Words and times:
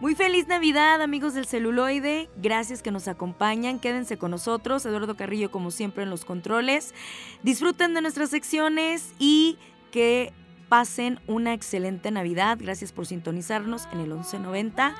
Muy 0.00 0.14
feliz 0.14 0.48
Navidad 0.48 1.02
amigos 1.02 1.34
del 1.34 1.44
celuloide, 1.44 2.30
gracias 2.38 2.82
que 2.82 2.90
nos 2.90 3.06
acompañan, 3.06 3.78
quédense 3.78 4.16
con 4.16 4.30
nosotros, 4.30 4.86
Eduardo 4.86 5.14
Carrillo 5.14 5.50
como 5.50 5.70
siempre 5.70 6.04
en 6.04 6.08
los 6.08 6.24
controles, 6.24 6.94
disfruten 7.42 7.92
de 7.92 8.00
nuestras 8.00 8.30
secciones 8.30 9.12
y 9.18 9.58
que 9.90 10.32
pasen 10.70 11.20
una 11.26 11.52
excelente 11.52 12.10
Navidad, 12.10 12.56
gracias 12.58 12.92
por 12.92 13.06
sintonizarnos 13.06 13.88
en 13.92 14.00
el 14.00 14.08
1190, 14.08 14.94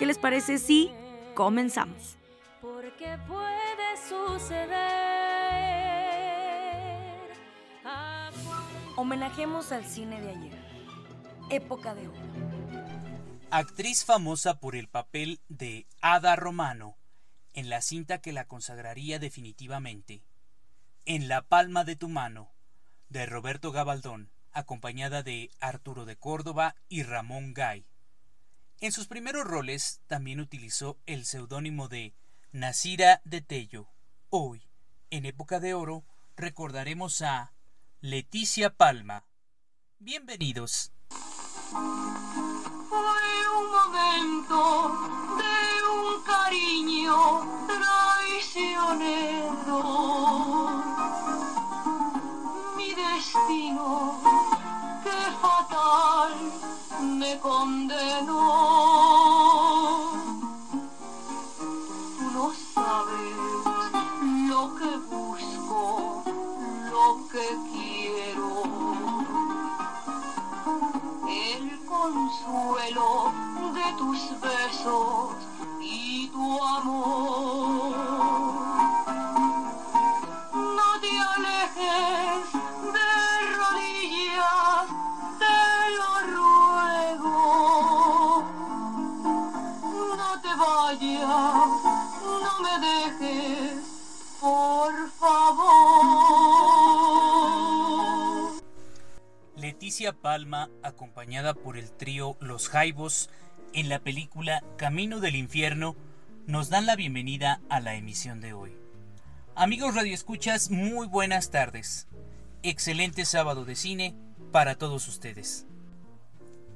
¿qué 0.00 0.06
les 0.06 0.18
parece 0.18 0.58
si 0.58 0.90
comenzamos? 1.36 2.16
Porque 2.60 3.18
puede 3.28 3.96
suceder. 4.08 4.80
Homenajemos 8.96 9.70
al 9.70 9.84
cine 9.84 10.20
de 10.20 10.30
ayer, 10.30 10.58
época 11.50 11.94
de 11.94 12.08
oro 12.08 12.59
actriz 13.50 14.04
famosa 14.04 14.60
por 14.60 14.76
el 14.76 14.88
papel 14.88 15.40
de 15.48 15.86
Ada 16.00 16.36
Romano 16.36 16.96
en 17.52 17.68
la 17.68 17.82
cinta 17.82 18.20
que 18.20 18.32
la 18.32 18.46
consagraría 18.46 19.18
definitivamente, 19.18 20.22
En 21.04 21.28
la 21.28 21.42
palma 21.42 21.84
de 21.84 21.96
tu 21.96 22.08
mano, 22.08 22.52
de 23.08 23.26
Roberto 23.26 23.72
Gabaldón, 23.72 24.30
acompañada 24.52 25.22
de 25.22 25.50
Arturo 25.58 26.04
de 26.04 26.16
Córdoba 26.16 26.76
y 26.88 27.02
Ramón 27.02 27.54
Gay. 27.54 27.86
En 28.80 28.92
sus 28.92 29.08
primeros 29.08 29.44
roles 29.44 30.00
también 30.06 30.40
utilizó 30.40 30.98
el 31.06 31.24
seudónimo 31.24 31.88
de 31.88 32.14
Nasira 32.52 33.20
de 33.24 33.40
Tello. 33.40 33.88
Hoy, 34.28 34.62
en 35.10 35.26
época 35.26 35.58
de 35.58 35.74
oro, 35.74 36.04
recordaremos 36.36 37.22
a 37.22 37.52
Leticia 38.00 38.70
Palma. 38.70 39.24
Bienvenidos 39.98 40.92
de 44.50 45.66
un 45.98 46.08
cariño 46.22 47.18
traicionero. 47.68 49.78
Mi 52.76 52.88
destino, 52.94 54.20
que 55.04 55.18
fatal, 55.40 56.34
me 57.18 57.32
condenó. 57.38 58.99
Consuelo 72.80 73.32
tus 73.98 74.40
besos 74.40 75.34
y 75.80 76.28
tu 76.28 76.64
amor. 76.64 78.69
Leticia 100.00 100.18
Palma, 100.22 100.70
acompañada 100.82 101.52
por 101.52 101.76
el 101.76 101.92
trío 101.92 102.38
Los 102.40 102.70
Jaibos, 102.70 103.28
en 103.74 103.90
la 103.90 103.98
película 103.98 104.64
Camino 104.78 105.20
del 105.20 105.36
Infierno 105.36 105.94
nos 106.46 106.70
dan 106.70 106.86
la 106.86 106.96
bienvenida 106.96 107.60
a 107.68 107.80
la 107.80 107.96
emisión 107.96 108.40
de 108.40 108.54
hoy. 108.54 108.74
Amigos 109.54 109.94
radioescuchas, 109.94 110.70
muy 110.70 111.06
buenas 111.06 111.50
tardes. 111.50 112.08
Excelente 112.62 113.26
sábado 113.26 113.66
de 113.66 113.76
cine 113.76 114.14
para 114.52 114.74
todos 114.76 115.06
ustedes. 115.06 115.66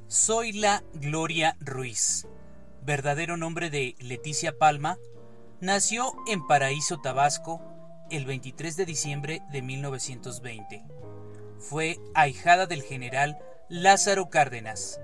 Soy 0.06 0.52
la 0.52 0.84
Gloria 0.92 1.56
Ruiz, 1.60 2.26
verdadero 2.82 3.38
nombre 3.38 3.70
de 3.70 3.96
Leticia 4.00 4.58
Palma, 4.58 4.98
nació 5.62 6.12
en 6.26 6.46
Paraíso, 6.46 7.00
Tabasco, 7.00 7.62
el 8.10 8.26
23 8.26 8.76
de 8.76 8.84
diciembre 8.84 9.42
de 9.50 9.62
1920. 9.62 10.84
Fue 11.69 11.98
ahijada 12.14 12.66
del 12.66 12.82
general 12.82 13.38
Lázaro 13.70 14.28
Cárdenas, 14.28 15.00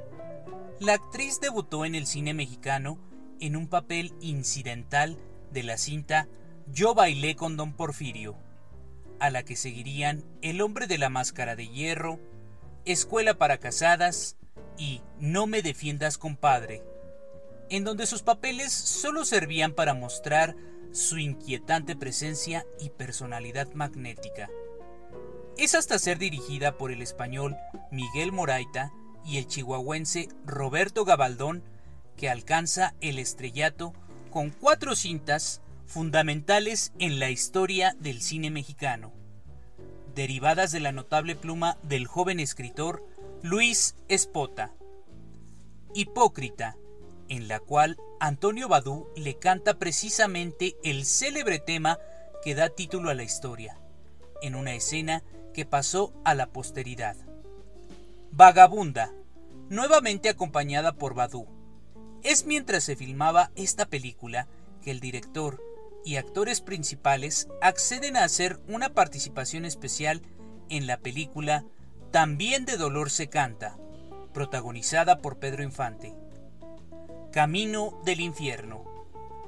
la 0.81 0.95
actriz 0.95 1.41
debutó 1.41 1.85
en 1.85 1.95
el 1.95 2.07
cine 2.07 2.33
mexicano 2.33 2.99
en 3.39 3.55
un 3.55 3.69
papel 3.69 4.15
incidental 4.21 5.19
de 5.53 5.63
la 5.63 5.77
cinta 5.77 6.27
Yo 6.73 6.95
bailé 6.95 7.37
con 7.37 7.59
Don 7.59 7.75
Porfirio, 7.75 8.37
a 9.19 9.29
la 9.29 9.43
que 9.43 9.57
seguirían 9.57 10.25
El 10.41 10.63
hombre 10.63 10.87
de 10.87 10.97
la 10.97 11.11
máscara 11.11 11.55
de 11.55 11.69
hierro, 11.69 12.19
Escuela 12.87 13.35
para 13.35 13.59
casadas 13.59 14.37
y 14.79 15.03
No 15.19 15.47
me 15.47 15.61
defiendas 15.61 16.17
compadre, 16.17 16.83
en 17.69 17.85
donde 17.85 18.07
sus 18.07 18.23
papeles 18.23 18.73
solo 18.73 19.27
servían 19.27 19.73
para 19.73 19.93
mostrar 19.93 20.57
su 20.93 21.19
inquietante 21.19 21.95
presencia 21.97 22.67
y 22.79 22.89
personalidad 22.89 23.73
magnética. 23.73 24.49
Es 25.61 25.75
hasta 25.75 25.99
ser 25.99 26.17
dirigida 26.17 26.79
por 26.79 26.91
el 26.91 27.03
español 27.03 27.55
Miguel 27.91 28.33
Moraita 28.33 28.95
y 29.27 29.37
el 29.37 29.47
chihuahuense 29.47 30.31
Roberto 30.47 31.05
Gabaldón, 31.05 31.63
que 32.17 32.31
alcanza 32.31 32.95
el 33.03 33.19
estrellato 33.19 33.93
con 34.31 34.49
cuatro 34.49 34.97
cintas 34.97 35.61
fundamentales 35.85 36.95
en 36.99 37.19
la 37.19 37.29
historia 37.29 37.95
del 38.01 38.23
cine 38.23 38.51
mexicano, 38.51 39.13
derivadas 40.15 40.73
de 40.73 40.81
la 40.81 40.93
notable 40.93 41.37
pluma 41.37 41.77
del 41.83 42.07
joven 42.07 42.41
escritor 42.41 43.05
Luis 43.43 43.97
Espota. 44.09 44.73
Hipócrita, 45.93 46.79
en 47.29 47.49
la 47.49 47.61
cual 47.61 47.99
Antonio 48.19 48.67
Badú 48.67 49.09
le 49.15 49.39
canta 49.39 49.79
precisamente 49.79 50.79
el 50.83 51.05
célebre 51.05 51.59
tema 51.59 51.99
que 52.43 52.55
da 52.55 52.71
título 52.71 53.11
a 53.11 53.15
la 53.15 53.25
historia, 53.25 53.79
en 54.41 54.55
una 54.55 54.73
escena 54.73 55.23
que 55.53 55.65
pasó 55.65 56.13
a 56.25 56.35
la 56.35 56.47
posteridad. 56.47 57.17
Vagabunda, 58.33 59.13
nuevamente 59.69 60.29
acompañada 60.29 60.93
por 60.93 61.15
Badu. 61.15 61.47
Es 62.23 62.47
mientras 62.47 62.85
se 62.85 62.97
filmaba 62.97 63.51
esta 63.57 63.87
película 63.87 64.47
que 64.83 64.91
el 64.91 65.01
director 65.01 65.63
y 66.05 66.17
actores 66.17 66.61
principales 66.61 67.49
acceden 67.61 68.17
a 68.17 68.25
hacer 68.25 68.61
una 68.69 68.91
participación 68.91 69.65
especial 69.65 70.23
en 70.69 70.87
la 70.87 70.99
película 70.99 71.65
También 72.11 72.65
de 72.65 72.77
Dolor 72.77 73.11
se 73.11 73.29
canta, 73.29 73.77
protagonizada 74.33 75.19
por 75.19 75.39
Pedro 75.39 75.63
Infante. 75.63 76.15
Camino 77.33 78.01
del 78.05 78.21
Infierno. 78.21 78.85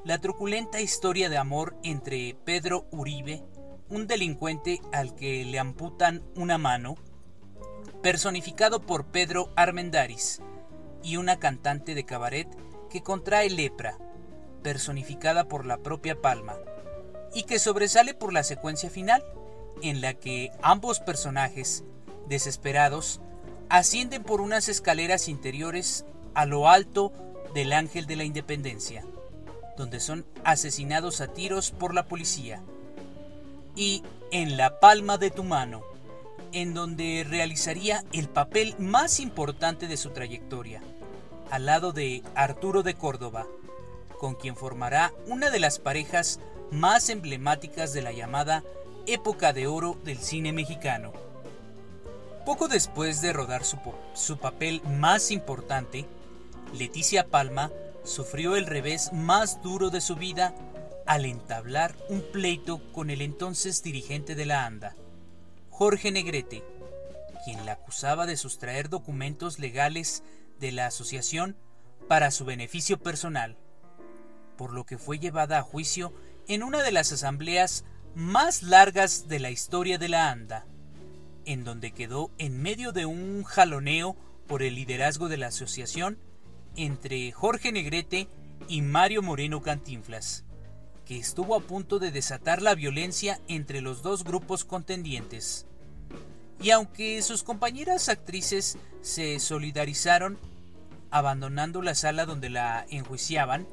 La 0.04 0.18
truculenta 0.18 0.80
historia 0.80 1.28
de 1.28 1.36
amor 1.36 1.76
entre 1.82 2.36
Pedro 2.44 2.86
Uribe, 2.90 3.42
un 3.92 4.06
delincuente 4.06 4.80
al 4.90 5.14
que 5.14 5.44
le 5.44 5.58
amputan 5.58 6.22
una 6.34 6.56
mano, 6.56 6.96
personificado 8.02 8.80
por 8.80 9.04
Pedro 9.04 9.50
Armendaris, 9.54 10.40
y 11.02 11.18
una 11.18 11.38
cantante 11.38 11.94
de 11.94 12.04
cabaret 12.04 12.48
que 12.88 13.02
contrae 13.02 13.50
lepra, 13.50 13.98
personificada 14.62 15.44
por 15.44 15.66
la 15.66 15.76
propia 15.76 16.18
Palma, 16.22 16.56
y 17.34 17.42
que 17.42 17.58
sobresale 17.58 18.14
por 18.14 18.32
la 18.32 18.44
secuencia 18.44 18.88
final, 18.88 19.22
en 19.82 20.00
la 20.00 20.14
que 20.14 20.52
ambos 20.62 21.00
personajes, 21.00 21.84
desesperados, 22.28 23.20
ascienden 23.68 24.22
por 24.22 24.40
unas 24.40 24.70
escaleras 24.70 25.28
interiores 25.28 26.06
a 26.32 26.46
lo 26.46 26.70
alto 26.70 27.12
del 27.52 27.74
Ángel 27.74 28.06
de 28.06 28.16
la 28.16 28.24
Independencia, 28.24 29.04
donde 29.76 30.00
son 30.00 30.24
asesinados 30.44 31.20
a 31.20 31.28
tiros 31.28 31.72
por 31.72 31.94
la 31.94 32.06
policía. 32.06 32.62
Y 33.74 34.02
en 34.30 34.56
la 34.56 34.80
palma 34.80 35.18
de 35.18 35.30
tu 35.30 35.44
mano, 35.44 35.82
en 36.52 36.74
donde 36.74 37.24
realizaría 37.28 38.04
el 38.12 38.28
papel 38.28 38.74
más 38.78 39.20
importante 39.20 39.88
de 39.88 39.96
su 39.96 40.10
trayectoria, 40.10 40.82
al 41.50 41.66
lado 41.66 41.92
de 41.92 42.22
Arturo 42.34 42.82
de 42.82 42.94
Córdoba, 42.94 43.46
con 44.18 44.34
quien 44.34 44.56
formará 44.56 45.12
una 45.26 45.50
de 45.50 45.58
las 45.58 45.78
parejas 45.78 46.40
más 46.70 47.08
emblemáticas 47.08 47.92
de 47.92 48.02
la 48.02 48.12
llamada 48.12 48.62
época 49.06 49.52
de 49.52 49.66
oro 49.66 49.98
del 50.04 50.18
cine 50.18 50.52
mexicano. 50.52 51.12
Poco 52.46 52.68
después 52.68 53.20
de 53.20 53.32
rodar 53.32 53.64
su, 53.64 53.78
su 54.14 54.38
papel 54.38 54.82
más 54.82 55.30
importante, 55.30 56.06
Leticia 56.72 57.26
Palma 57.28 57.70
sufrió 58.04 58.56
el 58.56 58.66
revés 58.66 59.12
más 59.12 59.62
duro 59.62 59.90
de 59.90 60.00
su 60.00 60.16
vida 60.16 60.54
al 61.06 61.24
entablar 61.24 61.96
un 62.08 62.22
pleito 62.32 62.80
con 62.92 63.10
el 63.10 63.22
entonces 63.22 63.82
dirigente 63.82 64.34
de 64.34 64.46
la 64.46 64.64
ANDA, 64.66 64.96
Jorge 65.70 66.10
Negrete, 66.10 66.62
quien 67.44 67.64
la 67.66 67.72
acusaba 67.72 68.26
de 68.26 68.36
sustraer 68.36 68.88
documentos 68.88 69.58
legales 69.58 70.22
de 70.60 70.72
la 70.72 70.86
asociación 70.86 71.56
para 72.08 72.30
su 72.30 72.44
beneficio 72.44 72.98
personal, 72.98 73.56
por 74.56 74.72
lo 74.72 74.84
que 74.84 74.98
fue 74.98 75.18
llevada 75.18 75.58
a 75.58 75.62
juicio 75.62 76.12
en 76.46 76.62
una 76.62 76.82
de 76.82 76.92
las 76.92 77.12
asambleas 77.12 77.84
más 78.14 78.62
largas 78.62 79.28
de 79.28 79.40
la 79.40 79.50
historia 79.50 79.98
de 79.98 80.08
la 80.08 80.30
ANDA 80.30 80.66
en 81.44 81.64
donde 81.64 81.92
quedó 81.92 82.30
en 82.38 82.60
medio 82.60 82.92
de 82.92 83.06
un 83.06 83.44
jaloneo 83.44 84.16
por 84.46 84.62
el 84.62 84.74
liderazgo 84.74 85.28
de 85.28 85.36
la 85.36 85.48
asociación 85.48 86.18
entre 86.76 87.30
Jorge 87.32 87.72
Negrete 87.72 88.28
y 88.68 88.82
Mario 88.82 89.22
Moreno 89.22 89.62
Cantinflas, 89.62 90.44
estuvo 91.18 91.54
a 91.54 91.60
punto 91.60 91.98
de 91.98 92.10
desatar 92.10 92.62
la 92.62 92.74
violencia 92.74 93.40
entre 93.48 93.80
los 93.80 94.02
dos 94.02 94.24
grupos 94.24 94.64
contendientes. 94.64 95.66
Y 96.60 96.70
aunque 96.70 97.22
sus 97.22 97.42
compañeras 97.42 98.08
actrices 98.08 98.78
se 99.00 99.40
solidarizaron, 99.40 100.38
abandonando 101.10 101.82
la 101.82 101.94
sala 101.94 102.24
donde 102.24 102.50
la 102.50 102.86
enjuiciaban, 102.90 103.66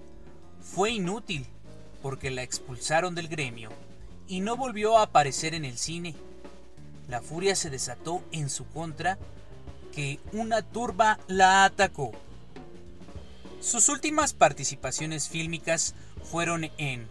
fue 0.62 0.92
inútil, 0.92 1.46
porque 2.02 2.32
la 2.32 2.44
expulsaron 2.44 3.16
del 3.16 3.28
gremio 3.28 3.70
y 4.28 4.42
no 4.42 4.58
volvió 4.58 4.98
a 4.98 5.04
aparecer 5.04 5.54
en 5.54 5.66
el 5.66 5.78
cine 5.78 6.16
la 7.10 7.22
furia 7.22 7.56
se 7.56 7.72
desató 7.72 8.24
en 8.32 8.50
su 8.52 8.68
contra 8.68 9.18
que 9.94 10.20
una 10.32 10.62
turba 10.62 11.20
la 11.28 11.66
atacó. 11.66 12.12
Sus 13.62 13.90
últimas 13.90 14.34
participaciones 14.34 15.28
fílmicas 15.28 15.96
fueron 16.24 16.70
en 16.78 17.08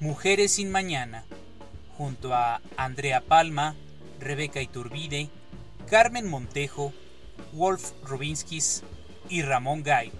Mujeres 0.00 0.52
sin 0.52 0.70
Mañana, 0.70 1.24
junto 1.96 2.34
a 2.34 2.60
Andrea 2.76 3.22
Palma, 3.22 3.74
Rebeca 4.20 4.60
Iturbide, 4.60 5.30
Carmen 5.88 6.28
Montejo, 6.28 6.92
Wolf 7.52 7.92
Rubinskis 8.04 8.82
y 9.30 9.42
Ramón 9.42 9.82
Gay. 9.82 10.12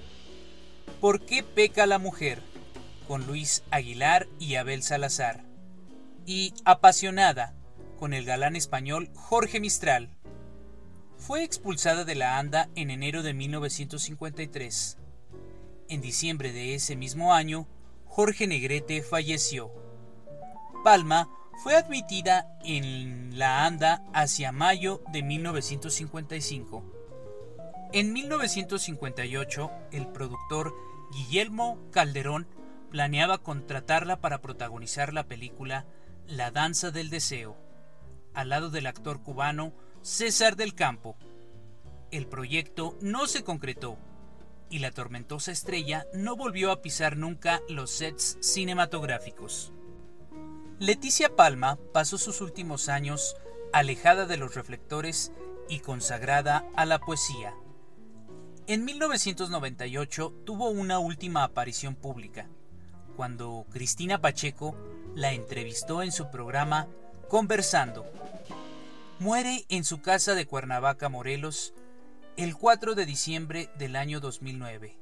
¿Por 1.01 1.21
qué 1.21 1.43
peca 1.43 1.87
la 1.87 1.99
mujer? 1.99 2.41
con 3.07 3.27
Luis 3.27 3.63
Aguilar 3.71 4.27
y 4.39 4.57
Abel 4.57 4.83
Salazar. 4.83 5.45
Y 6.27 6.55
Apasionada, 6.65 7.55
con 7.99 8.13
el 8.13 8.25
galán 8.25 8.57
español 8.57 9.11
Jorge 9.15 9.61
Mistral. 9.61 10.11
Fue 11.17 11.45
expulsada 11.45 12.05
de 12.05 12.15
la 12.15 12.39
ANDA 12.39 12.69
en 12.75 12.91
enero 12.91 13.23
de 13.23 13.33
1953. 13.33 14.99
En 15.89 16.01
diciembre 16.01 16.53
de 16.53 16.75
ese 16.75 16.97
mismo 16.97 17.33
año, 17.33 17.69
Jorge 18.07 18.47
Negrete 18.47 19.03
falleció. 19.03 19.73
Palma 20.83 21.29
fue 21.63 21.75
admitida 21.75 22.57
en 22.65 23.39
la 23.39 23.67
ANDA 23.67 24.05
hacia 24.13 24.53
mayo 24.53 25.03
de 25.13 25.23
1955. 25.23 26.85
En 27.93 28.13
1958, 28.13 29.71
el 29.93 30.09
productor 30.09 30.75
Guillermo 31.13 31.79
Calderón 31.91 32.49
planeaba 32.91 33.39
contratarla 33.39 34.21
para 34.21 34.41
protagonizar 34.41 35.13
la 35.13 35.25
película 35.25 35.87
La 36.27 36.51
Danza 36.51 36.91
del 36.91 37.11
Deseo 37.11 37.57
al 38.37 38.51
lado 38.51 38.71
del 38.71 38.87
actor 38.87 39.23
cubano 39.23 39.73
César 40.03 40.57
del 40.57 40.75
Campo. 40.75 41.17
El 42.11 42.27
proyecto 42.29 42.97
no 43.01 43.27
se 43.27 43.43
concretó 43.43 43.99
y 44.71 44.81
la 44.81 44.91
tormentosa 44.91 45.53
estrella 45.53 46.07
no 46.13 46.37
volvió 46.37 46.71
a 46.73 46.83
pisar 46.83 47.17
nunca 47.17 47.63
los 47.69 47.91
sets 47.91 48.39
cinematográficos. 48.41 49.73
Leticia 50.79 51.35
Palma 51.35 51.79
pasó 51.93 52.19
sus 52.19 52.41
últimos 52.41 52.89
años 52.89 53.37
alejada 53.73 54.27
de 54.27 54.37
los 54.37 54.55
reflectores 54.55 55.33
y 55.69 55.81
consagrada 55.81 56.65
a 56.77 56.85
la 56.85 56.99
poesía. 56.99 57.55
En 58.67 58.85
1998 58.85 60.35
tuvo 60.45 60.69
una 60.69 60.99
última 60.99 61.45
aparición 61.45 61.95
pública, 61.95 62.49
cuando 63.17 63.65
Cristina 63.71 64.21
Pacheco 64.21 64.77
la 65.15 65.33
entrevistó 65.33 66.03
en 66.03 66.13
su 66.13 66.31
programa 66.31 66.89
Conversando. 67.29 68.05
Muere 69.19 69.65
en 69.69 69.85
su 69.85 70.03
casa 70.03 70.35
de 70.35 70.47
Cuernavaca, 70.47 71.09
Morelos, 71.09 71.75
el 72.37 72.55
4 72.55 72.95
de 72.95 73.07
diciembre 73.07 73.71
del 73.79 73.97
año 73.97 74.21
2009. 74.21 74.99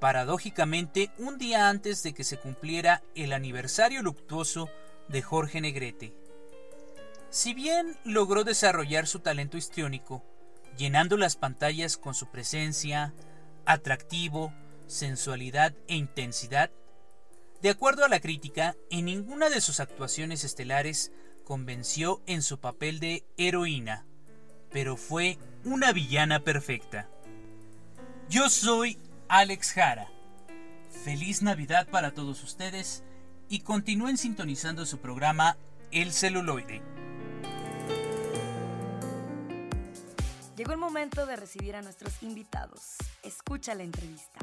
Paradójicamente, 0.00 1.10
un 1.18 1.36
día 1.36 1.68
antes 1.68 2.02
de 2.02 2.14
que 2.14 2.24
se 2.24 2.38
cumpliera 2.38 3.02
el 3.14 3.34
aniversario 3.34 4.02
luctuoso 4.02 4.70
de 5.08 5.20
Jorge 5.20 5.60
Negrete. 5.60 6.14
Si 7.28 7.52
bien 7.52 7.98
logró 8.04 8.44
desarrollar 8.44 9.06
su 9.06 9.20
talento 9.20 9.58
histriónico, 9.58 10.24
llenando 10.78 11.18
las 11.18 11.36
pantallas 11.36 11.98
con 11.98 12.14
su 12.14 12.30
presencia, 12.30 13.12
atractivo, 13.66 14.54
sensualidad 14.86 15.74
e 15.86 15.96
intensidad, 15.96 16.70
de 17.60 17.68
acuerdo 17.70 18.06
a 18.06 18.08
la 18.08 18.20
crítica, 18.20 18.74
en 18.90 19.04
ninguna 19.04 19.50
de 19.50 19.60
sus 19.60 19.80
actuaciones 19.80 20.44
estelares 20.44 21.12
convenció 21.44 22.22
en 22.26 22.40
su 22.40 22.58
papel 22.58 23.00
de 23.00 23.26
heroína, 23.36 24.07
pero 24.70 24.96
fue 24.96 25.38
una 25.64 25.92
villana 25.92 26.40
perfecta. 26.40 27.08
Yo 28.28 28.48
soy 28.48 28.98
Alex 29.28 29.72
Jara. 29.72 30.08
Feliz 31.04 31.42
Navidad 31.42 31.88
para 31.88 32.12
todos 32.12 32.42
ustedes 32.42 33.04
y 33.48 33.60
continúen 33.60 34.18
sintonizando 34.18 34.84
su 34.84 34.98
programa 34.98 35.56
El 35.90 36.12
celuloide. 36.12 36.82
Llegó 40.56 40.72
el 40.72 40.78
momento 40.78 41.24
de 41.24 41.36
recibir 41.36 41.76
a 41.76 41.82
nuestros 41.82 42.20
invitados. 42.22 42.96
Escucha 43.22 43.74
la 43.74 43.84
entrevista. 43.84 44.40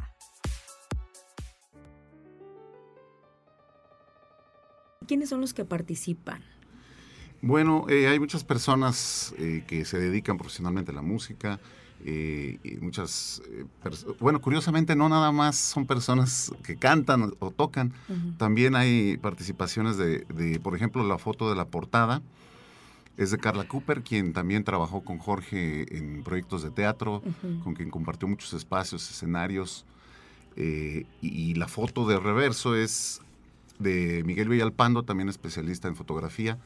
¿Quiénes 5.07 5.29
son 5.29 5.41
los 5.41 5.53
que 5.53 5.65
participan? 5.65 6.54
Bueno, 7.41 7.85
eh, 7.89 8.07
hay 8.07 8.19
muchas 8.19 8.43
personas 8.43 9.33
eh, 9.37 9.63
que 9.67 9.85
se 9.85 9.99
dedican 9.99 10.37
profesionalmente 10.37 10.91
a 10.91 10.95
la 10.95 11.01
música. 11.01 11.59
Eh, 12.07 12.59
y 12.63 12.75
muchas, 12.77 13.41
bueno, 14.19 14.39
curiosamente 14.39 14.95
no 14.95 15.09
nada 15.09 15.31
más 15.31 15.55
son 15.55 15.87
personas 15.87 16.51
que 16.61 16.75
cantan 16.75 17.33
o 17.39 17.49
tocan, 17.49 17.93
también 18.37 18.75
hay 18.75 19.17
participaciones 19.17 19.97
de, 19.97 20.59
por 20.61 20.75
ejemplo, 20.75 21.03
la 21.03 21.17
foto 21.17 21.49
de 21.49 21.55
la 21.55 21.65
portada 21.65 22.21
es 23.17 23.31
de 23.31 23.39
Carla 23.39 23.67
Cooper, 23.67 24.03
quien 24.03 24.33
también 24.33 24.63
trabajó 24.63 25.01
con 25.01 25.17
Jorge 25.17 25.97
en 25.97 26.21
proyectos 26.21 26.61
de 26.61 26.69
teatro, 26.69 27.23
con 27.63 27.73
quien 27.73 27.89
compartió 27.89 28.27
muchos 28.27 28.53
espacios, 28.53 29.09
escenarios. 29.09 29.85
y, 30.55 31.05
y, 31.21 31.55
la 31.55 31.67
foto 31.67 32.05
de 32.05 32.19
reverso 32.19 32.75
es 32.75 33.21
de 33.79 34.21
Miguel 34.25 34.49
Villalpando, 34.49 35.03
también 35.03 35.29
especialista 35.29 35.87
en 35.87 35.95
fotografía. 35.95 36.59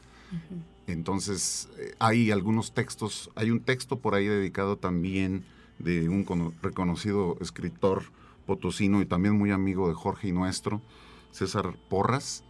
Entonces, 0.86 1.68
eh, 1.78 1.94
hay 1.98 2.30
algunos 2.30 2.72
textos, 2.72 3.30
hay 3.34 3.50
un 3.50 3.60
texto 3.60 3.98
por 3.98 4.14
ahí 4.14 4.26
dedicado 4.26 4.76
también 4.76 5.44
de 5.78 6.08
un 6.08 6.54
reconocido 6.62 7.36
escritor 7.40 8.04
potosino 8.46 9.00
y 9.00 9.06
también 9.06 9.36
muy 9.36 9.50
amigo 9.50 9.88
de 9.88 9.94
Jorge 9.94 10.28
y 10.28 10.32
nuestro, 10.32 10.82
César 11.30 11.76
Porras. 11.88 12.44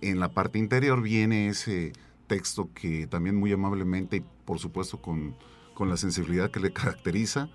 En 0.00 0.20
la 0.20 0.28
parte 0.28 0.58
interior 0.58 1.02
viene 1.02 1.48
ese 1.48 1.92
texto 2.26 2.68
que 2.74 3.06
también 3.06 3.36
muy 3.36 3.52
amablemente 3.52 4.18
y 4.18 4.24
por 4.44 4.58
supuesto 4.58 5.00
con, 5.00 5.34
la 5.80 5.96
sensibilidad 5.96 6.50
que 6.50 6.58
le 6.58 6.72
caracteriza, 6.72 7.48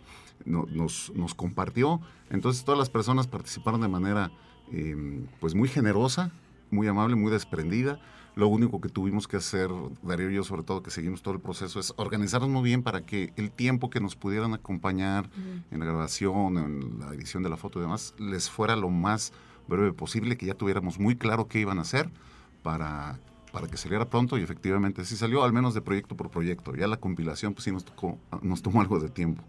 nos, 0.46 1.12
nos, 1.14 1.36
compartió. 1.36 2.00
Entonces 2.30 2.64
todas 2.64 2.80
las 2.80 2.90
personas 2.90 3.28
participaron 3.28 3.82
de 3.82 3.90
manera 3.90 4.32
em, 4.72 5.28
pues 5.42 5.56
muy 5.56 5.68
generosa, 5.68 6.32
muy 6.72 6.88
amable, 6.88 7.16
muy 7.16 7.32
desprendida. 7.32 8.00
Lo 8.36 8.48
único 8.48 8.82
que 8.82 8.90
tuvimos 8.90 9.28
que 9.28 9.38
hacer, 9.38 9.70
Darío 10.02 10.32
y 10.32 10.36
yo 10.36 10.44
sobre 10.44 10.64
todo, 10.64 10.82
que 10.82 10.90
seguimos 10.90 11.22
todo 11.22 11.36
el 11.36 11.40
proceso, 11.40 11.80
es 11.80 11.94
organizarnos 11.98 12.50
muy 12.50 12.64
bien 12.64 12.82
para 12.82 13.06
que 13.06 13.32
el 13.36 13.52
tiempo 13.52 13.90
que 13.90 14.00
nos 14.00 14.16
pudieran 14.16 14.54
acompañar 14.54 15.30
en 15.70 15.80
la 15.80 15.86
grabación, 15.86 16.58
en 16.58 17.00
la 17.00 17.14
edición 17.14 17.44
de 17.44 17.50
la 17.50 17.58
foto 17.58 17.80
y 17.80 17.84
demás, 17.84 18.16
les 18.18 18.50
fuera 18.50 18.76
lo 18.76 18.90
más 18.90 19.34
breve 19.68 19.94
posible, 19.94 20.36
que 20.36 20.48
ya 20.48 20.56
tuviéramos 20.56 21.00
muy 21.00 21.16
claro 21.16 21.48
qué 21.48 21.60
iban 21.60 21.78
a 21.78 21.82
hacer 21.82 22.10
para 22.64 23.20
para 23.54 23.68
que 23.68 23.78
saliera 23.78 24.10
pronto 24.10 24.40
y 24.40 24.42
efectivamente 24.42 25.06
sí 25.06 25.16
salió, 25.16 25.44
al 25.44 25.54
menos 25.54 25.76
de 25.76 25.82
proyecto 25.82 26.18
por 26.18 26.32
proyecto. 26.32 26.76
Ya 26.76 26.88
la 26.88 26.98
compilación 26.98 27.54
pues 27.54 27.66
sí 27.66 27.72
nos, 27.72 27.86
tocó, 27.86 28.18
nos 28.42 28.64
tomó 28.64 28.82
algo 28.82 29.00
de 29.00 29.10
tiempo. 29.10 29.44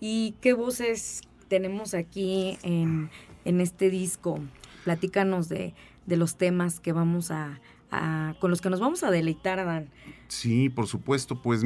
¿Y 0.00 0.34
qué 0.40 0.54
voces 0.54 1.20
tenemos 1.46 1.94
aquí 1.94 2.58
en, 2.64 3.10
en 3.44 3.60
este 3.60 3.90
disco? 3.90 4.40
Platícanos 4.82 5.48
de, 5.48 5.72
de 6.06 6.16
los 6.16 6.36
temas 6.36 6.80
que 6.80 6.90
vamos 6.92 7.30
a, 7.30 7.60
a, 7.90 8.34
con 8.40 8.50
los 8.50 8.60
que 8.60 8.70
nos 8.70 8.80
vamos 8.80 9.02
a 9.02 9.10
deleitar, 9.10 9.58
Adán. 9.58 9.88
Sí, 10.28 10.68
por 10.68 10.86
supuesto, 10.86 11.40
pues 11.40 11.62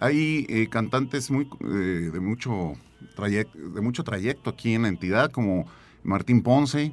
hay 0.00 0.46
eh, 0.48 0.68
cantantes 0.68 1.30
muy 1.30 1.48
eh, 1.60 2.10
de 2.12 2.20
mucho 2.20 2.74
trayecto, 3.14 3.58
de 3.58 3.80
mucho 3.80 4.04
trayecto 4.04 4.50
aquí 4.50 4.74
en 4.74 4.82
la 4.82 4.88
entidad, 4.88 5.30
como 5.30 5.66
Martín 6.02 6.42
Ponce, 6.42 6.92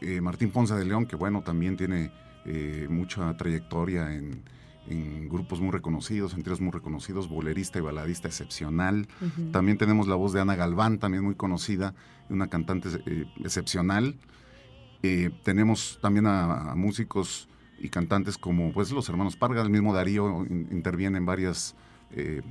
eh, 0.00 0.20
Martín 0.20 0.50
Ponce 0.50 0.74
de 0.74 0.84
León, 0.84 1.06
que 1.06 1.16
bueno, 1.16 1.42
también 1.42 1.76
tiene 1.76 2.10
eh, 2.44 2.86
mucha 2.90 3.36
trayectoria 3.36 4.14
en, 4.14 4.42
en 4.88 5.28
grupos 5.28 5.60
muy 5.60 5.70
reconocidos, 5.70 6.34
en 6.34 6.42
tríos 6.42 6.60
muy 6.60 6.72
reconocidos, 6.72 7.28
bolerista 7.28 7.78
y 7.78 7.82
baladista 7.82 8.28
excepcional. 8.28 9.06
También 9.52 9.78
tenemos 9.78 10.08
la 10.08 10.16
voz 10.16 10.32
de 10.32 10.40
Ana 10.40 10.56
Galván, 10.56 10.98
también 10.98 11.22
muy 11.22 11.34
conocida, 11.34 11.94
una 12.28 12.48
cantante 12.48 12.88
eh, 13.06 13.26
excepcional. 13.44 14.16
Eh, 15.02 15.30
tenemos 15.44 15.98
también 16.02 16.26
a, 16.26 16.74
músicos 16.74 17.48
y 17.78 17.88
cantantes 17.88 18.36
como 18.36 18.72
pues 18.72 18.90
los 18.92 19.08
hermanos 19.08 19.36
Parga, 19.36 19.62
el 19.62 19.70
mismo 19.70 19.94
Darío 19.94 20.44
in- 20.44 20.68
interviene 20.70 21.16
en 21.18 21.24
varias 21.26 21.74
eh, 22.10 22.42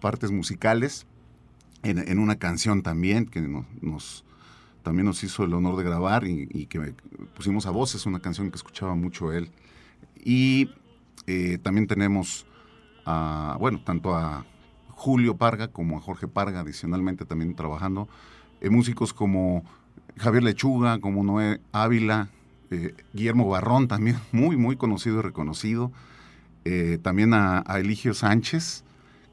partes 0.00 0.30
musicales, 0.30 1.06
en, 1.82 2.18
una 2.18 2.36
canción 2.36 2.82
también 2.82 3.24
que 3.24 3.40
no- 3.40 3.66
nos, 3.80 4.24
también 4.82 5.06
nos 5.06 5.24
hizo 5.24 5.44
el 5.44 5.54
honor 5.54 5.76
de 5.76 5.84
grabar 5.84 6.26
y, 6.26 6.66
que 6.66 6.94
pusimos 7.34 7.64
a 7.64 7.70
voces, 7.70 8.04
una 8.04 8.20
canción 8.20 8.50
que 8.50 8.56
escuchaba 8.56 8.94
mucho 8.94 9.32
él. 9.32 9.50
Y 10.22 10.68
eh, 11.26 11.56
también 11.62 11.86
tenemos 11.86 12.44
a, 13.06 13.56
bueno, 13.58 13.82
tanto 13.82 14.14
a 14.14 14.44
Julio 14.88 15.38
Parga 15.38 15.68
como 15.68 15.96
a 15.96 16.00
Jorge 16.02 16.28
Parga, 16.28 16.60
adicionalmente 16.60 17.24
también 17.24 17.54
trabajando, 17.54 18.06
músicos 18.68 19.14
como 19.14 19.64
Javier 20.16 20.42
Lechuga, 20.42 20.98
como 21.00 21.22
Noé 21.22 21.60
Ávila, 21.72 22.28
eh, 22.70 22.94
Guillermo 23.12 23.48
Barrón 23.48 23.88
también, 23.88 24.18
muy, 24.32 24.56
muy 24.56 24.76
conocido 24.76 25.18
y 25.18 25.22
reconocido. 25.22 25.92
Eh, 26.64 26.98
también 27.02 27.32
a, 27.34 27.62
a 27.66 27.80
Eligio 27.80 28.14
Sánchez, 28.14 28.84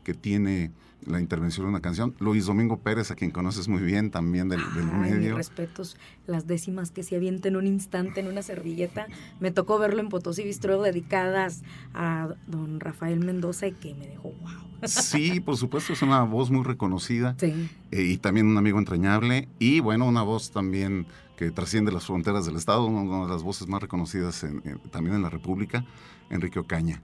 que 0.03 0.13
tiene 0.13 0.72
la 1.07 1.19
intervención 1.19 1.65
de 1.65 1.69
una 1.69 1.81
canción. 1.81 2.15
Luis 2.19 2.45
Domingo 2.45 2.77
Pérez, 2.79 3.11
a 3.11 3.15
quien 3.15 3.31
conoces 3.31 3.67
muy 3.67 3.81
bien, 3.81 4.11
también 4.11 4.49
del, 4.49 4.59
del 4.75 4.89
Ay, 4.91 5.11
medio. 5.11 5.35
respetos, 5.37 5.97
las 6.25 6.47
décimas 6.47 6.91
que 6.91 7.03
se 7.03 7.15
avienta 7.15 7.47
en 7.47 7.55
un 7.55 7.65
instante 7.67 8.19
en 8.19 8.27
una 8.27 8.41
servilleta. 8.41 9.07
Me 9.39 9.51
tocó 9.51 9.79
verlo 9.79 9.99
en 10.01 10.09
Potosí 10.09 10.43
Bistro 10.43 10.81
dedicadas 10.81 11.63
a 11.93 12.29
don 12.47 12.79
Rafael 12.79 13.19
Mendoza 13.19 13.67
y 13.67 13.71
que 13.73 13.93
me 13.95 14.07
dejó 14.07 14.31
wow. 14.41 14.51
Sí, 14.87 15.39
por 15.39 15.57
supuesto, 15.57 15.93
es 15.93 16.01
una 16.03 16.21
voz 16.23 16.51
muy 16.51 16.63
reconocida 16.63 17.35
Sí. 17.39 17.67
eh, 17.91 18.03
y 18.03 18.17
también 18.17 18.45
un 18.45 18.57
amigo 18.57 18.77
entrañable 18.77 19.47
y 19.57 19.79
bueno, 19.79 20.05
una 20.07 20.21
voz 20.21 20.51
también 20.51 21.07
que 21.35 21.49
trasciende 21.51 21.91
las 21.91 22.05
fronteras 22.05 22.45
del 22.45 22.55
Estado, 22.57 22.85
una 22.85 23.25
de 23.25 23.31
las 23.31 23.41
voces 23.43 23.67
más 23.67 23.81
reconocidas 23.81 24.43
en- 24.43 24.61
en- 24.65 24.79
también 24.91 25.15
en 25.15 25.21
la 25.23 25.29
República, 25.29 25.83
Enrique 26.29 26.59
Ocaña, 26.59 27.01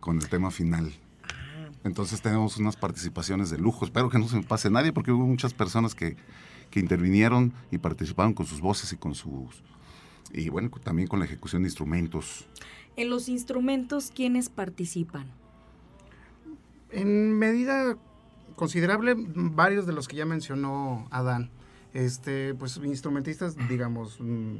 con 0.00 0.18
el 0.18 0.28
tema 0.28 0.50
final. 0.52 0.92
Entonces 1.86 2.20
tenemos 2.20 2.56
unas 2.56 2.76
participaciones 2.76 3.48
de 3.48 3.58
lujo. 3.58 3.84
Espero 3.84 4.10
que 4.10 4.18
no 4.18 4.26
se 4.26 4.36
me 4.36 4.42
pase 4.42 4.70
nadie 4.70 4.92
porque 4.92 5.12
hubo 5.12 5.24
muchas 5.24 5.54
personas 5.54 5.94
que, 5.94 6.16
que 6.70 6.80
intervinieron 6.80 7.52
y 7.70 7.78
participaron 7.78 8.34
con 8.34 8.44
sus 8.44 8.60
voces 8.60 8.92
y 8.92 8.96
con 8.96 9.14
sus... 9.14 9.62
Y 10.32 10.48
bueno, 10.48 10.68
también 10.82 11.06
con 11.06 11.20
la 11.20 11.26
ejecución 11.26 11.62
de 11.62 11.68
instrumentos. 11.68 12.48
En 12.96 13.08
los 13.08 13.28
instrumentos, 13.28 14.10
¿quiénes 14.12 14.48
participan? 14.48 15.30
En 16.90 17.38
medida 17.38 17.96
considerable, 18.56 19.14
varios 19.16 19.86
de 19.86 19.92
los 19.92 20.08
que 20.08 20.16
ya 20.16 20.26
mencionó 20.26 21.06
Adán, 21.12 21.50
este, 21.94 22.54
pues 22.54 22.78
instrumentistas, 22.78 23.56
digamos, 23.68 24.18
mm, 24.18 24.56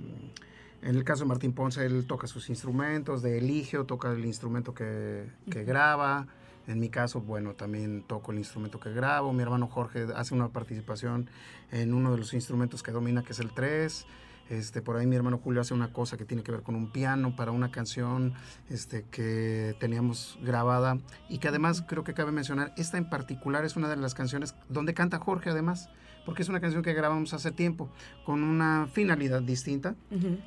en 0.82 0.94
el 0.94 1.02
caso 1.02 1.24
de 1.24 1.28
Martín 1.28 1.52
Ponce, 1.52 1.84
él 1.84 2.06
toca 2.06 2.28
sus 2.28 2.48
instrumentos, 2.50 3.20
de 3.20 3.38
Eligio 3.38 3.84
toca 3.84 4.12
el 4.12 4.24
instrumento 4.24 4.74
que, 4.74 5.28
que 5.50 5.64
graba, 5.64 6.28
en 6.66 6.80
mi 6.80 6.88
caso, 6.88 7.20
bueno, 7.20 7.54
también 7.54 8.02
toco 8.06 8.32
el 8.32 8.38
instrumento 8.38 8.80
que 8.80 8.92
grabo, 8.92 9.32
mi 9.32 9.42
hermano 9.42 9.68
Jorge 9.68 10.06
hace 10.14 10.34
una 10.34 10.48
participación 10.48 11.28
en 11.70 11.94
uno 11.94 12.12
de 12.12 12.18
los 12.18 12.34
instrumentos 12.34 12.82
que 12.82 12.92
domina, 12.92 13.22
que 13.22 13.32
es 13.32 13.40
el 13.40 13.52
3, 13.52 14.06
este, 14.48 14.80
por 14.80 14.96
ahí 14.96 15.06
mi 15.06 15.16
hermano 15.16 15.38
Julio 15.38 15.60
hace 15.60 15.74
una 15.74 15.92
cosa 15.92 16.16
que 16.16 16.24
tiene 16.24 16.42
que 16.42 16.52
ver 16.52 16.62
con 16.62 16.76
un 16.76 16.92
piano 16.92 17.34
para 17.34 17.50
una 17.50 17.70
canción 17.70 18.34
este, 18.70 19.04
que 19.10 19.74
teníamos 19.80 20.38
grabada 20.40 20.98
y 21.28 21.38
que 21.38 21.48
además 21.48 21.82
creo 21.86 22.04
que 22.04 22.14
cabe 22.14 22.30
mencionar, 22.30 22.72
esta 22.76 22.96
en 22.96 23.08
particular 23.08 23.64
es 23.64 23.76
una 23.76 23.88
de 23.88 23.96
las 23.96 24.14
canciones 24.14 24.54
donde 24.68 24.94
canta 24.94 25.18
Jorge 25.18 25.50
además, 25.50 25.90
porque 26.24 26.42
es 26.42 26.48
una 26.48 26.60
canción 26.60 26.82
que 26.82 26.92
grabamos 26.92 27.34
hace 27.34 27.50
tiempo 27.50 27.88
con 28.24 28.42
una 28.42 28.88
finalidad 28.92 29.42
distinta, 29.42 29.94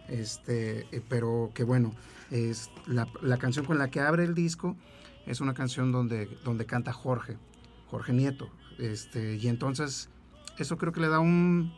este, 0.08 0.88
eh, 0.92 1.02
pero 1.08 1.52
que 1.54 1.64
bueno, 1.64 1.94
es 2.32 2.70
la, 2.86 3.08
la 3.22 3.38
canción 3.38 3.66
con 3.66 3.78
la 3.78 3.90
que 3.90 4.00
abre 4.00 4.24
el 4.24 4.34
disco 4.34 4.76
es 5.30 5.42
una 5.42 5.54
canción 5.54 5.92
donde, 5.92 6.26
donde 6.44 6.66
canta 6.66 6.92
Jorge, 6.92 7.38
Jorge 7.88 8.14
Nieto, 8.14 8.50
este, 8.80 9.36
y 9.36 9.48
entonces 9.48 10.10
eso 10.58 10.78
creo 10.78 10.92
que 10.92 11.02
le 11.02 11.08
da 11.08 11.20
un, 11.20 11.72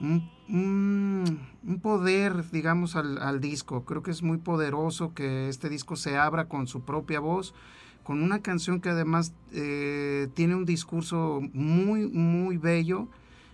un, 0.00 1.80
poder, 1.82 2.50
digamos, 2.50 2.96
al, 2.96 3.18
al 3.18 3.40
disco. 3.40 3.84
Creo 3.84 4.02
que 4.02 4.10
es 4.10 4.22
muy 4.22 4.38
poderoso 4.38 5.12
que 5.12 5.48
este 5.50 5.68
disco 5.68 5.96
se 5.96 6.16
abra 6.16 6.48
con 6.48 6.66
su 6.66 6.80
propia 6.80 7.20
voz, 7.20 7.54
con 8.02 8.22
una 8.22 8.40
canción 8.40 8.80
que 8.80 8.88
además 8.88 9.34
eh, 9.52 10.28
tiene 10.34 10.54
un 10.54 10.64
discurso 10.64 11.40
muy, 11.52 12.08
muy 12.08 12.56
bello, 12.56 13.08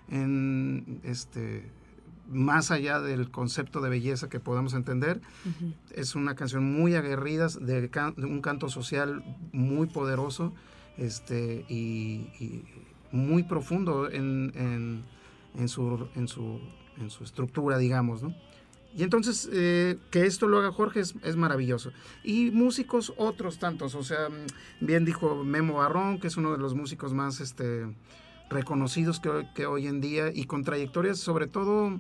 en, 0.09 1.01
este, 1.03 1.69
más 2.33 2.71
allá 2.71 3.01
del 3.01 3.31
concepto 3.31 3.81
de 3.81 3.91
belleza 3.91 4.29
que 4.29 4.41
podamos 4.41 4.75
entender. 4.75 5.21
Ujú. 5.45 5.73
Es 5.95 6.15
una 6.15 6.35
canción 6.35 6.65
muy 6.65 6.95
aguerrida, 6.95 7.47
de, 7.61 7.89
can- 7.91 8.15
de 8.17 8.25
un 8.27 8.41
canto 8.41 8.69
social 8.69 9.23
muy 9.53 9.87
poderoso 9.87 10.53
este, 10.97 11.65
y, 11.69 12.27
y 12.41 12.65
muy 13.13 13.43
profundo 13.43 14.11
en, 14.11 14.53
en- 14.55 15.05
en 15.59 15.69
su, 15.69 16.09
en, 16.17 16.29
su, 16.29 16.61
en 16.99 17.11
su 17.11 17.25
estructura, 17.25 17.77
digamos. 17.79 18.23
¿no? 18.23 18.35
Y 18.95 19.03
entonces, 19.03 19.49
eh, 19.53 19.99
que 20.11 20.27
esto 20.27 20.49
lo 20.49 20.59
haga 20.59 20.71
Jorge 20.73 21.01
es, 21.01 21.15
es 21.23 21.37
maravilloso. 21.37 21.93
Y 22.25 22.51
músicos 22.51 23.13
otros 23.17 23.59
tantos, 23.59 23.95
o 23.95 24.03
sea, 24.03 24.29
bien 24.81 25.05
dijo 25.05 25.45
Memo 25.45 25.75
Barrón, 25.75 26.21
que 26.21 26.27
es 26.27 26.37
uno 26.37 26.53
de 26.53 26.59
los 26.59 26.75
músicos 26.75 27.15
más 27.15 27.41
este, 27.41 27.87
reconocidos 28.51 29.19
que, 29.21 29.31
que 29.55 29.65
hoy 29.67 29.87
en 29.87 30.01
día 30.03 30.31
y 30.33 30.45
con 30.45 30.63
trayectorias, 30.63 31.19
sobre 31.19 31.47
todo 31.47 31.99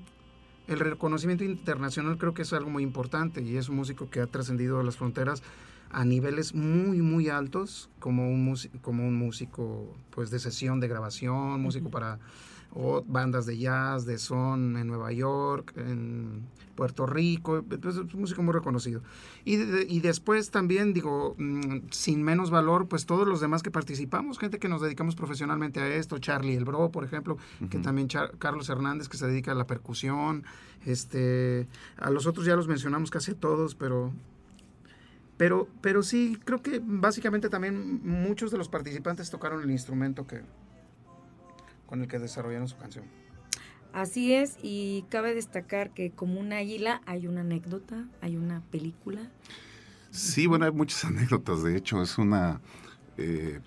el 0.69 0.79
reconocimiento 0.81 1.45
internacional 1.45 2.19
creo 2.19 2.35
que 2.35 2.43
es 2.43 2.53
algo 2.53 2.71
muy 2.71 2.83
importante 2.83 3.43
y 3.43 3.57
es 3.57 3.69
un 3.69 3.77
músico 3.77 4.09
que 4.11 4.21
ha 4.21 4.27
trascendido 4.27 4.83
las 4.83 4.97
fronteras 4.97 5.43
a 5.91 6.05
niveles 6.05 6.55
muy 6.55 7.03
muy 7.03 7.29
altos 7.29 7.91
como 7.99 8.29
un 8.29 8.45
músico, 8.45 8.79
como 8.81 9.07
un 9.07 9.15
músico 9.15 9.95
pues 10.11 10.31
de 10.31 10.39
sesión 10.39 10.81
de 10.81 10.89
grabación, 10.89 11.61
músico 11.61 11.91
para 11.91 12.19
o 12.75 13.03
bandas 13.07 13.45
de 13.47 13.59
jazz, 13.59 14.07
de 14.07 14.19
son 14.19 14.77
en 14.77 14.87
Nueva 14.87 15.13
York, 15.13 15.75
en 15.77 16.43
Puerto 16.75 17.05
Rico, 17.05 17.63
es 17.71 17.97
un 17.97 18.09
músico 18.21 18.43
muy 18.43 18.55
reconocido. 18.55 19.03
Y, 19.45 19.57
de- 19.57 19.87
y 19.87 20.01
después 20.01 20.51
también, 20.51 20.95
digo, 20.95 21.35
mm, 21.39 21.89
sin 21.91 22.23
menos 22.23 22.51
valor, 22.51 22.89
pues 22.89 23.05
todos 23.05 23.29
los 23.29 23.41
demás 23.43 23.63
que 23.63 23.71
participamos, 23.71 24.39
gente 24.39 24.59
que 24.59 24.69
nos 24.71 24.81
dedicamos 24.81 25.15
profesionalmente 25.17 25.81
a 25.81 25.89
esto, 25.95 26.17
Charlie 26.19 26.55
El 26.57 26.65
Bro, 26.65 26.91
por 26.91 27.05
ejemplo, 27.05 27.37
que 27.69 27.79
también 27.79 28.09
Char- 28.09 28.33
Carlos 28.39 28.71
Hernández, 28.71 29.09
que 29.11 29.19
se 29.19 29.27
dedica 29.27 29.53
a 29.53 29.55
la 29.55 29.67
percusión, 29.67 30.45
este, 30.87 31.69
a 31.99 32.11
los 32.11 32.27
otros 32.27 32.47
ya 32.47 32.57
los 32.57 32.69
mencionamos 32.69 33.11
casi 33.11 33.35
todos, 33.35 33.75
pero... 33.75 34.13
Pero, 35.37 35.67
pero 35.81 36.03
sí, 36.03 36.39
creo 36.45 36.63
que 36.63 36.81
básicamente 36.85 37.49
también 37.49 38.01
muchos 38.07 38.51
de 38.51 38.59
los 38.59 38.69
participantes 38.69 39.29
tocaron 39.31 39.63
el 39.63 39.71
instrumento 39.71 40.27
que, 40.27 40.43
con 41.93 42.01
el 42.01 42.09
que 42.09 42.19
desarrollaron 42.19 42.69
su 42.69 42.79
canción. 42.79 43.05
Así 43.93 44.33
es, 44.33 44.57
y 44.63 45.05
cabe 45.11 45.35
destacar 45.35 45.91
que 45.91 46.11
como 46.11 46.41
un 46.41 46.55
águila 46.55 47.03
hay 47.05 47.27
una 47.27 47.43
anécdota, 47.43 48.07
hay 48.23 48.39
una 48.39 48.63
película. 48.71 49.21
Sí, 50.11 50.47
bueno, 50.47 50.65
hay 50.65 50.73
muchas 50.73 51.05
anécdotas. 51.05 51.63
De 51.63 51.77
hecho, 51.77 52.01
es 52.01 52.17
una. 52.17 52.63
eh, 53.19 53.61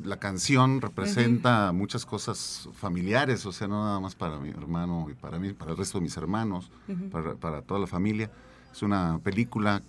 la 0.00 0.18
canción 0.20 0.80
representa 0.80 1.72
muchas 1.72 2.06
cosas 2.06 2.68
familiares, 2.72 3.44
o 3.46 3.50
sea, 3.50 3.66
no 3.66 3.82
nada 3.84 3.98
más 3.98 4.14
para 4.14 4.38
mi 4.38 4.50
hermano 4.50 5.08
y 5.10 5.14
para 5.14 5.40
mí, 5.40 5.52
para 5.52 5.72
el 5.72 5.76
resto 5.76 5.98
de 5.98 6.02
mis 6.02 6.16
hermanos, 6.16 6.70
Ujú. 6.86 7.08
para, 7.10 7.34
para 7.34 7.62
toda 7.62 7.80
la 7.80 7.88
familia. 7.88 8.30
Es 8.72 8.82
una 8.82 9.18
película 9.24 9.82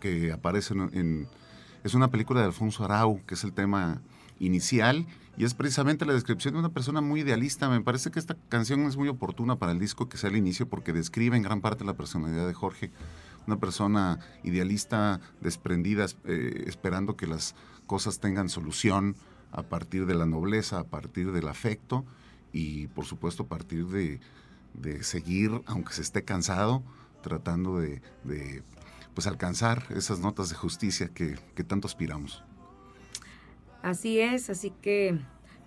que 0.00 0.32
aparece 0.32 0.74
en, 0.74 0.90
en- 0.92 1.28
Es 1.82 1.94
una 1.94 2.08
película 2.08 2.40
de 2.40 2.46
Alfonso 2.46 2.84
Arau, 2.84 3.24
que 3.26 3.32
es 3.34 3.42
el 3.44 3.54
tema 3.54 4.02
inicial, 4.38 5.06
y 5.36 5.44
es 5.44 5.54
precisamente 5.54 6.04
la 6.04 6.12
descripción 6.12 6.54
de 6.54 6.60
una 6.60 6.68
persona 6.68 7.00
muy 7.00 7.20
idealista. 7.20 7.68
Me 7.68 7.80
parece 7.80 8.10
que 8.10 8.18
esta 8.18 8.36
canción 8.48 8.82
es 8.82 8.96
muy 8.96 9.08
oportuna 9.08 9.56
para 9.56 9.72
el 9.72 9.78
disco 9.78 10.08
que 10.08 10.18
sea 10.18 10.30
el 10.30 10.36
inicio, 10.36 10.68
porque 10.68 10.92
describe 10.92 11.36
en 11.36 11.42
gran 11.42 11.60
parte 11.60 11.84
la 11.84 11.94
personalidad 11.94 12.46
de 12.46 12.54
Jorge 12.54 12.90
una 13.46 13.58
persona 13.58 14.18
idealista, 14.44 15.20
desprendida, 15.40 16.06
eh, 16.24 16.64
esperando 16.66 17.16
que 17.16 17.26
las 17.26 17.54
cosas 17.86 18.20
tengan 18.20 18.48
solución 18.48 19.16
a 19.50 19.62
partir 19.62 20.06
de 20.06 20.14
la 20.14 20.26
nobleza, 20.26 20.78
a 20.80 20.84
partir 20.84 21.32
del 21.32 21.48
afecto 21.48 22.04
y 22.52 22.86
por 22.88 23.04
supuesto 23.04 23.44
a 23.44 23.46
partir 23.46 23.86
de, 23.86 24.20
seguir, 25.02 25.62
aunque 25.66 25.92
se 25.94 26.02
esté 26.02 26.24
cansado, 26.24 26.82
tratando 27.22 27.78
de, 27.78 28.00
pues 29.14 29.26
alcanzar 29.26 29.84
esas 29.90 30.20
notas 30.20 30.48
de 30.50 30.56
justicia 30.56 31.08
que, 31.08 31.36
tanto 31.64 31.86
aspiramos. 31.86 32.42
Así 33.82 34.20
es, 34.20 34.48
así 34.48 34.72
que 34.80 35.18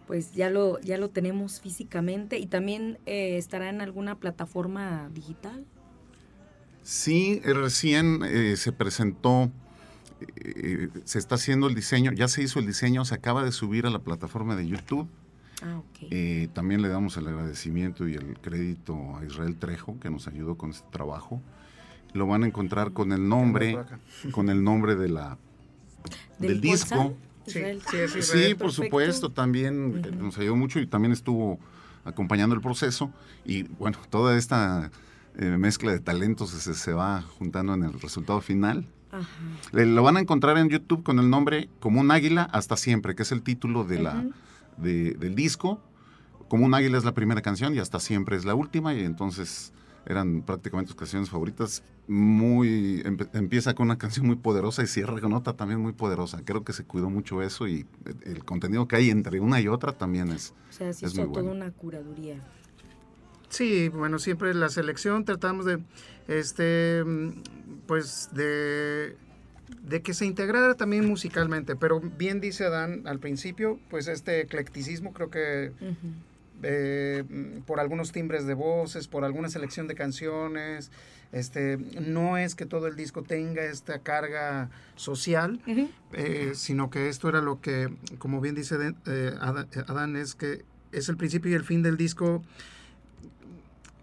pues 0.08 0.34
ya 0.34 0.50
lo, 0.50 0.80
ya 0.82 0.98
lo 0.98 1.10
tenemos 1.10 1.60
físicamente 1.60 2.40
y 2.40 2.46
también 2.46 3.00
eh, 3.06 3.38
estará 3.38 3.70
en 3.70 3.82
alguna 3.82 4.20
plataforma 4.20 5.10
digital. 5.14 5.66
Sí, 6.84 7.42
eh, 7.44 7.54
recién 7.54 8.22
eh, 8.24 8.56
se 8.58 8.72
presentó, 8.72 9.52
se 11.04 11.20
está 11.20 11.36
haciendo 11.36 11.68
el 11.68 11.76
diseño, 11.76 12.12
ya 12.14 12.28
se 12.28 12.44
hizo 12.44 12.60
el 12.60 12.68
diseño, 12.68 13.04
se 13.06 13.16
acaba 13.16 13.44
de 13.44 13.52
subir 13.52 13.86
a 13.86 13.90
la 13.90 14.00
plataforma 14.00 14.56
de 14.56 14.68
YouTube. 14.68 15.08
Ah, 15.64 15.82
también 16.54 16.82
le 16.82 16.90
damos 16.90 17.18
el 17.18 17.28
agradecimiento 17.28 18.08
y 18.08 18.14
el 18.14 18.38
crédito 18.40 19.18
a 19.18 19.26
Israel 19.26 19.58
Trejo, 19.58 20.00
que 20.00 20.10
nos 20.10 20.28
ayudó 20.28 20.58
con 20.58 20.70
este 20.70 20.88
trabajo. 20.92 21.42
Lo 22.14 22.28
van 22.28 22.44
a 22.44 22.48
encontrar 22.48 22.92
con 22.94 23.12
el 23.12 23.28
nombre, 23.28 23.78
con 24.32 24.50
el 24.50 24.64
nombre 24.64 24.96
de 24.96 25.10
la, 25.10 25.38
del 26.38 26.62
disco. 26.62 27.16
Sí, 27.48 28.22
sí, 28.22 28.56
por 28.56 28.72
supuesto, 28.72 29.32
también 29.32 30.02
nos 30.20 30.38
ayudó 30.38 30.56
mucho 30.56 30.80
y 30.80 30.88
también 30.88 31.12
estuvo 31.12 31.60
acompañando 32.04 32.56
el 32.56 32.62
proceso. 32.62 33.12
Y 33.44 33.64
bueno, 33.64 33.98
toda 34.10 34.38
esta 34.38 34.92
eh, 35.38 35.58
mezcla 35.58 35.92
de 35.92 36.00
talentos 36.00 36.52
se, 36.52 36.74
se, 36.74 36.94
va 36.94 37.22
juntando 37.22 37.74
en 37.74 37.84
el 37.84 38.00
resultado 38.00 38.42
final. 38.42 38.86
lo 39.72 40.04
van 40.04 40.18
a 40.18 40.20
encontrar 40.20 40.58
en 40.58 40.70
YouTube 40.70 41.04
con 41.04 41.20
el 41.20 41.30
nombre 41.30 41.70
Como 41.80 42.02
un 42.02 42.12
águila 42.12 42.44
hasta 42.52 42.78
siempre, 42.78 43.16
que 43.16 43.24
es 43.24 43.32
el 43.32 43.42
título 43.42 43.84
de 43.84 44.02
la, 44.02 44.24
del 44.78 45.36
disco. 45.36 45.82
Como 46.48 46.66
un 46.66 46.74
águila 46.74 46.98
es 46.98 47.06
la 47.06 47.14
primera 47.14 47.42
canción 47.42 47.76
y 47.76 47.80
hasta 47.80 48.00
siempre 48.00 48.38
es 48.38 48.46
la 48.46 48.56
última. 48.56 48.94
Y 48.94 49.04
entonces 49.04 49.74
eran 50.06 50.42
prácticamente 50.42 50.90
sus 50.90 50.98
canciones 50.98 51.30
favoritas. 51.30 51.84
Muy 52.08 53.02
empieza 53.34 53.74
con 53.74 53.88
una 53.88 53.98
canción 53.98 54.28
muy 54.28 54.36
poderosa 54.36 54.84
y 54.84 54.88
cierra 54.88 55.20
con 55.20 55.34
otra 55.34 55.54
también 55.54 55.80
muy 55.80 55.94
poderosa. 55.94 56.42
Creo 56.46 56.64
que 56.64 56.74
se 56.74 56.84
cuidó 56.84 57.10
mucho 57.10 57.42
eso 57.42 57.68
y 57.68 57.86
el 58.26 58.44
contenido 58.44 58.88
que 58.88 58.96
hay 58.98 59.10
entre 59.10 59.40
una 59.40 59.60
y 59.60 59.68
otra 59.68 59.92
también 59.92 60.32
es. 60.32 60.54
O 60.70 60.74
sea, 60.74 60.94
sí 60.94 61.06
es 61.06 61.14
toda 61.14 61.44
una 61.44 61.72
curaduría. 61.72 62.40
Sí, 63.50 63.90
bueno, 63.90 64.20
siempre 64.20 64.54
la 64.54 64.70
selección 64.70 65.24
tratamos 65.24 65.66
de, 65.66 65.80
este, 66.28 67.04
pues 67.88 68.30
de, 68.34 69.16
de 69.88 70.02
que 70.02 70.14
se 70.14 70.26
integrara 70.26 70.76
también 70.76 71.08
musicalmente, 71.08 71.76
pero 71.76 72.02
bien 72.02 72.42
dice 72.42 72.66
Adán 72.66 73.04
al 73.06 73.20
principio, 73.20 73.80
pues 73.90 74.08
este 74.08 74.42
eclecticismo 74.42 75.14
creo 75.14 75.30
que 75.30 75.72
eh, 76.64 77.24
por 77.66 77.80
algunos 77.80 78.12
timbres 78.12 78.46
de 78.46 78.54
voces, 78.54 79.08
por 79.08 79.26
alguna 79.26 79.50
selección 79.50 79.88
de 79.88 79.96
canciones. 79.96 80.92
Este, 81.32 81.78
no 81.78 82.38
es 82.38 82.56
que 82.56 82.66
todo 82.66 82.88
el 82.88 82.96
disco 82.96 83.24
tenga 83.24 83.64
esta 83.66 84.00
carga 84.00 84.70
social, 84.96 85.60
eh, 86.14 86.52
sino 86.54 86.90
que 86.90 87.10
esto 87.10 87.28
era 87.28 87.42
lo 87.42 87.60
que, 87.60 87.94
como 88.20 88.40
bien 88.40 88.56
dice 88.56 88.78
eh, 89.06 89.34
Adán, 89.42 90.16
es 90.16 90.36
que 90.36 90.64
es 90.94 91.10
el 91.10 91.18
principio 91.18 91.52
y 91.52 91.56
el 91.56 91.64
fin 91.64 91.82
del 91.82 91.98
disco. 91.98 92.42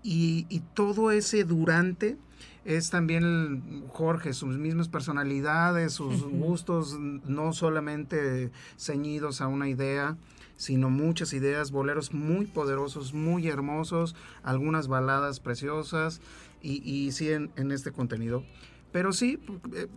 Y, 0.03 0.61
todo 0.75 1.11
ese 1.11 1.45
durante 1.45 2.17
es 2.65 2.91
también 2.91 3.85
Jorge, 3.89 4.33
sus 4.33 4.59
mismas 4.59 4.89
personalidades, 4.89 5.93
sus 5.93 6.25
gustos, 6.25 6.99
no 6.99 7.53
solamente 7.53 8.51
ceñidos 8.77 9.41
a 9.41 9.47
una 9.47 9.69
idea, 9.69 10.17
sino 10.63 10.91
muchas 10.91 11.33
ideas, 11.33 11.73
boleros 11.73 12.15
muy 12.15 12.47
poderosos, 12.47 13.15
muy 13.15 13.49
hermosos, 13.49 14.15
algunas 14.45 14.87
baladas 14.87 15.41
preciosas 15.41 16.21
y, 16.63 16.89
y 16.89 17.11
sí 17.11 17.31
en, 17.31 17.73
este 17.73 17.91
contenido. 17.91 18.45
Pero 18.93 19.13
sí, 19.13 19.41
eh, 19.75 19.89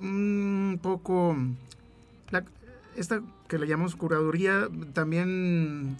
un 0.00 0.80
poco, 0.80 1.36
esta 2.96 3.20
que 3.46 3.58
le 3.58 3.66
llamamos 3.66 3.94
curaduría, 3.94 4.70
también 4.94 5.98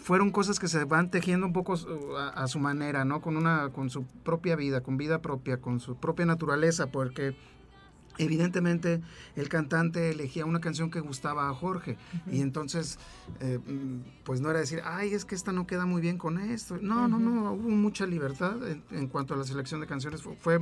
fueron 0.00 0.30
cosas 0.30 0.58
que 0.58 0.68
se 0.68 0.84
van 0.84 1.10
tejiendo 1.10 1.46
un 1.46 1.52
poco 1.52 1.74
a, 2.16 2.28
a, 2.28 2.48
su 2.48 2.58
manera, 2.58 3.04
¿no? 3.04 3.20
Con 3.20 3.36
una, 3.36 3.68
con 3.68 3.90
su 3.90 4.04
propia 4.24 4.56
vida, 4.56 4.80
con 4.80 4.96
vida 4.96 5.20
propia, 5.20 5.60
con 5.60 5.78
su 5.78 5.96
propia 5.96 6.24
naturaleza, 6.24 6.86
porque 6.86 7.36
Evidentemente 8.18 9.00
el 9.34 9.48
cantante 9.48 10.10
elegía 10.10 10.46
una 10.46 10.60
canción 10.60 10.90
que 10.90 11.00
gustaba 11.00 11.48
a 11.48 11.54
Jorge 11.54 11.96
y 12.30 12.40
entonces 12.40 12.98
eh, 13.40 13.58
pues 14.24 14.40
no 14.40 14.50
era 14.50 14.60
decir, 14.60 14.80
ay, 14.84 15.12
es 15.12 15.24
que 15.24 15.34
esta 15.34 15.52
no 15.52 15.66
queda 15.66 15.86
muy 15.86 16.00
bien 16.00 16.18
con 16.18 16.38
esto. 16.38 16.78
No, 16.80 17.08
no, 17.08 17.18
no, 17.18 17.52
hubo 17.52 17.68
mucha 17.68 18.06
libertad 18.06 18.56
en, 18.90 19.08
cuanto 19.08 19.34
a 19.34 19.36
la 19.36 19.44
selección 19.44 19.80
de 19.80 19.86
canciones. 19.86 20.22
Fue, 20.40 20.60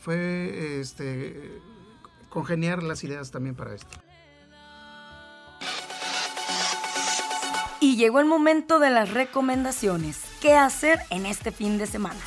fue 0.00 0.80
este, 0.80 1.60
congeniar 2.28 2.82
las 2.82 3.02
ideas 3.04 3.30
también 3.30 3.54
para 3.54 3.74
esto. 3.74 3.96
Y 7.80 7.96
llegó 7.96 8.20
el 8.20 8.26
momento 8.26 8.78
de 8.78 8.88
las 8.88 9.12
recomendaciones. 9.12 10.22
¿Qué 10.40 10.54
hacer 10.54 11.00
en 11.10 11.26
este 11.26 11.50
fin 11.50 11.76
de 11.76 11.86
semana? 11.86 12.20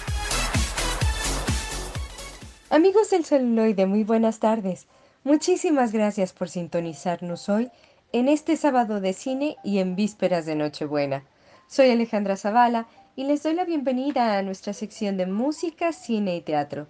Amigos 2.70 3.10
del 3.12 3.24
celuloide, 3.24 3.86
muy 3.86 4.04
buenas 4.04 4.40
tardes. 4.40 4.88
Muchísimas 5.24 5.94
gracias 5.94 6.34
por 6.34 6.50
sintonizarnos 6.50 7.48
hoy 7.48 7.72
en 8.12 8.28
este 8.28 8.58
sábado 8.58 9.00
de 9.00 9.14
cine 9.14 9.56
y 9.64 9.80
en 9.80 9.96
vísperas 9.96 10.46
de 10.46 10.56
Nochebuena. 10.56 11.24
Soy 11.68 11.92
Alejandra 11.92 12.36
Zavala 12.36 12.88
y 13.16 13.24
les 13.24 13.42
doy 13.42 13.54
la 13.54 13.64
bienvenida 13.64 14.38
a 14.38 14.42
nuestra 14.42 14.74
sección 14.74 15.16
de 15.16 15.28
música, 15.28 15.94
cine 15.94 16.36
y 16.36 16.42
teatro. 16.42 16.88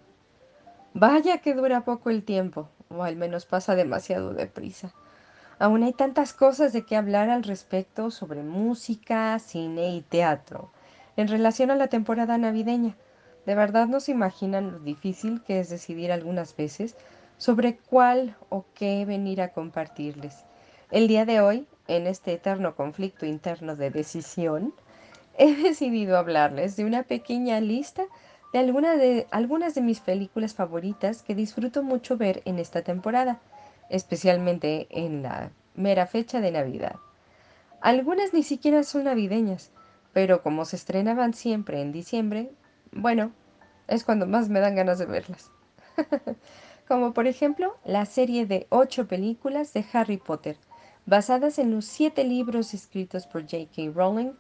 Vaya 0.96 1.38
que 1.38 1.54
dura 1.54 1.86
poco 1.86 2.10
el 2.10 2.24
tiempo, 2.24 2.70
o 2.90 3.04
al 3.04 3.16
menos 3.16 3.46
pasa 3.46 3.76
demasiado 3.76 4.34
deprisa. 4.34 4.96
Aún 5.60 5.84
hay 5.84 5.94
tantas 5.94 6.34
cosas 6.34 6.74
de 6.74 6.86
qué 6.86 6.96
hablar 6.96 7.30
al 7.30 7.44
respecto 7.44 8.10
sobre 8.10 8.42
música, 8.42 9.38
cine 9.38 9.92
y 9.92 10.02
teatro 10.02 10.72
en 11.18 11.28
relación 11.28 11.70
a 11.70 11.76
la 11.76 11.88
temporada 11.88 12.38
navideña. 12.40 12.96
De 13.48 13.56
verdad 13.56 13.88
no 13.88 14.02
se 14.02 14.12
imaginan 14.12 14.74
lo 14.74 14.80
difícil 14.80 15.42
que 15.42 15.62
es 15.62 15.70
decidir 15.70 16.12
algunas 16.12 16.54
veces 16.54 16.98
sobre 17.38 17.78
cuál 17.78 18.36
o 18.50 18.66
qué 18.74 19.06
venir 19.06 19.42
a 19.42 19.54
compartirles. 19.54 20.44
El 20.92 21.08
día 21.08 21.24
de 21.24 21.40
hoy, 21.40 21.66
en 21.88 22.08
este 22.08 22.34
eterno 22.34 22.76
conflicto 22.76 23.26
interno 23.26 23.78
de 23.78 23.90
decisión, 23.90 24.74
he 25.38 25.56
decidido 25.56 26.18
hablarles 26.18 26.76
de 26.76 26.84
una 26.84 27.04
pequeña 27.04 27.62
lista 27.62 28.04
de, 28.52 28.64
de 28.64 29.28
algunas 29.32 29.76
de 29.76 29.82
mis 29.82 30.02
películas 30.02 30.54
favoritas 30.54 31.24
que 31.24 31.34
disfruto 31.34 31.84
mucho 31.84 32.18
ver 32.18 32.42
en 32.44 32.60
esta 32.60 32.82
temporada, 32.82 33.40
especialmente 33.90 34.88
en 34.90 35.24
la 35.24 35.52
mera 35.74 36.06
fecha 36.06 36.42
de 36.42 36.52
Navidad. 36.52 36.98
Algunas 37.80 38.34
ni 38.34 38.44
siquiera 38.44 38.84
son 38.84 39.06
navideñas, 39.06 39.72
pero 40.12 40.44
como 40.44 40.66
se 40.66 40.76
estrenaban 40.76 41.34
siempre 41.34 41.80
en 41.80 41.94
diciembre, 41.94 42.52
bueno, 42.92 43.32
es 43.88 44.04
cuando 44.04 44.28
más 44.28 44.50
me 44.50 44.60
dan 44.60 44.76
ganas 44.76 45.00
de 45.00 45.06
verlas. 45.06 45.52
Como 46.88 47.14
por 47.14 47.28
ejemplo 47.28 47.78
la 47.84 48.06
serie 48.06 48.46
de 48.46 48.68
ocho 48.70 49.08
películas 49.08 49.74
de 49.74 49.86
Harry 49.94 50.18
Potter, 50.18 50.58
basadas 51.06 51.60
en 51.60 51.72
los 51.72 51.86
siete 51.86 52.24
libros 52.24 52.74
escritos 52.74 53.28
por 53.28 53.42
J.K. 53.42 53.92
Rowling, 53.94 54.34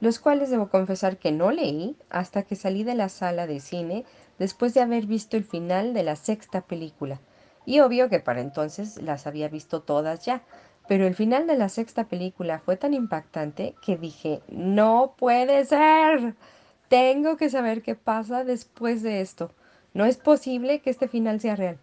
los 0.00 0.18
cuales 0.18 0.50
debo 0.50 0.68
confesar 0.68 1.18
que 1.18 1.32
no 1.32 1.50
leí 1.50 1.96
hasta 2.10 2.42
que 2.44 2.56
salí 2.56 2.84
de 2.84 2.94
la 2.94 3.08
sala 3.08 3.46
de 3.46 3.60
cine 3.60 4.04
después 4.38 4.74
de 4.74 4.80
haber 4.80 5.06
visto 5.06 5.36
el 5.36 5.44
final 5.44 5.94
de 5.94 6.04
la 6.04 6.16
sexta 6.16 6.60
película. 6.60 7.20
Y 7.66 7.80
obvio 7.80 8.08
que 8.08 8.20
para 8.20 8.40
entonces 8.40 9.02
las 9.02 9.26
había 9.26 9.48
visto 9.48 9.82
todas 9.82 10.24
ya, 10.24 10.42
pero 10.88 11.06
el 11.06 11.14
final 11.14 11.46
de 11.46 11.56
la 11.56 11.68
sexta 11.68 12.08
película 12.08 12.60
fue 12.60 12.76
tan 12.76 12.94
impactante 12.94 13.74
que 13.82 13.96
dije, 13.96 14.40
no 14.48 15.14
puede 15.18 15.64
ser. 15.64 16.34
Tengo 16.88 17.36
que 17.36 17.50
saber 17.50 17.82
qué 17.82 17.94
pasa 17.94 18.44
después 18.44 19.02
de 19.02 19.20
esto. 19.20 19.50
No 19.92 20.06
es 20.06 20.16
posible 20.16 20.80
que 20.80 20.88
este 20.88 21.06
final 21.06 21.38
sea 21.38 21.54
real. 21.54 21.78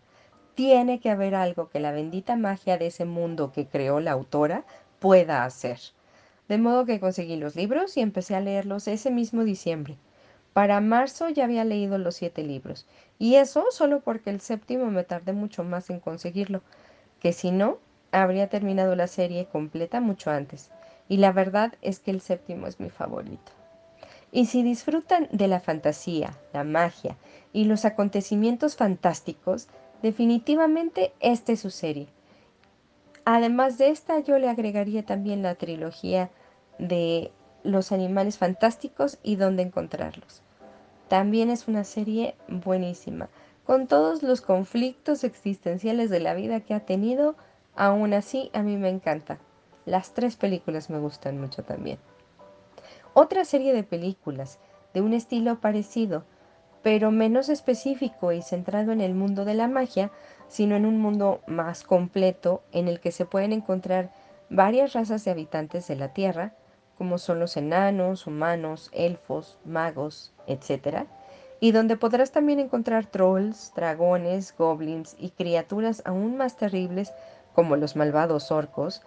Tiene 0.55 0.99
que 0.99 1.11
haber 1.11 1.35
algo 1.35 1.69
que 1.69 1.79
la 1.79 1.91
bendita 1.91 2.35
magia 2.35 2.79
de 2.79 2.87
ese 2.87 3.05
mundo 3.05 3.51
que 3.51 3.67
creó 3.67 3.99
la 3.99 4.13
autora 4.13 4.65
pueda 4.99 5.43
hacer. 5.43 5.79
De 6.47 6.57
modo 6.57 6.85
que 6.85 6.99
conseguí 6.99 7.35
los 7.35 7.55
libros 7.55 7.97
y 7.97 8.01
empecé 8.01 8.35
a 8.35 8.41
leerlos 8.41 8.87
ese 8.87 9.11
mismo 9.11 9.43
diciembre. 9.43 9.97
Para 10.53 10.81
marzo 10.81 11.29
ya 11.29 11.43
había 11.43 11.65
leído 11.65 11.99
los 11.99 12.15
siete 12.15 12.41
libros, 12.41 12.87
y 13.19 13.35
eso 13.35 13.65
solo 13.71 13.99
porque 13.99 14.29
el 14.29 14.39
séptimo 14.39 14.89
me 14.89 15.03
tardé 15.03 15.33
mucho 15.33 15.63
más 15.63 15.89
en 15.89 15.99
conseguirlo, 15.99 16.61
que 17.19 17.33
si 17.33 17.51
no, 17.51 17.77
habría 18.11 18.47
terminado 18.47 18.95
la 18.95 19.07
serie 19.07 19.47
completa 19.47 19.99
mucho 19.99 20.31
antes. 20.31 20.71
Y 21.09 21.17
la 21.17 21.31
verdad 21.31 21.73
es 21.81 21.99
que 21.99 22.11
el 22.11 22.21
séptimo 22.21 22.67
es 22.67 22.79
mi 22.79 22.89
favorito. 22.89 23.51
Y 24.35 24.47
si 24.47 24.63
disfrutan 24.63 25.29
de 25.31 25.47
la 25.47 25.61
fantasía, 25.61 26.37
la 26.51 26.65
magia 26.65 27.15
y 27.53 27.63
los 27.63 27.85
acontecimientos 27.85 28.75
fantásticos, 28.75 29.69
definitivamente 30.01 31.13
esta 31.21 31.53
es 31.53 31.61
su 31.61 31.69
serie. 31.69 32.09
Además 33.23 33.77
de 33.77 33.91
esta, 33.91 34.19
yo 34.19 34.37
le 34.37 34.49
agregaría 34.49 35.05
también 35.05 35.41
la 35.41 35.55
trilogía 35.55 36.31
de 36.79 37.31
los 37.63 37.93
animales 37.93 38.37
fantásticos 38.37 39.19
y 39.23 39.37
dónde 39.37 39.63
encontrarlos. 39.63 40.41
También 41.07 41.49
es 41.49 41.69
una 41.69 41.85
serie 41.85 42.35
buenísima, 42.49 43.29
con 43.65 43.87
todos 43.87 44.21
los 44.21 44.41
conflictos 44.41 45.23
existenciales 45.23 46.09
de 46.09 46.19
la 46.19 46.33
vida 46.33 46.59
que 46.59 46.73
ha 46.73 46.81
tenido, 46.81 47.37
aún 47.73 48.13
así 48.13 48.51
a 48.51 48.63
mí 48.63 48.75
me 48.75 48.89
encanta. 48.89 49.37
Las 49.85 50.13
tres 50.13 50.35
películas 50.35 50.89
me 50.89 50.99
gustan 50.99 51.39
mucho 51.39 51.63
también. 51.63 51.99
Otra 53.17 53.45
serie 53.45 53.73
de 53.73 53.83
películas 53.83 54.59
de 54.93 54.99
un 54.99 55.13
estilo 55.13 55.61
parecido, 55.61 56.25
pero 56.83 57.11
menos 57.11 57.47
específico 57.47 58.33
y 58.33 58.41
centrado 58.41 58.91
en 58.91 58.99
el 58.99 59.15
mundo 59.15 59.45
de 59.45 59.53
la 59.53 59.69
magia, 59.69 60.11
sino 60.49 60.75
en 60.75 60.85
un 60.85 60.99
mundo 60.99 61.39
más 61.47 61.85
completo 61.85 62.61
en 62.73 62.89
el 62.89 62.99
que 62.99 63.13
se 63.13 63.25
pueden 63.25 63.53
encontrar 63.53 64.11
varias 64.49 64.91
razas 64.91 65.23
de 65.23 65.31
habitantes 65.31 65.87
de 65.87 65.95
la 65.95 66.11
Tierra, 66.11 66.55
como 66.97 67.17
son 67.17 67.39
los 67.39 67.55
enanos, 67.55 68.27
humanos, 68.27 68.89
elfos, 68.91 69.57
magos, 69.63 70.33
etc. 70.45 71.07
Y 71.61 71.71
donde 71.71 71.95
podrás 71.95 72.33
también 72.33 72.59
encontrar 72.59 73.05
trolls, 73.05 73.71
dragones, 73.77 74.53
goblins 74.57 75.15
y 75.17 75.29
criaturas 75.29 76.01
aún 76.03 76.35
más 76.35 76.57
terribles 76.57 77.13
como 77.53 77.77
los 77.77 77.95
malvados 77.95 78.51
orcos. 78.51 79.03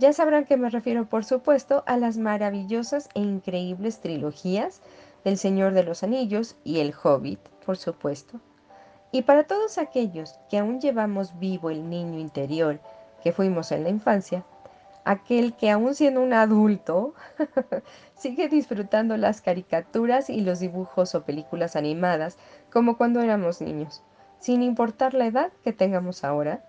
Ya 0.00 0.14
sabrán 0.14 0.46
que 0.46 0.56
me 0.56 0.70
refiero, 0.70 1.04
por 1.10 1.26
supuesto, 1.26 1.84
a 1.86 1.98
las 1.98 2.16
maravillosas 2.16 3.10
e 3.14 3.20
increíbles 3.20 4.00
trilogías 4.00 4.80
del 5.24 5.36
Señor 5.36 5.74
de 5.74 5.82
los 5.82 6.02
Anillos 6.02 6.56
y 6.64 6.80
El 6.80 6.94
Hobbit, 6.94 7.38
por 7.66 7.76
supuesto. 7.76 8.40
Y 9.12 9.22
para 9.22 9.44
todos 9.44 9.76
aquellos 9.76 10.38
que 10.48 10.56
aún 10.56 10.80
llevamos 10.80 11.38
vivo 11.38 11.68
el 11.68 11.90
niño 11.90 12.18
interior 12.18 12.80
que 13.22 13.32
fuimos 13.32 13.72
en 13.72 13.82
la 13.82 13.90
infancia, 13.90 14.46
aquel 15.04 15.54
que 15.54 15.70
aún 15.70 15.94
siendo 15.94 16.22
un 16.22 16.32
adulto 16.32 17.12
sigue 18.16 18.48
disfrutando 18.48 19.18
las 19.18 19.42
caricaturas 19.42 20.30
y 20.30 20.40
los 20.40 20.60
dibujos 20.60 21.14
o 21.14 21.26
películas 21.26 21.76
animadas 21.76 22.38
como 22.72 22.96
cuando 22.96 23.20
éramos 23.20 23.60
niños, 23.60 24.02
sin 24.38 24.62
importar 24.62 25.12
la 25.12 25.26
edad 25.26 25.52
que 25.62 25.74
tengamos 25.74 26.24
ahora. 26.24 26.64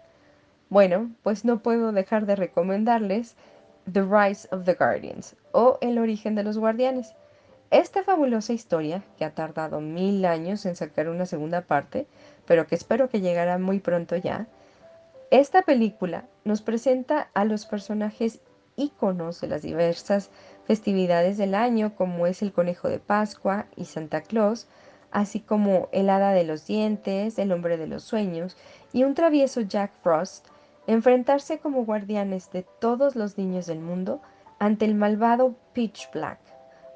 Bueno, 0.72 1.12
pues 1.22 1.44
no 1.44 1.62
puedo 1.62 1.92
dejar 1.92 2.26
de 2.26 2.38
recomendarles 2.38 3.36
The 3.92 4.04
Rise 4.04 4.48
of 4.56 4.64
the 4.64 4.76
Guardians 4.76 5.36
o 5.52 5.78
El 5.82 5.98
origen 5.98 6.34
de 6.34 6.44
los 6.44 6.58
guardianes. 6.58 7.14
Esta 7.72 8.04
fabulosa 8.04 8.54
historia, 8.54 9.04
que 9.18 9.26
ha 9.26 9.36
tardado 9.36 9.82
mil 9.82 10.24
años 10.24 10.66
en 10.66 10.78
sacar 10.78 11.10
una 11.10 11.26
segunda 11.26 11.60
parte, 11.60 12.08
pero 12.46 12.68
que 12.68 12.76
espero 12.76 13.10
que 13.10 13.20
llegará 13.20 13.58
muy 13.58 13.82
pronto 13.82 14.16
ya, 14.16 14.48
esta 15.30 15.64
película 15.64 16.24
nos 16.46 16.62
presenta 16.62 17.30
a 17.34 17.44
los 17.44 17.66
personajes 17.66 18.40
íconos 18.78 19.42
de 19.42 19.48
las 19.50 19.64
diversas 19.64 20.30
festividades 20.64 21.38
del 21.38 21.54
año, 21.54 21.98
como 21.98 22.28
es 22.28 22.42
el 22.42 22.54
conejo 22.54 22.88
de 22.88 23.00
Pascua 23.00 23.66
y 23.76 23.84
Santa 23.84 24.22
Claus, 24.22 24.70
así 25.12 25.42
como 25.42 25.90
el 25.92 26.10
hada 26.10 26.32
de 26.32 26.46
los 26.46 26.66
dientes, 26.66 27.38
el 27.40 27.52
hombre 27.52 27.76
de 27.76 27.88
los 27.88 28.04
sueños 28.04 28.56
y 28.94 29.04
un 29.04 29.16
travieso 29.16 29.60
Jack 29.60 29.92
Frost, 30.02 30.48
enfrentarse 30.94 31.60
como 31.60 31.86
guardianes 31.86 32.52
de 32.52 32.64
todos 32.64 33.16
los 33.16 33.38
niños 33.38 33.66
del 33.66 33.80
mundo 33.80 34.22
ante 34.60 34.86
el 34.86 34.94
malvado 34.94 35.56
Pitch 35.74 36.12
Black, 36.12 36.40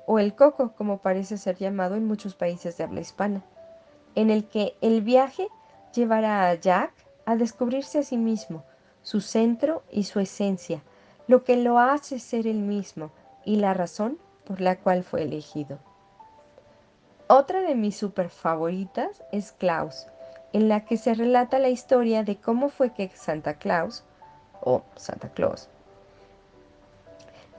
o 0.05 0.19
el 0.19 0.35
Coco, 0.35 0.73
como 0.75 0.97
parece 0.97 1.37
ser 1.37 1.55
llamado 1.55 1.95
en 1.95 2.05
muchos 2.05 2.35
países 2.35 2.77
de 2.77 2.83
habla 2.83 3.01
hispana, 3.01 3.43
en 4.15 4.29
el 4.29 4.45
que 4.45 4.75
el 4.81 5.01
viaje 5.01 5.47
llevará 5.93 6.49
a 6.49 6.55
Jack 6.55 6.91
a 7.25 7.35
descubrirse 7.35 7.99
a 7.99 8.03
sí 8.03 8.17
mismo, 8.17 8.63
su 9.01 9.21
centro 9.21 9.83
y 9.91 10.03
su 10.03 10.19
esencia, 10.19 10.83
lo 11.27 11.43
que 11.43 11.55
lo 11.55 11.79
hace 11.79 12.19
ser 12.19 12.47
el 12.47 12.59
mismo 12.59 13.11
y 13.45 13.55
la 13.55 13.73
razón 13.73 14.17
por 14.45 14.61
la 14.61 14.77
cual 14.77 15.03
fue 15.03 15.23
elegido. 15.23 15.79
Otra 17.27 17.61
de 17.61 17.75
mis 17.75 17.95
super 17.95 18.29
favoritas 18.29 19.23
es 19.31 19.51
Klaus, 19.53 20.07
en 20.53 20.69
la 20.69 20.85
que 20.85 20.97
se 20.97 21.13
relata 21.13 21.59
la 21.59 21.69
historia 21.69 22.23
de 22.23 22.37
cómo 22.37 22.69
fue 22.69 22.93
que 22.93 23.09
Santa 23.09 23.55
Claus, 23.55 24.03
o 24.61 24.83
Santa 24.95 25.29
Claus, 25.29 25.69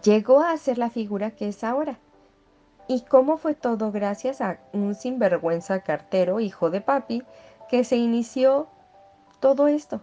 llegó 0.03 0.41
a 0.41 0.57
ser 0.57 0.79
la 0.79 0.91
figura 0.91 1.31
que 1.33 1.49
es 1.49 1.65
ahora. 1.65 1.99
Y 2.89 3.03
cómo 3.03 3.37
fue 3.37 3.55
todo 3.55 3.91
gracias 3.91 4.41
a 4.41 4.59
un 4.73 4.95
sinvergüenza 4.95 5.81
cartero, 5.81 6.39
hijo 6.39 6.71
de 6.71 6.81
papi, 6.81 7.25
que 7.69 7.83
se 7.83 7.97
inició 7.97 8.69
todo 9.41 9.67
esto. 9.67 10.01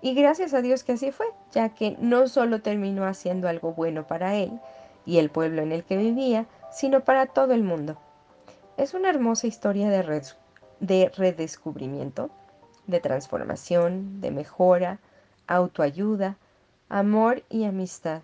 Y 0.00 0.14
gracias 0.14 0.54
a 0.54 0.62
Dios 0.62 0.84
que 0.84 0.92
así 0.92 1.10
fue, 1.10 1.26
ya 1.50 1.70
que 1.70 1.96
no 1.98 2.28
solo 2.28 2.60
terminó 2.60 3.06
haciendo 3.06 3.48
algo 3.48 3.72
bueno 3.72 4.06
para 4.06 4.36
él 4.36 4.60
y 5.06 5.18
el 5.18 5.30
pueblo 5.30 5.62
en 5.62 5.72
el 5.72 5.84
que 5.84 5.96
vivía, 5.96 6.46
sino 6.70 7.00
para 7.00 7.26
todo 7.26 7.54
el 7.54 7.62
mundo. 7.62 7.96
Es 8.76 8.94
una 8.94 9.08
hermosa 9.08 9.46
historia 9.46 9.88
de, 9.88 10.02
de 10.80 11.10
redescubrimiento, 11.16 12.30
de 12.86 13.00
transformación, 13.00 14.20
de 14.20 14.30
mejora, 14.30 14.98
autoayuda, 15.46 16.36
amor 16.88 17.42
y 17.50 17.64
amistad. 17.64 18.22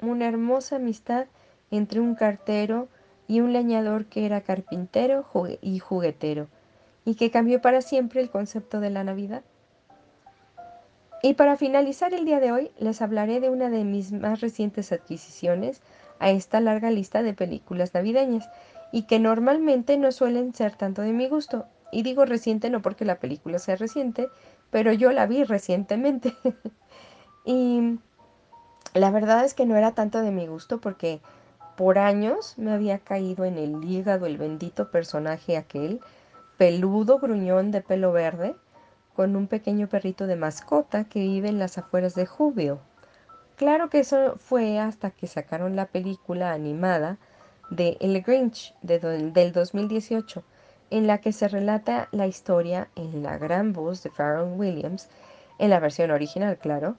Una 0.00 0.28
hermosa 0.28 0.76
amistad 0.76 1.26
entre 1.70 2.00
un 2.00 2.14
cartero 2.14 2.88
y 3.26 3.40
un 3.40 3.52
leñador 3.52 4.06
que 4.06 4.24
era 4.24 4.40
carpintero 4.40 5.26
y 5.60 5.78
juguetero, 5.78 6.48
y 7.04 7.14
que 7.14 7.30
cambió 7.30 7.60
para 7.60 7.82
siempre 7.82 8.20
el 8.20 8.30
concepto 8.30 8.80
de 8.80 8.90
la 8.90 9.04
Navidad. 9.04 9.42
Y 11.22 11.34
para 11.34 11.56
finalizar 11.56 12.14
el 12.14 12.24
día 12.24 12.38
de 12.38 12.52
hoy, 12.52 12.70
les 12.78 13.02
hablaré 13.02 13.40
de 13.40 13.50
una 13.50 13.68
de 13.70 13.84
mis 13.84 14.12
más 14.12 14.40
recientes 14.40 14.92
adquisiciones 14.92 15.82
a 16.20 16.30
esta 16.30 16.60
larga 16.60 16.90
lista 16.90 17.22
de 17.22 17.34
películas 17.34 17.92
navideñas, 17.92 18.48
y 18.92 19.02
que 19.02 19.18
normalmente 19.18 19.98
no 19.98 20.12
suelen 20.12 20.54
ser 20.54 20.74
tanto 20.74 21.02
de 21.02 21.12
mi 21.12 21.28
gusto. 21.28 21.66
Y 21.92 22.02
digo 22.02 22.24
reciente 22.24 22.70
no 22.70 22.82
porque 22.82 23.04
la 23.04 23.18
película 23.18 23.58
sea 23.58 23.76
reciente, 23.76 24.28
pero 24.70 24.92
yo 24.92 25.12
la 25.12 25.26
vi 25.26 25.44
recientemente. 25.44 26.34
y 27.44 27.98
la 28.94 29.10
verdad 29.10 29.44
es 29.44 29.54
que 29.54 29.66
no 29.66 29.76
era 29.76 29.92
tanto 29.92 30.20
de 30.20 30.30
mi 30.30 30.46
gusto 30.46 30.80
porque 30.80 31.20
por 31.76 31.98
años 31.98 32.54
me 32.58 32.72
había 32.72 32.98
caído 32.98 33.44
en 33.44 33.56
el 33.56 33.84
hígado 33.84 34.26
el 34.26 34.36
bendito 34.36 34.90
personaje 34.90 35.56
aquel 35.56 36.00
peludo 36.56 37.18
gruñón 37.18 37.70
de 37.70 37.80
pelo 37.80 38.12
verde, 38.12 38.56
con 39.14 39.36
un 39.36 39.46
pequeño 39.46 39.88
perrito 39.88 40.26
de 40.26 40.36
mascota 40.36 41.04
que 41.04 41.20
vive 41.20 41.48
en 41.48 41.58
las 41.58 41.78
afueras 41.78 42.14
de 42.14 42.26
Jubio. 42.26 42.80
Claro 43.56 43.90
que 43.90 44.00
eso 44.00 44.36
fue 44.38 44.78
hasta 44.78 45.10
que 45.10 45.26
sacaron 45.26 45.76
la 45.76 45.86
película 45.86 46.52
animada 46.52 47.18
de 47.70 47.96
El 48.00 48.22
Grinch 48.22 48.74
del 48.82 49.52
2018, 49.52 50.44
en 50.90 51.06
la 51.06 51.18
que 51.18 51.32
se 51.32 51.48
relata 51.48 52.08
la 52.12 52.26
historia 52.26 52.88
en 52.96 53.22
la 53.22 53.38
gran 53.38 53.72
voz 53.72 54.02
de 54.02 54.10
Pharrell 54.10 54.58
Williams, 54.58 55.08
en 55.58 55.70
la 55.70 55.80
versión 55.80 56.10
original, 56.10 56.58
claro, 56.58 56.96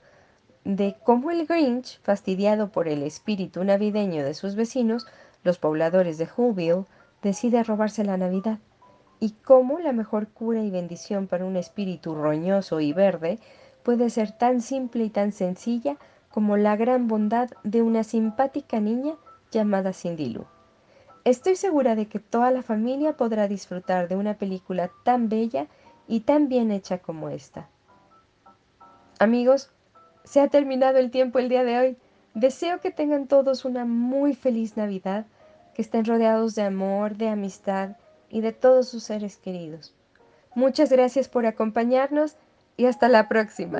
de 0.64 0.96
cómo 1.04 1.32
el 1.32 1.46
Grinch, 1.46 2.00
fastidiado 2.02 2.72
por 2.72 2.88
el 2.88 3.04
espíritu 3.04 3.64
navideño 3.64 4.24
de 4.24 4.34
sus 4.34 4.56
vecinos, 4.56 5.08
los 5.44 5.58
pobladores 5.58 6.18
de 6.18 6.28
Whoville, 6.38 6.86
decide 7.22 7.64
robarse 7.64 8.04
la 8.04 8.18
Navidad 8.18 8.60
y 9.20 9.32
cómo 9.44 9.80
la 9.80 9.92
mejor 9.92 10.28
cura 10.30 10.62
y 10.62 10.70
bendición 10.70 11.28
para 11.28 11.46
un 11.46 11.56
espíritu 11.56 12.16
roñoso 12.16 12.80
y 12.80 12.94
verde 12.94 13.40
puede 13.84 14.10
ser 14.10 14.32
tan 14.32 14.62
simple 14.62 15.06
y 15.06 15.10
tan 15.10 15.32
sencilla 15.32 15.98
como 16.30 16.58
la 16.58 16.76
gran 16.76 17.08
bondad 17.08 17.50
de 17.64 17.82
una 17.82 18.04
simpática 18.04 18.80
niña 18.80 19.16
llamada 19.52 19.94
Cindy 19.94 20.30
Lou. 20.30 20.46
Estoy 21.26 21.56
segura 21.56 21.96
de 21.96 22.08
que 22.08 22.20
toda 22.20 22.52
la 22.52 22.64
familia 22.64 23.18
podrá 23.18 23.48
disfrutar 23.48 24.08
de 24.08 24.16
una 24.16 24.36
película 24.36 24.90
tan 25.04 25.30
bella 25.30 25.68
y 26.08 26.22
tan 26.22 26.50
bien 26.50 26.72
hecha 26.72 27.00
como 27.00 27.30
esta. 27.30 27.70
Amigos, 29.20 29.72
se 30.24 30.40
ha 30.42 30.48
terminado 30.48 30.98
el 30.98 31.12
tiempo 31.12 31.40
el 31.40 31.50
día 31.50 31.64
de 31.64 31.78
hoy. 31.78 31.98
Deseo 32.34 32.80
que 32.80 32.92
tengan 32.92 33.28
todos 33.28 33.66
una 33.66 33.86
muy 33.86 34.34
feliz 34.34 34.78
Navidad, 34.78 35.26
que 35.74 35.82
estén 35.82 36.06
rodeados 36.06 36.56
de 36.56 36.64
amor, 36.64 37.18
de 37.18 37.30
amistad, 37.30 37.98
y 38.30 38.42
de 38.42 38.54
todos 38.54 38.88
sus 38.88 39.04
seres 39.04 39.38
queridos. 39.38 39.94
Muchas 40.56 40.92
gracias 40.92 41.28
por 41.28 41.46
acompañarnos 41.46 42.36
y 42.78 42.86
hasta 42.86 43.10
la 43.10 43.28
próxima. 43.28 43.80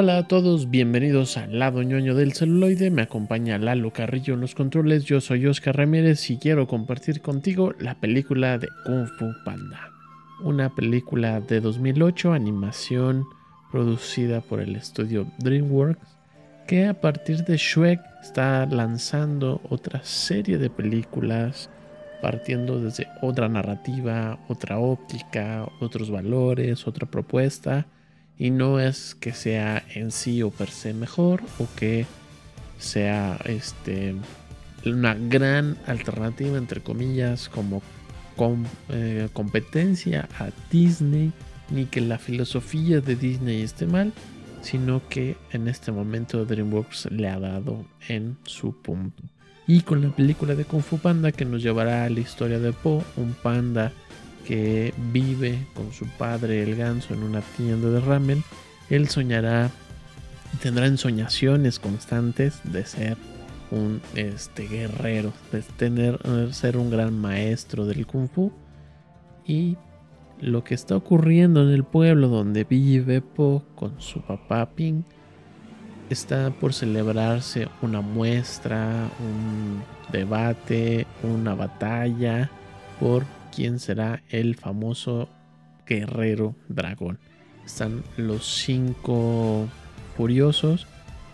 Hola 0.00 0.18
a 0.18 0.28
todos, 0.28 0.70
bienvenidos 0.70 1.36
al 1.36 1.58
lado 1.58 1.82
ñoño 1.82 2.14
del 2.14 2.32
celuloide. 2.32 2.88
Me 2.88 3.02
acompaña 3.02 3.58
Lalo 3.58 3.92
Carrillo 3.92 4.34
en 4.34 4.40
los 4.40 4.54
controles. 4.54 5.04
Yo 5.06 5.20
soy 5.20 5.44
Oscar 5.48 5.76
Ramírez 5.76 6.30
y 6.30 6.38
quiero 6.38 6.68
compartir 6.68 7.20
contigo 7.20 7.72
la 7.80 7.98
película 7.98 8.58
de 8.58 8.68
Kung 8.86 9.08
Fu 9.08 9.26
Panda. 9.44 9.90
Una 10.40 10.72
película 10.72 11.40
de 11.40 11.60
2008, 11.60 12.32
animación 12.32 13.24
producida 13.72 14.40
por 14.40 14.60
el 14.60 14.76
estudio 14.76 15.26
DreamWorks, 15.40 16.16
que 16.68 16.86
a 16.86 17.00
partir 17.00 17.42
de 17.42 17.56
Shrek 17.56 18.00
está 18.22 18.66
lanzando 18.66 19.60
otra 19.68 20.04
serie 20.04 20.58
de 20.58 20.70
películas 20.70 21.70
partiendo 22.22 22.80
desde 22.80 23.08
otra 23.20 23.48
narrativa, 23.48 24.38
otra 24.46 24.78
óptica, 24.78 25.68
otros 25.80 26.08
valores, 26.08 26.86
otra 26.86 27.10
propuesta 27.10 27.88
y 28.38 28.50
no 28.50 28.80
es 28.80 29.14
que 29.14 29.32
sea 29.32 29.84
en 29.94 30.10
sí 30.10 30.42
o 30.42 30.50
per 30.50 30.70
se 30.70 30.94
mejor 30.94 31.42
o 31.58 31.66
que 31.76 32.06
sea 32.78 33.38
este 33.44 34.14
una 34.86 35.14
gran 35.14 35.76
alternativa 35.86 36.56
entre 36.56 36.80
comillas 36.80 37.48
como 37.48 37.82
eh, 38.90 39.28
competencia 39.32 40.28
a 40.38 40.50
Disney 40.70 41.32
ni 41.70 41.86
que 41.86 42.00
la 42.00 42.18
filosofía 42.18 43.00
de 43.00 43.16
Disney 43.16 43.62
esté 43.62 43.86
mal 43.86 44.12
sino 44.60 45.02
que 45.08 45.36
en 45.52 45.68
este 45.68 45.92
momento 45.92 46.44
DreamWorks 46.44 47.10
le 47.10 47.28
ha 47.28 47.38
dado 47.38 47.84
en 48.08 48.36
su 48.44 48.74
punto. 48.74 49.22
Y 49.66 49.82
con 49.82 50.02
la 50.02 50.10
película 50.10 50.54
de 50.54 50.64
Kung 50.64 50.82
Fu 50.82 50.98
Panda 50.98 51.32
que 51.32 51.44
nos 51.44 51.62
llevará 51.62 52.04
a 52.04 52.10
la 52.10 52.20
historia 52.20 52.58
de 52.58 52.72
Po 52.72 53.04
un 53.16 53.34
panda 53.34 53.92
que 54.48 54.94
vive 55.12 55.58
con 55.74 55.92
su 55.92 56.06
padre 56.06 56.62
el 56.62 56.74
ganso 56.74 57.12
en 57.12 57.22
una 57.22 57.42
tienda 57.42 57.90
de 57.90 58.00
ramen, 58.00 58.42
él 58.88 59.10
soñará, 59.10 59.70
tendrá 60.62 60.86
ensoñaciones 60.86 61.78
constantes 61.78 62.60
de 62.64 62.86
ser 62.86 63.18
un 63.70 64.00
este, 64.14 64.66
guerrero, 64.66 65.34
de 65.52 65.60
tener, 65.60 66.18
ser 66.54 66.78
un 66.78 66.90
gran 66.90 67.20
maestro 67.20 67.84
del 67.84 68.06
kung 68.06 68.30
fu. 68.30 68.50
Y 69.46 69.76
lo 70.40 70.64
que 70.64 70.74
está 70.74 70.96
ocurriendo 70.96 71.62
en 71.62 71.68
el 71.68 71.84
pueblo 71.84 72.28
donde 72.28 72.64
vive 72.64 73.20
Po 73.20 73.64
con 73.74 74.00
su 74.00 74.22
papá 74.22 74.70
Ping, 74.74 75.02
está 76.08 76.48
por 76.52 76.72
celebrarse 76.72 77.68
una 77.82 78.00
muestra, 78.00 79.10
un 79.20 79.82
debate, 80.10 81.06
una 81.22 81.54
batalla 81.54 82.50
por 82.98 83.24
quién 83.54 83.78
será 83.78 84.22
el 84.28 84.54
famoso 84.54 85.28
guerrero 85.86 86.54
dragón. 86.68 87.18
Están 87.64 88.02
los 88.16 88.46
cinco 88.46 89.68
furiosos, 90.16 90.86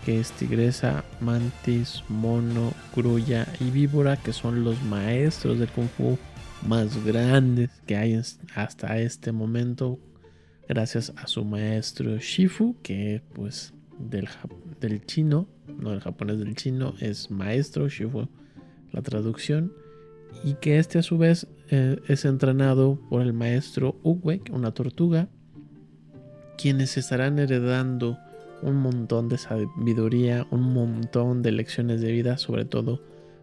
que 0.04 0.20
es 0.20 0.32
tigresa, 0.32 1.04
mantis, 1.20 2.02
mono, 2.08 2.72
grulla 2.94 3.46
y 3.60 3.70
víbora, 3.70 4.16
que 4.16 4.32
son 4.32 4.64
los 4.64 4.82
maestros 4.82 5.58
del 5.58 5.68
kung 5.68 5.88
fu 5.88 6.18
más 6.66 7.04
grandes 7.04 7.70
que 7.86 7.96
hay 7.96 8.20
hasta 8.54 8.98
este 8.98 9.32
momento, 9.32 9.98
gracias 10.68 11.12
a 11.16 11.26
su 11.26 11.44
maestro 11.44 12.16
Shifu, 12.18 12.76
que 12.82 13.22
pues 13.34 13.74
del, 13.98 14.28
del 14.80 15.04
chino, 15.04 15.46
no 15.66 15.90
del 15.90 16.00
japonés 16.00 16.38
del 16.38 16.54
chino, 16.54 16.94
es 17.00 17.30
maestro 17.30 17.88
Shifu, 17.88 18.28
la 18.92 19.02
traducción 19.02 19.72
y 20.42 20.54
que 20.54 20.78
este 20.78 20.98
a 20.98 21.02
su 21.02 21.18
vez 21.18 21.46
eh, 21.76 21.98
es 22.06 22.24
entrenado 22.24 23.00
por 23.10 23.20
el 23.20 23.32
maestro 23.32 23.96
Uwek, 24.04 24.48
una 24.52 24.70
tortuga, 24.70 25.26
quienes 26.56 26.96
estarán 26.96 27.40
heredando 27.40 28.16
un 28.62 28.76
montón 28.76 29.28
de 29.28 29.38
sabiduría, 29.38 30.46
un 30.52 30.72
montón 30.72 31.42
de 31.42 31.50
lecciones 31.50 32.00
de 32.00 32.12
vida, 32.12 32.38
sobre 32.38 32.64
todo 32.64 33.02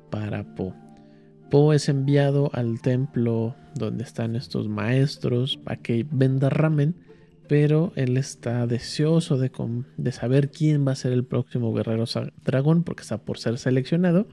para 0.09 0.55
Po. 0.55 0.73
Po 1.49 1.73
es 1.73 1.89
enviado 1.89 2.49
al 2.53 2.79
templo 2.79 3.53
donde 3.75 4.05
están 4.05 4.37
estos 4.37 4.69
maestros 4.69 5.57
para 5.57 5.81
que 5.81 6.07
venda 6.09 6.49
ramen, 6.49 6.95
pero 7.49 7.91
él 7.97 8.15
está 8.15 8.65
deseoso 8.65 9.37
de, 9.37 9.51
de 9.97 10.11
saber 10.13 10.51
quién 10.51 10.87
va 10.87 10.93
a 10.93 10.95
ser 10.95 11.11
el 11.11 11.25
próximo 11.25 11.73
guerrero 11.73 12.05
dragón 12.45 12.83
porque 12.83 13.01
está 13.01 13.17
por 13.17 13.39
ser 13.39 13.57
seleccionado 13.57 14.25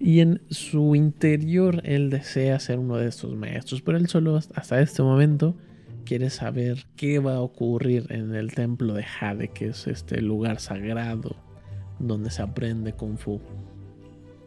y 0.00 0.20
en 0.20 0.40
su 0.48 0.96
interior 0.96 1.82
él 1.84 2.08
desea 2.08 2.58
ser 2.58 2.78
uno 2.78 2.96
de 2.96 3.06
estos 3.06 3.36
maestros, 3.36 3.82
pero 3.82 3.98
él 3.98 4.08
solo 4.08 4.34
hasta 4.36 4.80
este 4.80 5.02
momento 5.02 5.54
quiere 6.06 6.30
saber 6.30 6.86
qué 6.96 7.18
va 7.18 7.34
a 7.34 7.40
ocurrir 7.40 8.06
en 8.08 8.34
el 8.34 8.54
templo 8.54 8.94
de 8.94 9.04
Jade, 9.04 9.48
que 9.48 9.68
es 9.68 9.86
este 9.86 10.22
lugar 10.22 10.58
sagrado 10.58 11.36
donde 11.98 12.30
se 12.30 12.40
aprende 12.40 12.94
kung 12.94 13.18
fu. 13.18 13.42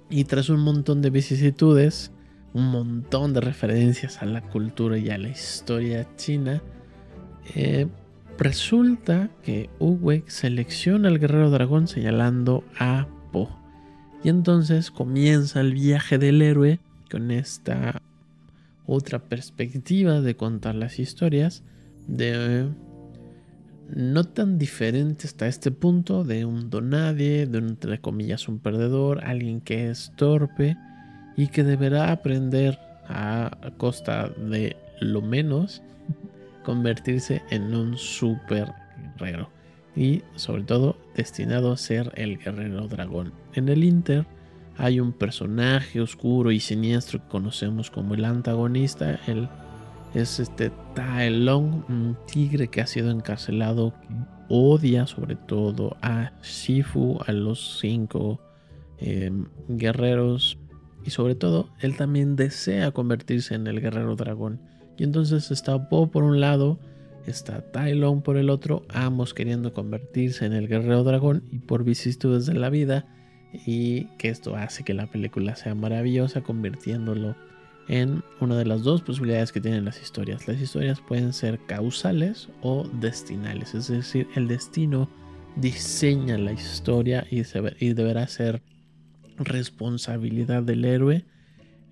Y 0.09 0.23
tras 0.25 0.49
un 0.49 0.61
montón 0.61 1.03
de 1.03 1.11
vicisitudes, 1.11 2.11
un 2.53 2.71
montón 2.71 3.33
de 3.33 3.41
referencias 3.41 4.23
a 4.23 4.25
la 4.25 4.41
cultura 4.41 4.97
y 4.97 5.11
a 5.11 5.19
la 5.19 5.29
historia 5.29 6.07
china, 6.15 6.63
eh, 7.53 7.85
resulta 8.39 9.29
que 9.43 9.69
Uwe 9.77 10.23
selecciona 10.25 11.09
al 11.09 11.19
guerrero 11.19 11.51
dragón 11.51 11.87
señalando 11.87 12.63
a 12.79 13.07
Po. 13.31 13.62
Y 14.23 14.29
entonces 14.29 14.89
comienza 14.89 15.59
el 15.59 15.73
viaje 15.73 16.17
del 16.17 16.41
héroe 16.41 16.79
con 17.11 17.29
esta 17.29 18.01
otra 18.85 19.19
perspectiva 19.19 20.21
de 20.21 20.35
contar 20.35 20.75
las 20.75 20.97
historias 20.99 21.63
de 22.07 22.69
no 23.89 24.23
tan 24.23 24.57
diferente 24.57 25.27
hasta 25.27 25.47
este 25.47 25.71
punto 25.71 26.23
de 26.23 26.45
un 26.45 26.69
donadie, 26.69 27.45
de 27.47 27.57
un 27.57 27.69
entre 27.69 27.99
comillas 27.99 28.47
un 28.47 28.59
perdedor, 28.59 29.23
alguien 29.25 29.59
que 29.59 29.89
es 29.89 30.13
torpe 30.15 30.77
y 31.35 31.47
que 31.47 31.63
deberá 31.63 32.11
aprender 32.11 32.79
a 33.07 33.71
costa 33.77 34.29
de 34.29 34.77
lo 35.01 35.21
menos 35.21 35.81
convertirse 36.63 37.41
en 37.49 37.75
un 37.75 37.97
super 37.97 38.73
guerrero 39.17 39.49
y 39.95 40.23
sobre 40.35 40.63
todo 40.63 40.97
destinado 41.15 41.71
a 41.71 41.77
ser 41.77 42.11
el 42.15 42.37
guerrero 42.37 42.87
dragón. 42.87 43.33
En 43.53 43.69
el 43.69 43.83
Inter 43.83 44.25
hay 44.77 44.99
un 44.99 45.13
personaje 45.13 46.01
oscuro 46.01 46.51
y 46.51 46.59
siniestro 46.59 47.19
que 47.19 47.27
conocemos 47.27 47.91
como 47.91 48.15
el 48.15 48.25
antagonista, 48.25 49.19
el 49.27 49.47
es 50.13 50.39
este 50.39 50.71
Tai 50.93 51.31
Long, 51.31 51.83
un 51.89 52.15
tigre 52.27 52.67
que 52.67 52.81
ha 52.81 52.87
sido 52.87 53.09
encarcelado, 53.09 53.93
odia 54.47 55.07
sobre 55.07 55.35
todo 55.35 55.97
a 56.01 56.31
Shifu, 56.43 57.19
a 57.25 57.31
los 57.31 57.79
cinco 57.79 58.39
em, 58.99 59.47
guerreros 59.67 60.59
y 61.03 61.09
sobre 61.09 61.33
todo 61.33 61.69
él 61.79 61.97
también 61.97 62.35
desea 62.35 62.91
convertirse 62.91 63.55
en 63.55 63.65
el 63.65 63.81
guerrero 63.81 64.15
dragón. 64.15 64.61
Y 64.97 65.03
entonces 65.03 65.49
está 65.49 65.89
Po 65.89 66.11
por 66.11 66.23
un 66.23 66.39
lado, 66.39 66.79
está 67.25 67.61
Tylon 67.71 68.21
por 68.21 68.37
el 68.37 68.49
otro, 68.49 68.85
ambos 68.89 69.33
queriendo 69.33 69.73
convertirse 69.73 70.45
en 70.45 70.53
el 70.53 70.67
guerrero 70.67 71.03
dragón 71.03 71.43
y 71.51 71.59
por 71.59 71.83
vicisitudes 71.83 72.45
de 72.45 72.53
la 72.53 72.69
vida 72.69 73.05
y 73.65 74.05
que 74.17 74.29
esto 74.29 74.55
hace 74.55 74.83
que 74.83 74.93
la 74.93 75.07
película 75.07 75.55
sea 75.55 75.75
maravillosa 75.75 76.41
convirtiéndolo 76.41 77.35
en 77.87 78.23
una 78.39 78.57
de 78.57 78.65
las 78.65 78.83
dos 78.83 79.01
posibilidades 79.01 79.51
que 79.51 79.61
tienen 79.61 79.85
las 79.85 80.01
historias. 80.01 80.47
Las 80.47 80.61
historias 80.61 81.01
pueden 81.01 81.33
ser 81.33 81.59
causales 81.65 82.49
o 82.61 82.87
destinales, 82.99 83.75
es 83.75 83.87
decir, 83.87 84.27
el 84.35 84.47
destino 84.47 85.09
diseña 85.55 86.37
la 86.37 86.53
historia 86.53 87.27
y, 87.29 87.43
deberá 87.93 88.27
ser 88.27 88.61
responsabilidad 89.37 90.63
del 90.63 90.85
héroe 90.85 91.25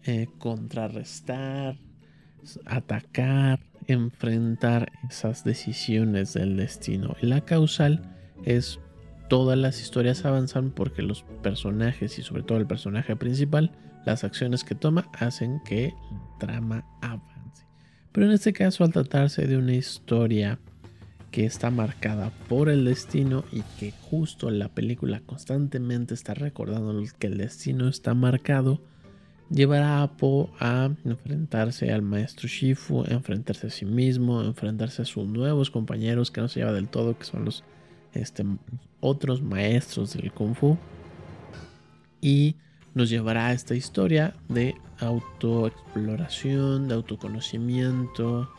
eh, 0.03 0.27
contrarrestar, 0.39 1.77
atacar, 2.65 3.59
enfrentar 3.91 4.91
esas 5.09 5.43
decisiones 5.43 6.33
del 6.33 6.57
destino. 6.57 7.15
La 7.21 7.41
causal 7.41 8.01
es 8.43 8.79
todas 9.29 9.57
las 9.57 9.81
historias 9.81 10.25
avanzan 10.25 10.71
porque 10.71 11.01
los 11.01 11.23
personajes 11.41 12.19
y 12.19 12.23
sobre 12.23 12.43
todo 12.43 12.57
el 12.57 12.67
personaje 12.67 13.15
principal, 13.15 13.71
las 14.05 14.23
acciones 14.23 14.63
que 14.63 14.75
toma 14.75 15.07
hacen 15.19 15.61
que 15.63 15.93
la 16.11 16.37
trama 16.39 16.85
avance. 17.01 17.65
Pero 18.11 18.27
en 18.27 18.33
este 18.33 18.51
caso 18.51 18.83
al 18.83 18.91
tratarse 18.91 19.47
de 19.47 19.57
una 19.57 19.73
historia 19.73 20.59
que 21.31 21.45
está 21.45 21.71
marcada 21.71 22.31
por 22.49 22.67
el 22.69 22.83
destino 22.83 23.45
y 23.53 23.61
que 23.79 23.91
justo 23.91 24.51
la 24.51 24.67
película 24.67 25.21
constantemente 25.21 26.13
está 26.13 26.33
recordando 26.33 27.01
que 27.17 27.27
el 27.27 27.37
destino 27.37 27.87
está 27.87 28.13
marcado, 28.13 28.81
llevará 29.51 30.01
a 30.01 30.11
Po 30.17 30.49
a 30.59 30.89
enfrentarse 31.03 31.91
al 31.91 32.01
maestro 32.01 32.47
Shifu, 32.47 33.03
enfrentarse 33.07 33.67
a 33.67 33.69
sí 33.69 33.85
mismo, 33.85 34.41
enfrentarse 34.41 35.01
a 35.01 35.05
sus 35.05 35.27
nuevos 35.27 35.69
compañeros 35.69 36.31
que 36.31 36.41
no 36.41 36.47
se 36.47 36.61
lleva 36.61 36.71
del 36.71 36.87
todo, 36.87 37.17
que 37.17 37.25
son 37.25 37.45
los 37.45 37.63
este, 38.13 38.45
otros 38.99 39.41
maestros 39.41 40.13
del 40.13 40.31
Kung 40.31 40.55
Fu. 40.55 40.77
Y 42.21 42.55
nos 42.93 43.09
llevará 43.09 43.47
a 43.47 43.53
esta 43.53 43.75
historia 43.75 44.35
de 44.47 44.75
autoexploración, 44.99 46.87
de 46.87 46.95
autoconocimiento, 46.95 48.49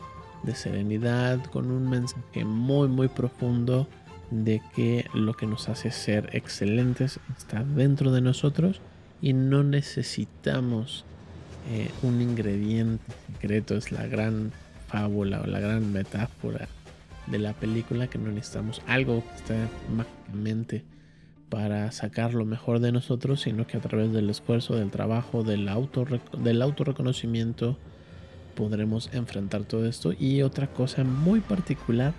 de 0.43 0.55
serenidad, 0.55 1.43
con 1.45 1.71
un 1.71 1.89
mensaje 1.89 2.43
muy 2.43 2.87
muy 2.87 3.07
profundo 3.07 3.87
de 4.29 4.61
que 4.75 5.05
lo 5.13 5.33
que 5.33 5.45
nos 5.45 5.69
hace 5.69 5.91
ser 5.91 6.29
excelentes 6.33 7.19
está 7.37 7.63
dentro 7.63 8.11
de 8.11 8.21
nosotros 8.21 8.81
y 9.23 9.31
no 9.31 9.63
necesitamos 9.63 11.05
eh, 11.71 11.89
un 12.01 12.21
ingrediente 12.21 13.01
secreto. 13.31 13.77
Es 13.77 13.93
la 13.93 14.05
gran 14.05 14.51
fábula 14.89 15.39
o 15.41 15.47
la 15.47 15.61
gran 15.61 15.93
metáfora 15.93 16.67
de 17.27 17.39
la 17.39 17.53
película 17.53 18.07
que 18.07 18.17
no 18.17 18.29
necesitamos 18.33 18.81
algo 18.85 19.23
que 19.23 19.35
esté 19.35 19.55
mágicamente 19.95 20.83
para 21.47 21.89
sacar 21.93 22.33
lo 22.33 22.43
mejor 22.43 22.81
de 22.81 22.91
nosotros, 22.91 23.39
sino 23.39 23.65
que 23.65 23.77
a 23.77 23.79
través 23.79 24.11
del 24.11 24.29
esfuerzo, 24.29 24.75
del 24.75 24.91
trabajo, 24.91 25.43
del, 25.43 25.69
auto, 25.69 26.05
del 26.37 26.61
autorreconocimiento 26.61 27.77
podremos 28.55 29.09
enfrentar 29.13 29.63
todo 29.63 29.85
esto. 29.85 30.11
Y 30.11 30.41
otra 30.41 30.67
cosa 30.67 31.05
muy 31.05 31.39
particular 31.39 32.13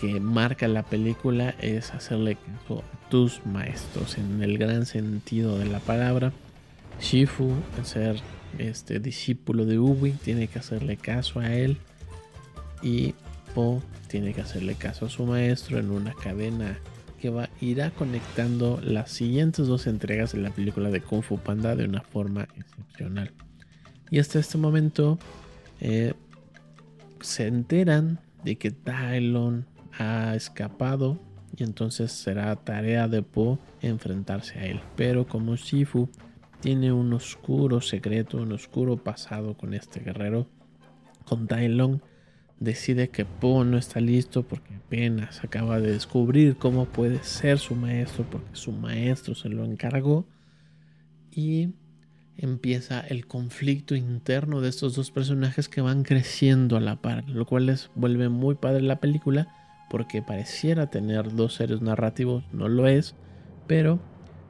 que 0.00 0.20
marca 0.20 0.68
la 0.68 0.82
película 0.82 1.54
es 1.60 1.92
hacerle 1.92 2.36
caso 2.36 2.80
a 2.80 3.08
tus 3.08 3.44
maestros 3.46 4.18
en 4.18 4.42
el 4.42 4.58
gran 4.58 4.86
sentido 4.86 5.58
de 5.58 5.66
la 5.66 5.80
palabra. 5.80 6.32
Shifu, 7.00 7.52
ser 7.82 8.20
este 8.58 9.00
discípulo 9.00 9.64
de 9.64 9.78
Ubi, 9.78 10.12
tiene 10.12 10.48
que 10.48 10.58
hacerle 10.58 10.96
caso 10.96 11.40
a 11.40 11.52
él 11.52 11.78
y 12.82 13.14
Po 13.54 13.82
tiene 14.08 14.34
que 14.34 14.42
hacerle 14.42 14.74
caso 14.74 15.06
a 15.06 15.08
su 15.08 15.24
maestro 15.24 15.78
en 15.78 15.90
una 15.90 16.12
cadena 16.12 16.78
que 17.20 17.30
va 17.30 17.48
irá 17.60 17.90
conectando 17.90 18.80
las 18.82 19.10
siguientes 19.10 19.66
dos 19.66 19.86
entregas 19.86 20.32
de 20.32 20.40
la 20.40 20.50
película 20.50 20.90
de 20.90 21.00
Kung 21.00 21.22
Fu 21.22 21.38
Panda 21.38 21.74
de 21.74 21.86
una 21.86 22.02
forma 22.02 22.48
excepcional. 22.56 23.32
Y 24.10 24.18
hasta 24.18 24.38
este 24.38 24.58
momento 24.58 25.18
eh, 25.80 26.14
se 27.20 27.46
enteran 27.46 28.20
de 28.44 28.56
que 28.56 28.70
Tylon 28.70 29.66
ha 29.98 30.34
escapado 30.34 31.18
y 31.56 31.62
entonces 31.62 32.12
será 32.12 32.54
tarea 32.56 33.08
de 33.08 33.22
Po 33.22 33.58
enfrentarse 33.80 34.58
a 34.58 34.66
él. 34.66 34.80
Pero 34.96 35.26
como 35.26 35.56
Shifu 35.56 36.08
tiene 36.60 36.92
un 36.92 37.12
oscuro 37.12 37.80
secreto, 37.80 38.38
un 38.38 38.52
oscuro 38.52 38.96
pasado 38.96 39.56
con 39.56 39.74
este 39.74 40.00
guerrero, 40.00 40.48
con 41.24 41.46
Tai 41.46 41.68
Long, 41.68 42.00
decide 42.60 43.08
que 43.08 43.24
Po 43.24 43.64
no 43.64 43.78
está 43.78 44.00
listo 44.00 44.42
porque 44.42 44.74
apenas 44.74 45.44
acaba 45.44 45.80
de 45.80 45.92
descubrir 45.92 46.56
cómo 46.56 46.86
puede 46.86 47.22
ser 47.22 47.58
su 47.58 47.74
maestro 47.74 48.24
porque 48.30 48.54
su 48.54 48.72
maestro 48.72 49.34
se 49.34 49.48
lo 49.48 49.64
encargó 49.64 50.26
y 51.30 51.70
empieza 52.38 53.00
el 53.00 53.26
conflicto 53.26 53.94
interno 53.94 54.60
de 54.60 54.68
estos 54.68 54.94
dos 54.94 55.10
personajes 55.10 55.68
que 55.68 55.80
van 55.80 56.02
creciendo 56.02 56.76
a 56.76 56.80
la 56.80 57.00
par, 57.00 57.28
lo 57.28 57.46
cual 57.46 57.66
les 57.66 57.90
vuelve 57.94 58.28
muy 58.28 58.56
padre 58.56 58.82
la 58.82 59.00
película 59.00 59.65
porque 59.88 60.22
pareciera 60.22 60.88
tener 60.88 61.34
dos 61.34 61.54
seres 61.54 61.80
narrativos, 61.82 62.44
no 62.52 62.68
lo 62.68 62.86
es, 62.88 63.14
pero 63.66 64.00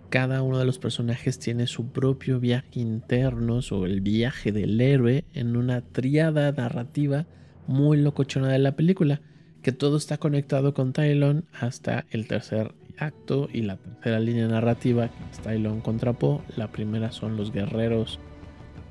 cada 0.08 0.42
uno 0.42 0.58
de 0.58 0.64
los 0.64 0.78
personajes 0.78 1.38
tiene 1.38 1.66
su 1.66 1.88
propio 1.88 2.38
viaje 2.40 2.80
interno 2.80 3.62
sobre 3.62 3.92
el 3.92 4.00
viaje 4.00 4.52
del 4.52 4.80
héroe 4.80 5.24
en 5.34 5.56
una 5.56 5.80
triada 5.80 6.52
narrativa 6.52 7.26
muy 7.66 8.00
locochona 8.00 8.48
de 8.48 8.58
la 8.58 8.76
película, 8.76 9.20
que 9.62 9.72
todo 9.72 9.96
está 9.96 10.18
conectado 10.18 10.74
con 10.74 10.92
Tylon 10.92 11.44
hasta 11.52 12.06
el 12.10 12.28
tercer 12.28 12.72
acto 12.98 13.48
y 13.52 13.62
la 13.62 13.76
tercera 13.76 14.20
línea 14.20 14.46
narrativa, 14.46 15.08
que 15.08 15.24
es 15.32 15.40
Tylon 15.40 15.80
contra 15.80 16.12
Po. 16.12 16.42
La 16.56 16.70
primera 16.70 17.10
son 17.10 17.36
los 17.36 17.52
guerreros 17.52 18.20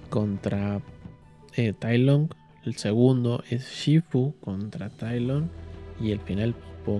contra 0.10 0.81
eh, 1.55 1.73
Tylon, 1.73 2.29
el 2.65 2.75
segundo 2.75 3.43
es 3.49 3.69
Shifu 3.69 4.34
contra 4.41 4.89
Tylon 4.89 5.49
y 5.99 6.12
el 6.12 6.19
final 6.19 6.55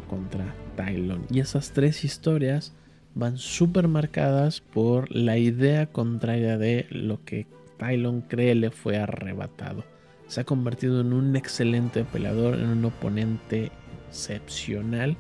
contra 0.08 0.54
Tylon. 0.76 1.26
Y 1.30 1.40
esas 1.40 1.72
tres 1.72 2.04
historias 2.04 2.74
van 3.14 3.38
súper 3.38 3.88
marcadas 3.88 4.62
por 4.62 5.14
la 5.16 5.38
idea 5.38 5.86
contraria 5.88 6.58
de 6.58 6.88
lo 6.90 7.24
que 7.24 7.48
Tylon 7.78 8.22
cree 8.22 8.56
le 8.56 8.72
fue 8.72 8.98
arrebatado. 8.98 9.84
Se 10.28 10.42
ha 10.42 10.44
convertido 10.44 11.02
en 11.02 11.14
un 11.14 11.36
excelente 11.36 12.04
peleador, 12.04 12.56
en 12.56 12.68
un 12.68 12.86
oponente 12.86 13.72
excepcional. 14.08 15.18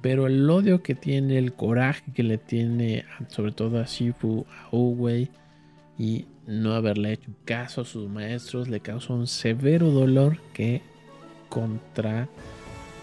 Pero 0.00 0.26
el 0.26 0.48
odio 0.48 0.82
que 0.82 0.94
tiene, 0.94 1.38
el 1.38 1.54
coraje 1.54 2.12
que 2.12 2.22
le 2.22 2.36
tiene, 2.36 3.04
sobre 3.28 3.52
todo 3.52 3.80
a 3.80 3.84
Shifu, 3.84 4.44
a 4.70 4.76
Uwei, 4.76 5.30
y 5.98 6.26
no 6.46 6.74
haberle 6.74 7.12
hecho 7.12 7.30
caso 7.46 7.80
a 7.80 7.84
sus 7.84 8.08
maestros, 8.08 8.68
le 8.68 8.80
causa 8.80 9.14
un 9.14 9.26
severo 9.26 9.90
dolor 9.90 10.38
que 10.52 10.82
contra 11.48 12.28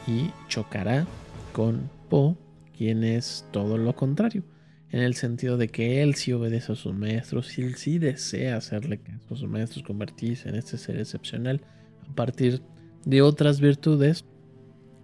y 0.07 0.31
chocará 0.47 1.05
con 1.53 1.89
Po, 2.09 2.37
quien 2.75 3.03
es 3.03 3.45
todo 3.51 3.77
lo 3.77 3.95
contrario 3.95 4.43
en 4.91 5.01
el 5.01 5.15
sentido 5.15 5.57
de 5.57 5.69
que 5.69 6.03
él 6.03 6.15
sí 6.15 6.33
obedece 6.33 6.73
a 6.73 6.75
sus 6.75 6.93
maestros 6.93 7.57
y 7.57 7.61
él 7.61 7.75
sí 7.75 7.97
desea 7.97 8.57
hacerle 8.57 8.99
caso 8.99 9.33
a 9.33 9.37
sus 9.37 9.49
maestros, 9.49 9.83
convertirse 9.83 10.49
en 10.49 10.55
este 10.55 10.77
ser 10.77 10.99
excepcional 10.99 11.61
a 12.09 12.13
partir 12.13 12.61
de 13.05 13.21
otras 13.21 13.61
virtudes 13.61 14.25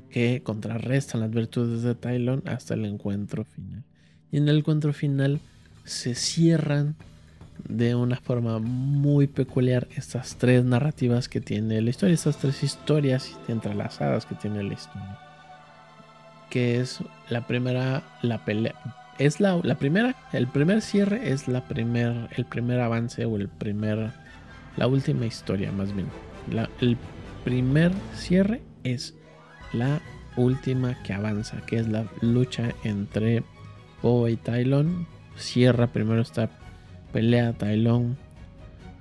que 0.10 0.42
contrarrestan 0.44 1.22
las 1.22 1.32
virtudes 1.32 1.84
de 1.84 1.96
Tylon 1.96 2.44
hasta 2.46 2.74
el 2.74 2.86
encuentro 2.86 3.46
final. 3.46 3.84
Y 4.32 4.38
en 4.38 4.50
el 4.50 4.58
encuentro 4.58 4.92
final 4.92 5.40
se 5.86 6.16
cierran 6.16 6.96
de 7.68 7.96
una 7.96 8.18
forma 8.18 8.60
muy 8.60 9.28
peculiar 9.28 9.88
estas 9.96 10.36
tres 10.38 10.64
narrativas 10.64 11.30
que 11.30 11.42
tiene 11.42 11.82
la 11.82 11.90
historia, 11.90 12.14
estas 12.14 12.38
tres 12.38 12.64
historias 12.64 13.38
entrelazadas 13.48 14.26
que 14.26 14.36
tiene 14.36 14.64
la 14.64 14.74
historia. 14.74 15.20
Que 16.50 16.80
es 16.80 17.00
la 17.30 17.46
primera, 17.46 18.04
la 18.22 18.46
pelea, 18.46 18.76
es 19.20 19.40
la, 19.40 19.60
primera, 19.80 20.16
el 20.32 20.48
primer 20.48 20.82
cierre 20.82 21.32
es 21.32 21.48
la 21.48 21.68
primer, 21.68 22.30
el 22.36 22.46
primer 22.46 22.80
avance 22.80 23.26
o 23.26 23.36
el 23.36 23.48
primer, 23.48 24.12
la 24.76 24.88
última 24.88 25.26
historia 25.26 25.72
más 25.72 25.94
bien. 25.94 26.08
el 26.82 26.98
primer 27.44 27.92
cierre 28.14 28.62
es 28.84 29.16
la 29.74 30.00
última 30.36 31.02
que 31.04 31.14
avanza, 31.14 31.62
que 31.66 31.78
es 31.78 31.88
la 31.88 32.06
lucha 32.22 32.70
entre 32.84 33.44
Po 34.02 34.28
y 34.28 34.38
Tylon. 34.38 35.08
Cierra 35.36 35.88
primero 35.88 36.22
esta 36.22 36.50
pelea 37.12 37.54
Tylon 37.54 38.18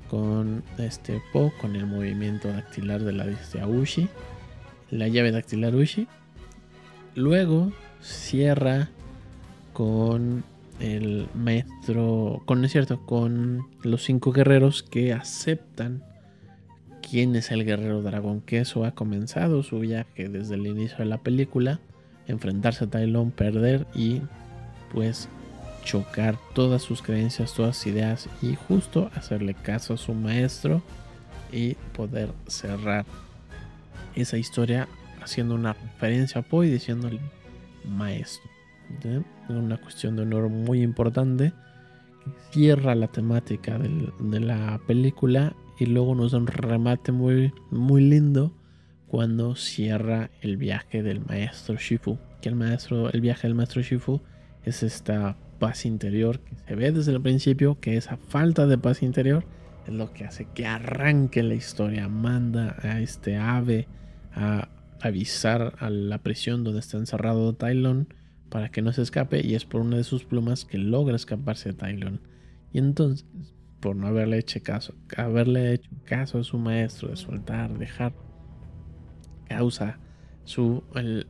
con 0.09 0.63
este 0.79 1.21
Po, 1.33 1.53
con 1.61 1.77
el 1.77 1.87
movimiento 1.87 2.49
dactilar 2.49 3.03
de 3.03 3.13
la 3.13 3.27
de 3.27 3.37
Ushi, 3.67 4.09
la 4.91 5.09
llave 5.09 5.33
dactilar 5.33 5.75
Ushi. 5.75 6.07
Luego 7.15 7.73
cierra 8.01 8.91
con 9.73 10.45
el 10.81 11.29
maestro, 11.35 12.43
con 12.45 12.65
es 12.65 12.73
cierto, 12.73 13.05
con 13.07 13.67
los 13.83 14.05
cinco 14.05 14.33
guerreros 14.33 14.83
que 14.83 15.13
aceptan 15.13 16.05
quién 17.09 17.37
es 17.37 17.51
el 17.51 17.65
guerrero 17.65 18.03
dragón, 18.03 18.41
que 18.41 18.59
eso 18.59 18.85
ha 18.85 18.93
comenzado 18.93 19.63
su 19.63 19.81
viaje 19.81 20.29
desde 20.29 20.55
el 20.55 20.67
inicio 20.67 20.99
de 20.99 21.07
la 21.07 21.19
película, 21.19 21.81
enfrentarse 22.27 22.85
a 22.85 22.91
Tylon, 22.91 23.31
perder 23.31 23.87
y 23.95 24.21
pues 24.93 25.29
chocar 25.87 26.37
todas 26.53 26.83
sus 26.83 27.01
creencias, 27.01 27.55
todas 27.55 27.77
sus 27.77 27.87
ideas 27.87 28.29
y 28.43 28.57
justo 28.57 29.09
hacerle 29.15 29.55
caso 29.55 29.95
a 29.95 29.97
su 29.97 30.13
maestro 30.15 30.83
y 31.53 31.75
poder 31.95 32.31
cerrar 32.49 33.07
esa 34.17 34.37
historia 34.37 34.89
haciendo 35.23 35.55
una 35.55 35.75
referencia 35.75 36.41
a 36.41 36.45
Po 36.45 36.65
y 36.65 36.71
diciéndole 36.71 37.21
maestro 37.85 38.51
una 39.49 39.77
cuestión 39.77 40.17
de 40.17 40.23
honor 40.23 40.49
muy 40.49 40.83
importante. 40.83 41.53
Cierra 42.51 42.95
la 42.95 43.07
temática 43.07 43.79
de 43.79 44.41
la 44.41 44.81
película 44.87 45.55
y 45.79 45.87
luego 45.87 46.15
nos 46.15 46.33
da 46.33 46.39
un 46.39 46.49
remate 46.49 47.13
muy, 47.13 47.53
muy 47.71 48.03
lindo 48.03 48.53
cuando 49.07 49.55
cierra 49.55 50.31
el 50.41 50.57
viaje 50.57 51.03
del 51.03 51.21
maestro 51.21 51.77
Shifu. 51.77 52.19
Que 52.41 52.49
el 52.49 52.57
maestro, 52.57 53.11
el 53.11 53.21
viaje 53.21 53.47
del 53.47 53.55
maestro 53.55 53.83
Shifu 53.83 54.21
es 54.65 54.83
esta 54.83 55.37
paz 55.59 55.87
interior 55.87 56.41
que 56.41 56.55
se 56.57 56.75
ve 56.75 56.93
desde 56.93 57.13
el 57.13 57.21
principio, 57.21 57.81
que 57.81 57.97
esa 57.97 58.17
falta 58.17 58.67
de 58.67 58.79
paz 58.79 59.03
interior 59.03 59.45
es 59.87 59.95
lo 59.95 60.13
que 60.13 60.25
hace 60.25 60.47
que 60.55 60.67
arranque 60.67 61.43
la 61.43 61.55
historia. 61.55 62.09
Manda 62.09 62.77
a 62.83 63.01
este 63.01 63.37
ave 63.37 63.89
a 64.35 64.69
avisar 65.01 65.75
a 65.79 65.91
la 65.91 66.19
prisión 66.19 66.65
donde 66.65 66.81
está 66.81 66.99
encerrado 66.99 67.55
Tylon 67.55 68.09
para 68.49 68.71
que 68.71 68.83
no 68.83 68.93
se 68.93 69.03
escape 69.03 69.45
y 69.45 69.55
es 69.55 69.65
por 69.65 69.81
una 69.81 69.97
de 69.97 70.05
sus 70.05 70.25
plumas 70.25 70.65
que 70.65 70.79
logra 70.79 71.17
escaparse 71.17 71.71
de 71.71 71.75
Tylon. 71.75 72.21
Y 72.73 72.79
entonces, 72.79 73.27
por 73.81 73.97
no 73.97 74.07
haberle 74.07 74.39
hecho 74.39 74.61
caso, 74.63 74.95
haberle 75.17 75.75
hecho 75.75 75.91
caso 76.05 76.39
a 76.39 76.45
su 76.45 76.59
maestro 76.59 77.09
de 77.09 77.17
soltar, 77.17 77.79
dejar, 77.79 78.13
causa 79.49 79.99
su 80.45 80.83
el, 80.95 81.27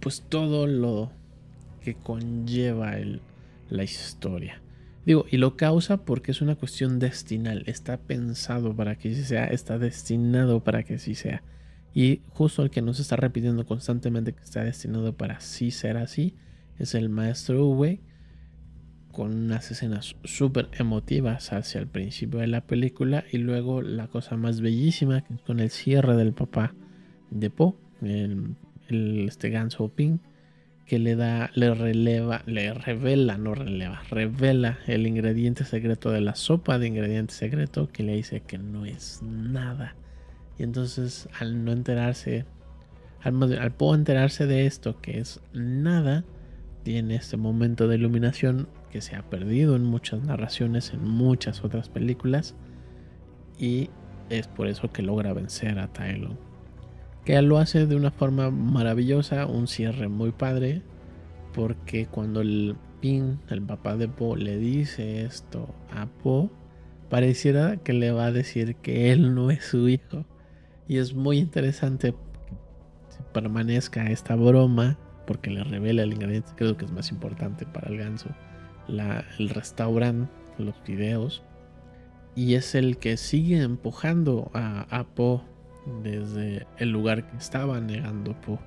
pues 0.00 0.24
todo 0.28 0.66
lo 0.66 1.12
que 1.86 1.94
conlleva 1.94 2.98
el, 2.98 3.20
la 3.70 3.84
historia. 3.84 4.60
Digo, 5.04 5.24
y 5.30 5.36
lo 5.36 5.56
causa 5.56 5.98
porque 5.98 6.32
es 6.32 6.42
una 6.42 6.56
cuestión 6.56 6.98
destinal, 6.98 7.62
está 7.66 7.96
pensado 7.96 8.74
para 8.74 8.96
que 8.96 9.12
así 9.12 9.22
sea, 9.22 9.44
está 9.46 9.78
destinado 9.78 10.64
para 10.64 10.82
que 10.82 10.94
así 10.94 11.14
sea. 11.14 11.44
Y 11.94 12.22
justo 12.30 12.64
el 12.64 12.70
que 12.70 12.82
nos 12.82 12.98
está 12.98 13.14
repitiendo 13.14 13.64
constantemente 13.66 14.32
que 14.32 14.42
está 14.42 14.64
destinado 14.64 15.12
para 15.16 15.38
sí 15.38 15.70
ser 15.70 15.96
así 15.96 16.34
es 16.80 16.96
el 16.96 17.08
maestro 17.08 17.64
Uwe, 17.64 18.00
con 19.12 19.32
unas 19.32 19.70
escenas 19.70 20.16
súper 20.24 20.68
emotivas 20.72 21.52
hacia 21.52 21.80
el 21.80 21.86
principio 21.86 22.40
de 22.40 22.48
la 22.48 22.66
película 22.66 23.22
y 23.30 23.38
luego 23.38 23.80
la 23.80 24.08
cosa 24.08 24.36
más 24.36 24.60
bellísima 24.60 25.22
que 25.22 25.34
es 25.34 25.40
con 25.42 25.60
el 25.60 25.70
cierre 25.70 26.16
del 26.16 26.32
papá 26.32 26.74
de 27.30 27.48
Po, 27.48 27.78
el, 28.02 28.56
este 28.88 29.50
ganso 29.50 29.88
Ping, 29.88 30.18
que 30.86 30.98
le 31.00 31.16
da, 31.16 31.50
le 31.54 31.74
releva, 31.74 32.42
le 32.46 32.72
revela, 32.72 33.36
no 33.38 33.54
releva, 33.54 34.02
revela 34.08 34.78
el 34.86 35.06
ingrediente 35.06 35.64
secreto 35.64 36.10
de 36.10 36.20
la 36.20 36.36
sopa 36.36 36.78
de 36.78 36.86
ingrediente 36.86 37.34
secreto 37.34 37.88
que 37.88 38.04
le 38.04 38.14
dice 38.14 38.40
que 38.40 38.58
no 38.58 38.84
es 38.84 39.20
nada. 39.22 39.96
Y 40.58 40.62
entonces 40.62 41.28
al 41.38 41.64
no 41.64 41.72
enterarse, 41.72 42.46
al, 43.20 43.58
al 43.58 43.72
Po 43.72 43.94
enterarse 43.94 44.46
de 44.46 44.66
esto 44.66 45.00
que 45.00 45.18
es 45.18 45.40
nada, 45.52 46.24
tiene 46.84 47.16
este 47.16 47.36
momento 47.36 47.88
de 47.88 47.96
iluminación 47.96 48.68
que 48.92 49.00
se 49.00 49.16
ha 49.16 49.28
perdido 49.28 49.74
en 49.74 49.82
muchas 49.82 50.22
narraciones, 50.22 50.92
en 50.92 51.02
muchas 51.02 51.64
otras 51.64 51.88
películas. 51.88 52.54
Y 53.58 53.90
es 54.30 54.46
por 54.46 54.68
eso 54.68 54.92
que 54.92 55.02
logra 55.02 55.32
vencer 55.32 55.80
a 55.80 55.92
Tylon. 55.92 56.45
Que 57.26 57.42
lo 57.42 57.58
hace 57.58 57.86
de 57.86 57.96
una 57.96 58.10
forma 58.10 58.50
maravillosa, 58.50 59.46
un 59.46 59.66
cierre 59.66 60.08
muy 60.08 60.30
padre. 60.30 60.80
Porque 61.52 62.06
cuando 62.06 62.40
el 62.40 62.76
Pin, 63.00 63.40
el 63.50 63.60
papá 63.60 63.96
de 63.96 64.08
Po, 64.08 64.36
le 64.36 64.56
dice 64.56 65.24
esto 65.24 65.74
a 65.90 66.06
Po, 66.06 66.50
pareciera 67.10 67.76
que 67.76 67.92
le 67.92 68.10
va 68.12 68.26
a 68.26 68.32
decir 68.32 68.76
que 68.76 69.12
él 69.12 69.34
no 69.34 69.50
es 69.50 69.64
su 69.64 69.88
hijo. 69.88 70.24
Y 70.88 70.98
es 70.98 71.14
muy 71.14 71.38
interesante 71.38 72.12
que 72.12 73.24
permanezca 73.32 74.10
esta 74.10 74.34
broma 74.36 74.98
porque 75.26 75.50
le 75.50 75.64
revela 75.64 76.04
el 76.04 76.12
ingrediente 76.12 76.52
creo 76.56 76.76
que 76.76 76.84
es 76.84 76.92
más 76.92 77.10
importante 77.10 77.66
para 77.66 77.88
el 77.90 77.98
ganso, 77.98 78.28
el 78.88 79.48
restaurante, 79.48 80.30
los 80.58 80.74
videos, 80.86 81.42
y 82.34 82.54
es 82.54 82.74
el 82.74 82.98
que 82.98 83.16
sigue 83.16 83.60
empujando 83.60 84.50
a 84.54 85.04
Po 85.14 85.42
desde 86.02 86.66
el 86.78 86.90
lugar 86.90 87.26
que 87.28 87.36
estaba 87.36 87.80
negando 87.80 88.38
Po. 88.40 88.58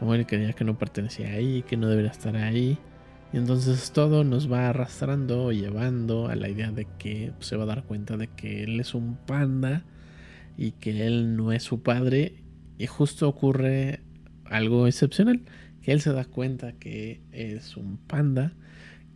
No, 0.00 0.14
él 0.14 0.26
creía 0.26 0.52
que 0.52 0.64
no 0.64 0.78
pertenecía 0.78 1.32
ahí, 1.32 1.62
que 1.62 1.76
no 1.76 1.88
debería 1.88 2.10
estar 2.10 2.36
ahí. 2.36 2.78
Y 3.32 3.38
entonces 3.38 3.92
todo 3.92 4.24
nos 4.24 4.50
va 4.50 4.68
arrastrando, 4.68 5.52
llevando 5.52 6.28
a 6.28 6.36
la 6.36 6.48
idea 6.48 6.70
de 6.70 6.86
que 6.98 7.32
se 7.40 7.56
va 7.56 7.64
a 7.64 7.66
dar 7.66 7.84
cuenta 7.84 8.16
de 8.16 8.28
que 8.28 8.62
él 8.64 8.78
es 8.78 8.94
un 8.94 9.16
panda 9.16 9.84
y 10.56 10.72
que 10.72 11.06
él 11.06 11.36
no 11.36 11.52
es 11.52 11.62
su 11.62 11.82
padre. 11.82 12.42
Y 12.78 12.86
justo 12.86 13.28
ocurre 13.28 14.00
algo 14.44 14.86
excepcional 14.86 15.42
que 15.82 15.92
él 15.92 16.00
se 16.00 16.12
da 16.12 16.24
cuenta 16.24 16.72
que 16.72 17.20
es 17.32 17.76
un 17.76 17.96
panda 17.96 18.52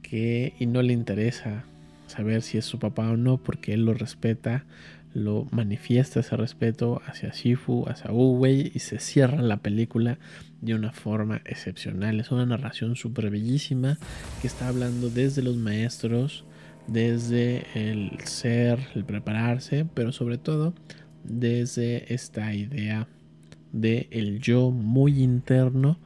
que 0.03 0.55
y 0.59 0.67
no 0.67 0.83
le 0.83 0.93
interesa 0.93 1.65
saber 2.07 2.43
si 2.43 2.59
es 2.59 2.65
su 2.65 2.79
papá 2.79 3.11
o 3.11 3.17
no 3.17 3.39
porque 3.39 3.73
él 3.73 3.85
lo 3.85 3.95
respeta, 3.95 4.65
lo 5.13 5.47
manifiesta 5.51 6.21
ese 6.21 6.37
respeto 6.37 7.01
hacia 7.07 7.31
Shifu, 7.31 7.85
hacia 7.89 8.13
Uwei 8.13 8.71
y 8.75 8.79
se 8.79 8.99
cierra 9.01 9.43
la 9.43 9.59
película 9.59 10.19
de 10.61 10.75
una 10.75 10.93
forma 10.93 11.41
excepcional. 11.45 12.21
Es 12.21 12.31
una 12.31 12.47
narración 12.47 12.97
súper 12.97 13.31
bellísima 13.31 13.99
que 14.41 14.47
está 14.47 14.69
hablando 14.69 15.11
desde 15.11 15.43
los 15.43 15.57
maestros, 15.57 16.45
desde 16.87 17.67
el 17.75 18.19
ser, 18.25 18.79
el 18.95 19.05
prepararse, 19.05 19.87
pero 19.95 20.13
sobre 20.13 20.39
todo 20.39 20.75
desde 21.25 22.13
esta 22.13 22.55
idea 22.55 23.09
de 23.73 24.09
el 24.11 24.41
yo 24.41 24.71
muy 24.71 25.23
interno 25.23 25.99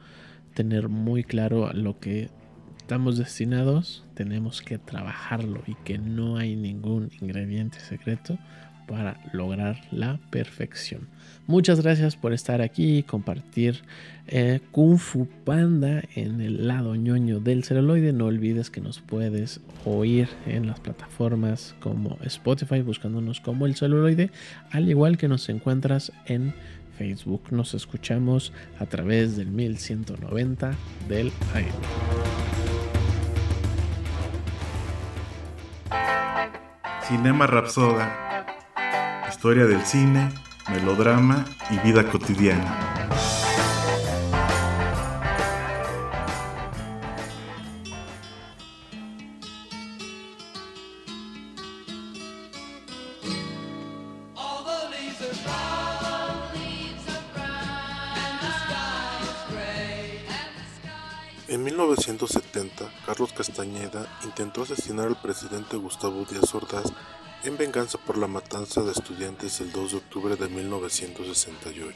tener 0.53 0.89
muy 0.89 1.23
claro 1.23 1.71
lo 1.73 1.99
que 1.99 2.29
estamos 2.77 3.17
destinados, 3.17 4.05
tenemos 4.13 4.61
que 4.61 4.77
trabajarlo 4.77 5.63
y 5.65 5.75
que 5.83 5.97
no 5.97 6.37
hay 6.37 6.55
ningún 6.55 7.09
ingrediente 7.19 7.79
secreto 7.79 8.37
para 8.87 9.19
lograr 9.33 9.81
la 9.91 10.19
perfección. 10.29 11.07
Muchas 11.47 11.81
gracias 11.81 12.15
por 12.15 12.33
estar 12.33 12.61
aquí 12.61 12.97
y 12.97 13.03
compartir 13.03 13.81
eh, 14.27 14.61
Kung 14.71 14.97
Fu 14.97 15.27
Panda 15.43 16.01
en 16.15 16.41
el 16.41 16.67
lado 16.67 16.95
ñoño 16.95 17.39
del 17.39 17.63
celuloide. 17.63 18.13
No 18.13 18.25
olvides 18.25 18.71
que 18.71 18.81
nos 18.81 18.99
puedes 18.99 19.61
oír 19.85 20.27
en 20.47 20.67
las 20.67 20.79
plataformas 20.79 21.75
como 21.79 22.17
Spotify 22.23 22.81
buscándonos 22.81 23.41
como 23.41 23.65
el 23.65 23.75
celuloide, 23.75 24.31
al 24.71 24.89
igual 24.89 25.17
que 25.17 25.27
nos 25.27 25.47
encuentras 25.49 26.11
en 26.25 26.53
Facebook. 26.97 27.43
Nos 27.51 27.73
escuchamos 27.73 28.53
a 28.79 28.85
través 28.85 29.37
del 29.37 29.47
1190 29.47 30.73
del 31.07 31.31
aire. 31.53 31.71
Cinema 37.07 37.45
Rapsoda. 37.45 38.24
Historia 39.45 39.67
del 39.67 39.85
cine, 39.85 40.31
melodrama 40.71 41.45
y 41.69 41.77
vida 41.77 42.09
cotidiana. 42.09 42.95
1970, 62.15 62.89
Carlos 63.05 63.33
Castañeda 63.33 64.07
intentó 64.23 64.63
asesinar 64.63 65.07
al 65.07 65.21
presidente 65.21 65.77
Gustavo 65.77 66.25
Díaz 66.25 66.53
Ordaz 66.55 66.85
en 67.45 67.57
venganza 67.57 67.99
por 67.99 68.17
la 68.17 68.27
matanza 68.27 68.81
de 68.81 68.91
estudiantes 68.91 69.61
el 69.61 69.71
2 69.71 69.91
de 69.91 69.97
octubre 69.97 70.35
de 70.35 70.49
1968. 70.49 71.95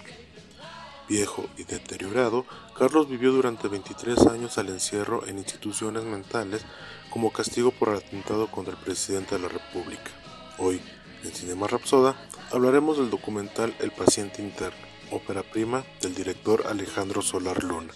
Viejo 1.08 1.50
y 1.58 1.64
deteriorado, 1.64 2.45
Carlos 2.78 3.10
vivió 3.10 3.32
durante 3.32 3.68
23 3.68 4.28
años 4.28 4.60
al 4.60 4.70
encierro 4.70 5.26
en 5.26 5.39
instituciones 5.39 6.04
mentales 6.04 6.64
como 7.10 7.34
castigo 7.34 7.72
por 7.72 7.89
el 7.89 7.95
atentado 7.95 8.52
contra 8.52 8.76
el 8.76 8.80
presidente 8.80 9.36
de 9.36 9.41
la 9.41 9.47
República. 9.47 10.12
Hoy, 10.60 10.80
en 11.24 11.32
Cinema 11.32 11.66
Rapsoda, 11.66 12.16
hablaremos 12.52 13.00
del 13.00 13.10
documental 13.10 13.76
El 13.80 13.91
paciente 13.91 14.43
interno, 14.43 14.86
ópera 15.10 15.41
prima 15.41 15.84
del 16.00 16.14
director 16.14 16.68
Alejandro 16.68 17.24
Solar 17.24 17.64
Luna. 17.64 17.91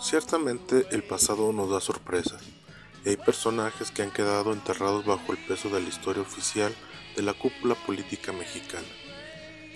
Ciertamente 0.00 0.88
el 0.90 1.04
pasado 1.04 1.52
nos 1.52 1.70
da 1.70 1.80
sorpresa, 1.80 2.36
hay 3.10 3.16
personajes 3.16 3.90
que 3.90 4.02
han 4.02 4.10
quedado 4.10 4.52
enterrados 4.52 5.04
bajo 5.04 5.32
el 5.32 5.38
peso 5.38 5.68
de 5.68 5.80
la 5.80 5.88
historia 5.88 6.22
oficial 6.22 6.74
de 7.16 7.22
la 7.22 7.34
cúpula 7.34 7.74
política 7.74 8.32
mexicana. 8.32 8.86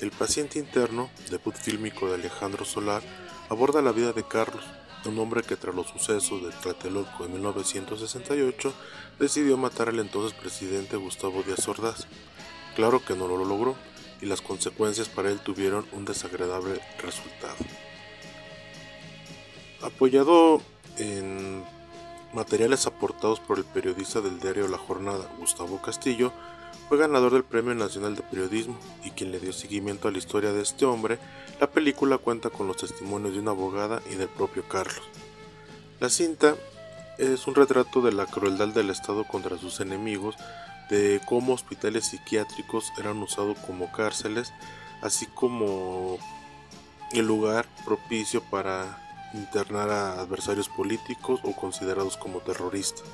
El 0.01 0.11
paciente 0.11 0.59
interno, 0.59 1.11
debut 1.31 1.55
fílmico 1.55 2.09
de 2.09 2.15
Alejandro 2.15 2.65
Solar, 2.65 3.03
aborda 3.49 3.83
la 3.83 3.93
vida 3.93 4.13
de 4.13 4.27
Carlos, 4.27 4.65
un 5.05 5.19
hombre 5.19 5.43
que 5.43 5.57
tras 5.57 5.75
los 5.75 5.89
sucesos 5.89 6.43
de 6.43 6.51
Tlatelolco 6.51 7.25
en 7.25 7.33
1968 7.33 8.73
decidió 9.19 9.57
matar 9.57 9.89
al 9.89 9.99
entonces 9.99 10.39
presidente 10.39 10.97
Gustavo 10.97 11.43
Díaz 11.43 11.67
Ordaz. 11.69 12.07
Claro 12.77 13.05
que 13.05 13.15
no 13.15 13.27
lo 13.27 13.45
logró, 13.45 13.77
y 14.21 14.27
las 14.27 14.41
consecuencias 14.41 15.09
para 15.09 15.31
él 15.31 15.41
tuvieron 15.41 15.87
un 15.93 16.05
desagradable 16.05 16.81
resultado. 17.03 17.57
Apoyado 19.83 20.61
en 20.97 21.65
materiales 22.39 22.87
aportados 22.87 23.41
por 23.41 23.59
el 23.59 23.65
periodista 23.65 24.21
del 24.21 24.39
diario 24.39 24.69
La 24.69 24.79
Jornada, 24.79 25.29
Gustavo 25.41 25.83
Castillo, 25.83 26.33
fue 26.89 26.97
ganador 26.97 27.33
del 27.33 27.43
Premio 27.43 27.75
Nacional 27.75 28.15
de 28.15 28.23
Periodismo 28.23 28.79
y 29.03 29.11
quien 29.11 29.33
le 29.33 29.41
dio 29.41 29.53
seguimiento 29.53 30.07
a 30.07 30.13
la 30.13 30.19
historia 30.19 30.53
de 30.53 30.63
este 30.63 30.87
hombre, 30.87 31.19
la 31.61 31.69
película 31.69 32.17
cuenta 32.17 32.49
con 32.49 32.69
los 32.69 32.77
testimonios 32.77 33.33
de 33.33 33.41
una 33.41 33.51
abogada 33.51 34.01
y 34.09 34.15
del 34.15 34.29
propio 34.29 34.63
Carlos. 34.69 35.03
La 35.99 36.09
cinta 36.11 36.55
es 37.19 37.49
un 37.49 37.57
retrato 37.57 38.03
de 38.03 38.13
la 38.13 38.27
crueldad 38.27 38.69
del 38.69 38.91
Estado 38.91 39.25
contra 39.25 39.59
sus 39.59 39.81
enemigos, 39.81 40.37
de 40.91 41.21
cómo 41.27 41.55
hospitales 41.55 42.07
psiquiátricos 42.07 42.93
eran 42.99 43.19
usados 43.19 43.59
como 43.67 43.91
cárceles, 43.91 44.53
así 45.03 45.27
como 45.27 46.19
el 47.11 47.27
lugar 47.27 47.67
propicio 47.85 48.45
para 48.45 49.08
internar 49.35 49.91
a 49.91 50.21
adversarios 50.21 50.69
políticos 50.69 51.41
o 51.43 51.55
considerados 51.55 52.17
como 52.17 52.41
terroristas, 52.41 53.05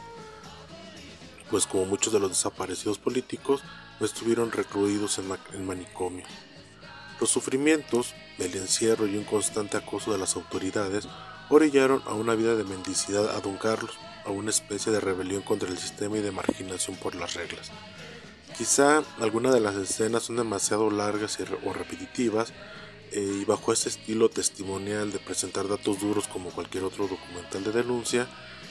pues 1.50 1.66
como 1.66 1.86
muchos 1.86 2.12
de 2.12 2.20
los 2.20 2.30
desaparecidos 2.30 2.98
políticos 2.98 3.62
no 4.00 4.06
estuvieron 4.06 4.52
recluidos 4.52 5.18
en, 5.18 5.26
en 5.52 5.66
manicomio. 5.66 6.24
Los 7.20 7.30
sufrimientos, 7.30 8.14
el 8.38 8.54
encierro 8.56 9.06
y 9.06 9.16
un 9.16 9.24
constante 9.24 9.76
acoso 9.76 10.12
de 10.12 10.18
las 10.18 10.36
autoridades 10.36 11.08
orillaron 11.48 12.02
a 12.06 12.14
una 12.14 12.34
vida 12.34 12.56
de 12.56 12.64
mendicidad 12.64 13.36
a 13.36 13.40
don 13.40 13.56
Carlos, 13.56 13.96
a 14.24 14.30
una 14.30 14.50
especie 14.50 14.90
de 14.90 15.00
rebelión 15.00 15.42
contra 15.42 15.68
el 15.68 15.78
sistema 15.78 16.18
y 16.18 16.22
de 16.22 16.32
marginación 16.32 16.96
por 16.96 17.14
las 17.14 17.34
reglas. 17.34 17.70
Quizá 18.56 19.02
algunas 19.20 19.52
de 19.52 19.60
las 19.60 19.74
escenas 19.74 20.24
son 20.24 20.36
demasiado 20.36 20.90
largas 20.90 21.38
o 21.64 21.72
repetitivas 21.72 22.52
eh, 23.14 23.38
y 23.42 23.44
bajo 23.44 23.72
este 23.72 23.88
estilo 23.88 24.28
testimonial 24.28 25.12
de 25.12 25.20
presentar 25.20 25.68
datos 25.68 26.00
duros 26.00 26.26
como 26.26 26.50
cualquier 26.50 26.82
otro 26.82 27.06
documental 27.06 27.62
de 27.62 27.70
denuncia, 27.70 28.26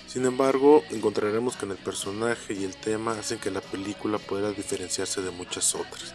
sin 0.06 0.26
embargo 0.26 0.84
encontraremos 0.91 1.56
que 1.56 1.64
en 1.64 1.72
el 1.72 1.78
personaje 1.78 2.54
y 2.54 2.66
el 2.66 2.76
tema 2.76 3.14
hacen 3.14 3.39
que 3.39 3.52
la 3.52 3.62
película 3.62 4.18
pueda 4.18 4.52
diferenciarse 4.52 5.22
de 5.22 5.32
muchas 5.32 5.74
otras. 5.76 6.14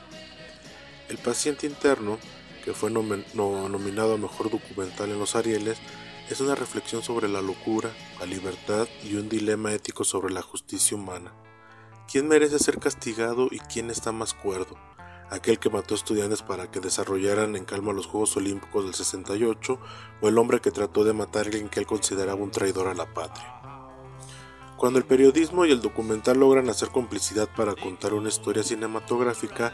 El 1.09 1.17
paciente 1.17 1.67
interno, 1.67 2.19
que 2.67 2.75
fue 2.75 2.91
nominado 2.91 4.13
a 4.13 4.19
Mejor 4.19 4.51
Documental 4.51 5.11
en 5.11 5.19
los 5.19 5.35
Arieles, 5.35 5.79
es 6.29 6.41
una 6.43 6.55
reflexión 6.55 7.03
sobre 7.03 7.29
la 7.29 7.41
locura, 7.41 7.91
la 8.21 8.27
libertad 8.27 8.87
y 9.03 9.15
un 9.15 9.31
dilema 9.31 9.73
ético 9.73 10.05
sobre 10.05 10.35
la 10.35 10.43
justicia 10.43 10.99
humana. 10.99 11.33
¿Quién 12.13 12.29
merece 12.29 12.59
ser 12.59 12.79
castigado 12.79 13.49
y 13.51 13.59
quién 13.59 13.89
está 13.89 14.13
más 14.13 14.35
cuerdo? 14.35 14.77
¿Aquel 15.31 15.59
que 15.59 15.69
mató 15.69 15.95
estudiantes 15.95 16.43
para 16.43 16.71
que 16.71 16.81
desarrollaran 16.81 17.55
en 17.55 17.65
calma 17.65 17.93
los 17.93 18.07
Juegos 18.07 18.37
Olímpicos 18.37 18.85
del 18.85 18.95
68 18.95 19.79
o 20.23 20.29
el 20.29 20.39
hombre 20.39 20.61
que 20.61 20.71
trató 20.71 21.05
de 21.05 21.13
matar 21.13 21.43
a 21.43 21.47
alguien 21.47 21.69
que 21.69 21.81
él 21.81 21.87
consideraba 21.87 22.43
un 22.43 22.51
traidor 22.51 22.89
a 22.89 22.95
la 22.95 23.13
patria? 23.13 23.59
Cuando 24.79 24.99
el 24.99 25.05
periodismo 25.05 25.67
y 25.67 25.73
el 25.73 25.83
documental 25.83 26.39
logran 26.39 26.71
hacer 26.71 26.89
complicidad 26.91 27.49
para 27.57 27.75
contar 27.75 28.15
una 28.15 28.29
historia 28.29 28.63
cinematográfica, 28.63 29.73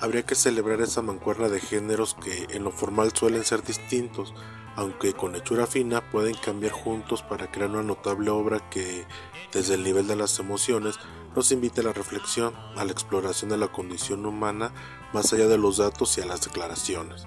habría 0.00 0.24
que 0.24 0.34
celebrar 0.34 0.80
esa 0.80 1.02
mancuerna 1.02 1.48
de 1.48 1.60
géneros 1.60 2.14
que 2.14 2.46
en 2.50 2.64
lo 2.64 2.70
formal 2.70 3.12
suelen 3.14 3.44
ser 3.44 3.62
distintos, 3.62 4.32
aunque 4.76 5.12
con 5.12 5.34
hechura 5.36 5.66
fina 5.66 6.10
pueden 6.10 6.34
cambiar 6.34 6.72
juntos 6.72 7.22
para 7.22 7.50
crear 7.50 7.70
una 7.70 7.82
notable 7.82 8.30
obra 8.30 8.68
que, 8.70 9.06
desde 9.52 9.74
el 9.74 9.84
nivel 9.84 10.06
de 10.06 10.16
las 10.16 10.38
emociones, 10.38 10.98
nos 11.36 11.52
invite 11.52 11.80
a 11.80 11.84
la 11.84 11.92
reflexión, 11.92 12.54
a 12.76 12.84
la 12.84 12.92
exploración 12.92 13.50
de 13.50 13.56
la 13.56 13.68
condición 13.68 14.24
humana 14.26 14.72
más 15.12 15.32
allá 15.32 15.48
de 15.48 15.58
los 15.58 15.78
datos 15.78 16.16
y 16.18 16.20
a 16.20 16.26
las 16.26 16.42
declaraciones. 16.42 17.26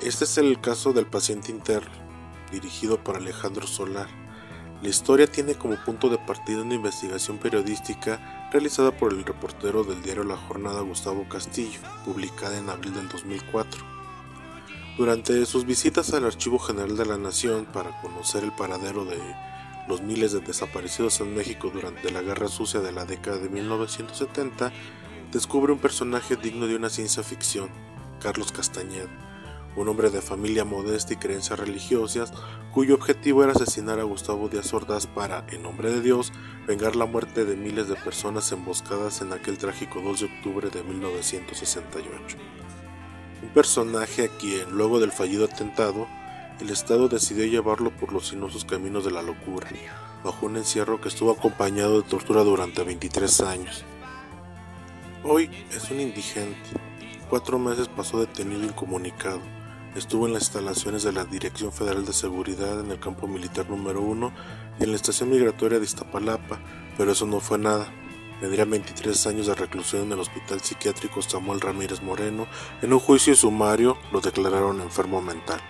Este 0.00 0.24
es 0.24 0.38
el 0.38 0.60
caso 0.60 0.92
del 0.92 1.06
paciente 1.06 1.50
interno, 1.50 1.92
dirigido 2.52 3.02
por 3.02 3.16
Alejandro 3.16 3.66
Solar. 3.66 4.08
La 4.80 4.88
historia 4.88 5.26
tiene 5.26 5.56
como 5.56 5.76
punto 5.84 6.08
de 6.08 6.18
partida 6.18 6.62
una 6.62 6.74
investigación 6.74 7.38
periodística 7.38 8.48
realizada 8.52 8.92
por 8.92 9.12
el 9.12 9.24
reportero 9.24 9.82
del 9.84 10.02
diario 10.02 10.22
La 10.22 10.36
Jornada 10.36 10.82
Gustavo 10.82 11.28
Castillo, 11.28 11.80
publicada 12.04 12.56
en 12.58 12.70
abril 12.70 12.94
del 12.94 13.08
2004. 13.08 13.97
Durante 14.98 15.46
sus 15.46 15.64
visitas 15.64 16.12
al 16.12 16.24
Archivo 16.24 16.58
General 16.58 16.96
de 16.96 17.06
la 17.06 17.16
Nación 17.16 17.66
para 17.66 18.00
conocer 18.02 18.42
el 18.42 18.50
paradero 18.50 19.04
de 19.04 19.16
los 19.86 20.02
miles 20.02 20.32
de 20.32 20.40
desaparecidos 20.40 21.20
en 21.20 21.36
México 21.36 21.70
durante 21.72 22.10
la 22.10 22.20
Guerra 22.20 22.48
Sucia 22.48 22.80
de 22.80 22.90
la 22.90 23.04
década 23.04 23.38
de 23.38 23.48
1970, 23.48 24.72
descubre 25.30 25.72
un 25.72 25.78
personaje 25.78 26.34
digno 26.34 26.66
de 26.66 26.74
una 26.74 26.90
ciencia 26.90 27.22
ficción, 27.22 27.68
Carlos 28.20 28.50
Castañeda, 28.50 29.06
un 29.76 29.88
hombre 29.88 30.10
de 30.10 30.20
familia 30.20 30.64
modesta 30.64 31.12
y 31.12 31.16
creencias 31.16 31.60
religiosas, 31.60 32.32
cuyo 32.74 32.96
objetivo 32.96 33.44
era 33.44 33.52
asesinar 33.52 34.00
a 34.00 34.02
Gustavo 34.02 34.48
Díaz 34.48 34.74
Ordaz 34.74 35.06
para, 35.06 35.46
en 35.52 35.62
nombre 35.62 35.92
de 35.92 36.00
Dios, 36.00 36.32
vengar 36.66 36.96
la 36.96 37.06
muerte 37.06 37.44
de 37.44 37.54
miles 37.54 37.86
de 37.86 37.94
personas 37.94 38.50
emboscadas 38.50 39.22
en 39.22 39.32
aquel 39.32 39.58
trágico 39.58 40.00
2 40.00 40.20
de 40.20 40.26
octubre 40.26 40.70
de 40.70 40.82
1968. 40.82 42.36
Un 43.42 43.50
personaje 43.50 44.24
a 44.24 44.28
quien, 44.28 44.70
luego 44.70 44.98
del 44.98 45.12
fallido 45.12 45.44
atentado, 45.44 46.08
el 46.60 46.70
Estado 46.70 47.08
decidió 47.08 47.44
llevarlo 47.44 47.90
por 47.90 48.12
los 48.12 48.28
sinuosos 48.28 48.64
caminos 48.64 49.04
de 49.04 49.12
la 49.12 49.22
locura, 49.22 49.68
bajo 50.24 50.46
un 50.46 50.56
encierro 50.56 51.00
que 51.00 51.08
estuvo 51.08 51.30
acompañado 51.30 52.02
de 52.02 52.08
tortura 52.08 52.42
durante 52.42 52.82
23 52.82 53.40
años. 53.42 53.84
Hoy 55.22 55.50
es 55.70 55.88
un 55.90 56.00
indigente. 56.00 56.58
Cuatro 57.30 57.58
meses 57.60 57.86
pasó 57.86 58.18
detenido 58.18 58.62
e 58.62 58.66
incomunicado. 58.66 59.40
Estuvo 59.94 60.26
en 60.26 60.32
las 60.32 60.42
instalaciones 60.42 61.04
de 61.04 61.12
la 61.12 61.24
Dirección 61.24 61.72
Federal 61.72 62.04
de 62.04 62.12
Seguridad 62.12 62.80
en 62.80 62.90
el 62.90 62.98
campo 62.98 63.28
militar 63.28 63.70
número 63.70 64.00
1 64.00 64.32
y 64.80 64.84
en 64.84 64.90
la 64.90 64.96
estación 64.96 65.30
migratoria 65.30 65.78
de 65.78 65.84
Iztapalapa, 65.84 66.58
pero 66.96 67.12
eso 67.12 67.26
no 67.26 67.38
fue 67.38 67.58
nada. 67.58 67.88
Vendría 68.40 68.64
23 68.64 69.26
años 69.26 69.46
de 69.48 69.54
reclusión 69.56 70.02
en 70.02 70.12
el 70.12 70.20
Hospital 70.20 70.60
Psiquiátrico 70.60 71.20
Samuel 71.22 71.60
Ramírez 71.60 72.02
Moreno. 72.02 72.46
En 72.82 72.92
un 72.92 73.00
juicio 73.00 73.34
sumario 73.34 73.98
lo 74.12 74.20
declararon 74.20 74.80
enfermo 74.80 75.20
mental. 75.20 75.60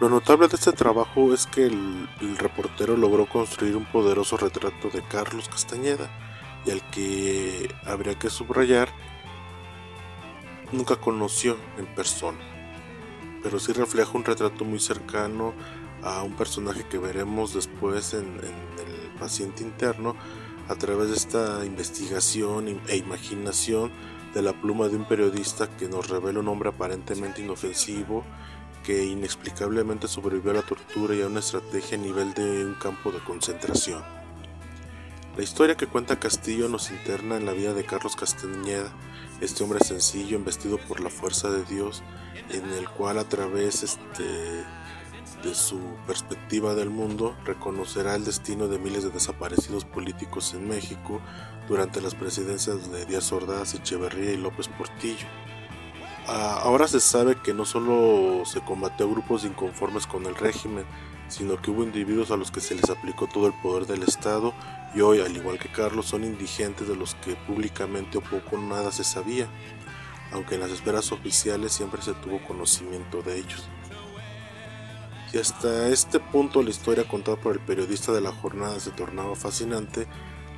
Lo 0.00 0.08
notable 0.08 0.48
de 0.48 0.56
este 0.56 0.72
trabajo 0.72 1.32
es 1.32 1.46
que 1.46 1.66
el, 1.66 2.08
reportero 2.38 2.96
logró 2.96 3.28
construir 3.28 3.76
un 3.76 3.84
poderoso 3.84 4.36
retrato 4.36 4.90
de 4.90 5.02
Carlos 5.02 5.48
Castañeda 5.48 6.10
y 6.66 6.72
al 6.72 6.88
que 6.90 7.72
habría 7.84 8.18
que 8.18 8.30
subrayar 8.30 8.88
nunca 10.72 10.96
conoció 10.96 11.56
en 11.78 11.86
persona, 11.94 12.38
pero 13.42 13.58
sí 13.58 13.72
refleja 13.72 14.12
un 14.14 14.24
retrato 14.24 14.64
muy 14.64 14.80
cercano 14.80 15.54
a 16.02 16.22
un 16.22 16.34
personaje 16.34 16.84
que 16.88 16.98
veremos 16.98 17.54
después 17.54 18.14
en 18.14 18.38
el 18.38 19.10
paciente 19.18 19.62
interno 19.62 20.14
a 20.68 20.74
través 20.76 21.08
de 21.08 21.16
esta 21.16 21.64
investigación 21.64 22.80
e 22.88 22.96
imaginación 22.96 23.90
de 24.34 24.42
la 24.42 24.52
pluma 24.52 24.88
de 24.88 24.96
un 24.96 25.06
periodista 25.06 25.68
que 25.76 25.88
nos 25.88 26.08
revela 26.08 26.40
un 26.40 26.48
hombre 26.48 26.68
aparentemente 26.68 27.42
inofensivo 27.42 28.24
que 28.84 29.04
inexplicablemente 29.04 30.08
sobrevivió 30.08 30.52
a 30.52 30.54
la 30.54 30.62
tortura 30.62 31.14
y 31.14 31.22
a 31.22 31.26
una 31.26 31.40
estrategia 31.40 31.98
a 31.98 32.00
nivel 32.00 32.32
de 32.34 32.64
un 32.64 32.74
campo 32.74 33.10
de 33.10 33.18
concentración. 33.18 34.02
La 35.36 35.42
historia 35.42 35.76
que 35.76 35.86
cuenta 35.86 36.18
Castillo 36.18 36.68
nos 36.68 36.90
interna 36.90 37.36
en 37.36 37.46
la 37.46 37.52
vida 37.52 37.72
de 37.72 37.84
Carlos 37.84 38.16
Castañeda, 38.16 38.92
este 39.40 39.62
hombre 39.62 39.80
sencillo, 39.80 40.36
investido 40.36 40.78
por 40.78 41.00
la 41.00 41.10
fuerza 41.10 41.50
de 41.50 41.64
Dios, 41.64 42.02
en 42.50 42.64
el 42.70 42.88
cual 42.88 43.18
a 43.18 43.28
través 43.28 43.82
este, 43.82 44.64
de 45.42 45.54
su 45.54 45.78
perspectiva 46.06 46.74
del 46.74 46.90
mundo 46.90 47.36
reconocerá 47.44 48.14
el 48.14 48.24
destino 48.24 48.68
de 48.68 48.78
miles 48.78 49.04
de 49.04 49.10
desaparecidos 49.10 49.84
políticos 49.84 50.54
en 50.54 50.68
México 50.68 51.20
durante 51.68 52.00
las 52.00 52.14
presidencias 52.14 52.90
de 52.90 53.06
Díaz 53.06 53.30
Ordaz, 53.32 53.74
Echeverría 53.74 54.32
y 54.32 54.36
López 54.36 54.68
Portillo. 54.68 55.26
Ah, 56.26 56.60
ahora 56.62 56.88
se 56.88 57.00
sabe 57.00 57.36
que 57.42 57.54
no 57.54 57.64
solo 57.64 58.44
se 58.44 58.60
combatió 58.60 59.08
grupos 59.08 59.44
inconformes 59.44 60.06
con 60.06 60.26
el 60.26 60.34
régimen, 60.34 60.84
sino 61.28 61.60
que 61.60 61.70
hubo 61.70 61.82
individuos 61.82 62.30
a 62.30 62.36
los 62.36 62.50
que 62.50 62.60
se 62.60 62.74
les 62.74 62.90
aplicó 62.90 63.26
todo 63.26 63.46
el 63.46 63.54
poder 63.62 63.86
del 63.86 64.02
Estado 64.02 64.52
y 64.94 65.00
hoy, 65.00 65.20
al 65.20 65.36
igual 65.36 65.58
que 65.58 65.70
Carlos, 65.70 66.06
son 66.06 66.24
indigentes 66.24 66.88
de 66.88 66.96
los 66.96 67.14
que 67.16 67.34
públicamente 67.34 68.18
o 68.18 68.22
poco 68.22 68.58
nada 68.58 68.90
se 68.90 69.04
sabía, 69.04 69.46
aunque 70.32 70.56
en 70.56 70.62
las 70.62 70.70
esferas 70.70 71.12
oficiales 71.12 71.72
siempre 71.72 72.02
se 72.02 72.14
tuvo 72.14 72.42
conocimiento 72.46 73.22
de 73.22 73.38
ellos. 73.38 73.68
Y 75.32 75.38
hasta 75.38 75.88
este 75.88 76.20
punto 76.20 76.62
la 76.62 76.70
historia 76.70 77.06
contada 77.06 77.36
por 77.36 77.52
el 77.52 77.60
periodista 77.60 78.12
de 78.12 78.22
la 78.22 78.32
jornada 78.32 78.80
se 78.80 78.90
tornaba 78.90 79.36
fascinante, 79.36 80.06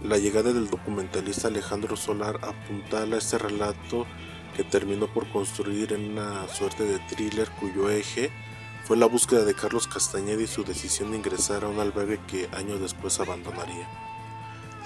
la 0.02 0.16
llegada 0.16 0.52
del 0.52 0.70
documentalista 0.70 1.48
Alejandro 1.48 1.96
Solar 1.96 2.36
apuntala 2.42 3.16
este 3.16 3.36
relato 3.36 4.06
que 4.56 4.62
terminó 4.62 5.08
por 5.08 5.28
construir 5.28 5.92
en 5.92 6.12
una 6.12 6.46
suerte 6.48 6.84
de 6.84 6.98
thriller 7.00 7.48
cuyo 7.58 7.90
eje 7.90 8.30
fue 8.84 8.96
la 8.96 9.06
búsqueda 9.06 9.44
de 9.44 9.54
Carlos 9.54 9.88
Castañeda 9.88 10.42
y 10.42 10.46
su 10.46 10.64
decisión 10.64 11.10
de 11.10 11.18
ingresar 11.18 11.64
a 11.64 11.68
un 11.68 11.80
albergue 11.80 12.20
que 12.26 12.48
años 12.52 12.80
después 12.80 13.18
abandonaría. 13.20 13.88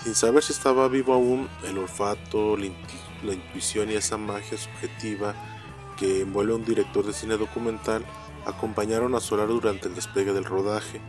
Sin 0.03 0.14
saber 0.14 0.43
si 0.43 0.53
estaba 0.53 0.89
vivo 0.89 1.14
aún, 1.14 1.49
el 1.64 1.78
olfato, 1.78 2.57
la 2.57 3.32
intuición 3.32 3.91
y 3.91 3.95
esa 3.95 4.16
magia 4.16 4.59
subjetiva 4.59 5.35
que 5.97 6.22
envuelve 6.22 6.53
a 6.53 6.57
un 6.57 6.64
director 6.64 7.07
de 7.07 7.12
cine 7.12 7.37
documental 7.37 8.05
acompañaron 8.47 9.14
a 9.14 9.20
Solar 9.20 9.49
durante 9.49 9.88
el 9.88 9.95
despegue 9.95 10.32
del 10.32 10.45
rodaje. 10.45 11.01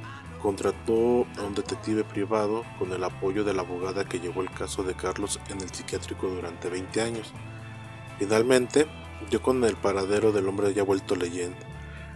Contrató 0.42 1.26
a 1.38 1.44
un 1.44 1.56
detective 1.56 2.04
privado 2.04 2.64
con 2.78 2.92
el 2.94 3.04
apoyo 3.04 3.44
de 3.44 3.54
la 3.54 3.62
abogada 3.62 4.06
que 4.06 4.20
llevó 4.20 4.42
el 4.42 4.52
caso 4.52 4.84
de 4.84 4.94
Carlos 4.94 5.40
en 5.50 5.62
el 5.62 5.70
psiquiátrico 5.70 6.28
durante 6.28 6.70
20 6.70 7.02
años. 7.02 7.34
Finalmente, 8.20 8.88
dio 9.30 9.42
con 9.42 9.64
el 9.64 9.76
paradero 9.76 10.32
del 10.32 10.48
hombre 10.48 10.74
ya 10.74 10.84
vuelto 10.84 11.16
leyenda. 11.16 11.58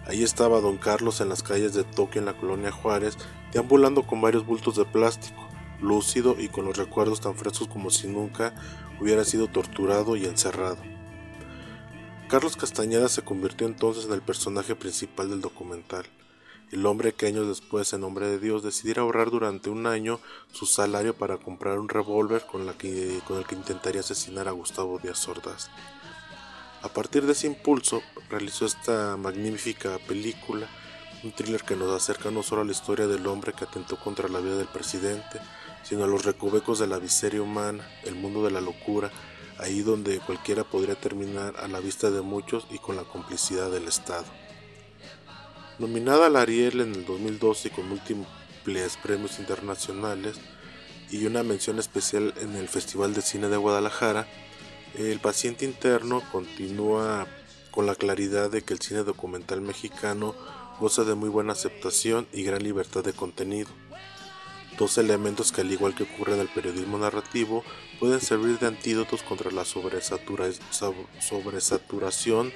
Ahí 0.07 0.24
estaba 0.24 0.61
don 0.61 0.78
Carlos 0.78 1.22
en 1.22 1.30
las 1.30 1.43
calles 1.43 1.74
de 1.74 1.84
Tokio 1.84 2.20
en 2.20 2.26
la 2.26 2.34
colonia 2.34 2.72
Juárez, 2.72 3.17
deambulando 3.51 4.03
con 4.03 4.22
varios 4.22 4.45
bultos 4.45 4.76
de 4.76 4.86
plástico, 4.86 5.47
lúcido 5.82 6.36
y 6.39 6.49
con 6.49 6.65
los 6.65 6.78
recuerdos 6.78 7.22
tan 7.22 7.36
frescos 7.36 7.67
como 7.67 7.89
si 7.89 8.07
nunca 8.07 8.53
hubiera 8.99 9.24
sido 9.24 9.47
torturado 9.47 10.15
y 10.15 10.26
encerrado. 10.26 10.78
Carlos 12.30 12.56
Castañeda 12.56 13.10
se 13.10 13.24
convirtió 13.24 13.66
entonces 13.66 14.06
en 14.06 14.14
el 14.14 14.22
personaje 14.22 14.76
principal 14.76 15.32
del 15.32 15.42
documental, 15.42 16.06
el 16.72 16.86
hombre 16.86 17.14
que 17.14 17.26
años 17.26 17.48
después, 17.48 17.92
en 17.92 18.02
nombre 18.02 18.28
de 18.28 18.38
Dios, 18.38 18.62
decidiera 18.62 19.02
ahorrar 19.02 19.32
durante 19.32 19.72
un 19.72 19.88
año 19.88 20.20
su 20.52 20.68
salario 20.68 21.16
para 21.16 21.38
comprar 21.38 21.80
un 21.80 21.90
revólver 21.90 22.46
con, 22.46 22.70
el 22.70 22.76
que 22.76 23.56
intentaría 23.56 24.02
asesinar 24.02 24.48
a 24.48 24.52
Gustavo 24.52 25.00
Díaz 25.00 25.28
Ordaz. 25.28 25.72
A 26.84 26.90
partir 26.90 27.26
de 27.26 27.32
ese 27.32 27.48
impulso, 27.48 28.04
realizó 28.30 28.68
esta 28.68 29.18
magnífica 29.18 29.98
película, 30.08 30.68
un 31.24 31.32
thriller 31.32 31.64
que 31.64 31.76
nos 31.76 31.92
acerca 31.92 32.30
no 32.30 32.44
solo 32.44 32.62
a 32.62 32.66
la 32.66 32.74
historia 32.74 33.08
del 33.08 33.26
hombre 33.26 33.54
que 33.54 33.64
atentó 33.64 34.00
contra 34.00 34.30
la 34.30 34.40
vida 34.40 34.56
del 34.56 34.68
presidente, 34.68 35.42
sino 35.82 36.04
a 36.04 36.08
los 36.08 36.26
recovecos 36.26 36.78
de 36.78 36.86
la 36.86 37.00
miseria 37.00 37.42
humana, 37.42 37.90
el 38.04 38.14
mundo 38.14 38.46
de 38.46 38.52
la 38.52 38.62
locura, 38.62 39.12
ahí 39.60 39.82
donde 39.82 40.20
cualquiera 40.20 40.64
podría 40.64 40.95
terminar 40.95 41.55
a 41.57 41.68
la 41.68 41.80
vista 41.80 42.10
de 42.10 42.22
muchos 42.22 42.66
y 42.72 42.80
con 42.80 42.95
la 42.95 43.03
complicidad 43.03 43.70
del 43.70 43.88
Estado. 43.88 44.26
Nominada 45.78 46.28
al 46.28 46.36
Ariel 46.36 46.82
en 46.82 46.95
el 46.95 47.05
2012 47.05 47.70
con 47.70 47.88
múltiples 47.88 48.97
premios 49.01 49.39
internacionales 49.39 50.39
y 51.12 51.26
una 51.26 51.43
mención 51.43 51.80
especial 51.80 52.34
en 52.41 52.55
el 52.55 52.68
Festival 52.68 53.14
de 53.14 53.22
Cine 53.22 53.47
de 53.47 53.57
Guadalajara, 53.57 54.28
el 54.95 55.20
paciente 55.20 55.66
interno 55.66 56.22
continúa 56.32 57.28
con 57.72 57.86
la 57.86 57.95
claridad 57.95 58.49
de 58.49 58.62
que 58.62 58.74
el 58.74 58.82
cine 58.82 59.03
documental 59.03 59.62
mexicano 59.62 60.36
goza 60.80 61.03
de 61.03 61.16
muy 61.16 61.30
buena 61.30 61.53
aceptación 61.53 62.28
y 62.34 62.43
gran 62.43 62.64
libertad 62.64 63.03
de 63.03 63.14
contenido. 63.14 63.70
Dos 64.80 64.98
elementos 64.98 65.52
que 65.52 65.60
al 65.60 65.72
igual 65.74 65.94
que 65.94 66.04
ocurre 66.04 66.36
en 66.36 66.40
el 66.40 66.48
periodismo 66.48 66.98
narrativo 66.98 67.66
pueden 68.00 68.22
servir 68.22 68.60
de 68.60 68.68
antídotos 68.68 69.24
contra 69.24 69.52
la 69.52 69.66
sobresaturación 69.66 72.54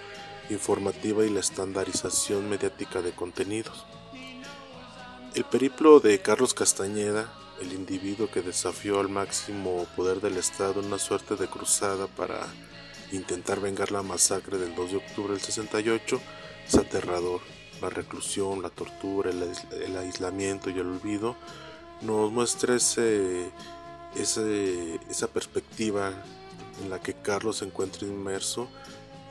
informativa 0.50 1.26
y 1.26 1.30
la 1.30 1.42
estandarización 1.42 2.50
mediática 2.50 3.02
de 3.02 3.12
contenidos. 3.12 3.86
El 5.36 5.44
periplo 5.44 6.00
de 6.00 6.22
Carlos 6.22 6.54
Castañeda, 6.54 7.34
el 7.60 7.74
individuo 7.74 8.32
que 8.32 8.42
desafió 8.42 9.02
al 9.02 9.10
máximo 9.10 9.86
poder 9.98 10.22
del 10.22 10.38
Estado 10.38 10.80
en 10.80 10.86
una 10.86 11.00
suerte 11.00 11.36
de 11.36 11.50
cruzada 11.50 12.08
para 12.08 12.48
intentar 13.12 13.60
vengar 13.60 13.92
la 13.92 14.02
masacre 14.02 14.58
del 14.58 14.74
2 14.76 14.92
de 14.92 14.98
octubre 14.98 15.34
del 15.34 15.42
68, 15.42 16.22
es 16.68 16.76
aterrador. 16.76 17.42
La 17.82 17.90
reclusión, 17.90 18.62
la 18.62 18.70
tortura, 18.70 19.30
el, 19.30 19.98
aislamiento 19.98 20.70
y 20.70 20.80
el 20.80 20.88
olvido 20.88 21.36
nos 22.06 22.32
muestra 22.32 22.76
esa 22.76 23.02
perspectiva 25.34 26.12
en 26.82 26.90
la 26.90 27.00
que 27.00 27.14
Carlos 27.14 27.58
se 27.58 27.66
encuentra 27.66 28.08
inmerso 28.08 28.68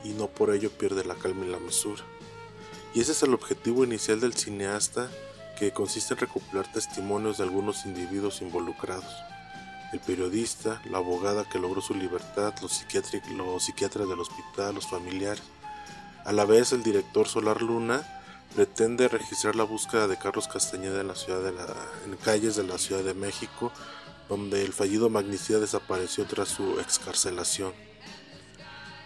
y 0.03 0.09
no 0.09 0.27
por 0.27 0.53
ello 0.53 0.71
pierde 0.71 1.03
la 1.05 1.15
calma 1.15 1.45
y 1.45 1.49
la 1.49 1.59
mesura. 1.59 2.03
Y 2.93 3.01
ese 3.01 3.13
es 3.13 3.23
el 3.23 3.33
objetivo 3.33 3.83
inicial 3.83 4.19
del 4.19 4.33
cineasta 4.33 5.09
que 5.57 5.71
consiste 5.71 6.13
en 6.13 6.19
recopilar 6.19 6.71
testimonios 6.71 7.37
de 7.37 7.43
algunos 7.43 7.85
individuos 7.85 8.41
involucrados. 8.41 9.15
El 9.91 9.99
periodista, 9.99 10.81
la 10.89 10.97
abogada 10.97 11.47
que 11.47 11.59
logró 11.59 11.81
su 11.81 11.93
libertad, 11.93 12.53
los, 12.61 12.85
los 13.35 13.63
psiquiatras 13.63 14.09
del 14.09 14.19
hospital, 14.19 14.75
los 14.75 14.87
familiares. 14.87 15.43
A 16.25 16.31
la 16.31 16.45
vez, 16.45 16.71
el 16.71 16.83
director 16.83 17.27
Solar 17.27 17.61
Luna 17.61 18.22
pretende 18.55 19.07
registrar 19.07 19.55
la 19.55 19.63
búsqueda 19.63 20.07
de 20.07 20.17
Carlos 20.17 20.47
Castañeda 20.47 21.01
en, 21.01 21.07
la 21.07 21.15
ciudad 21.15 21.41
de 21.41 21.51
la, 21.51 21.65
en 22.05 22.15
calles 22.17 22.55
de 22.55 22.63
la 22.63 22.77
Ciudad 22.77 23.03
de 23.03 23.13
México, 23.13 23.71
donde 24.29 24.63
el 24.63 24.73
fallido 24.73 25.09
magnicida 25.09 25.59
desapareció 25.59 26.25
tras 26.25 26.49
su 26.49 26.79
excarcelación. 26.79 27.73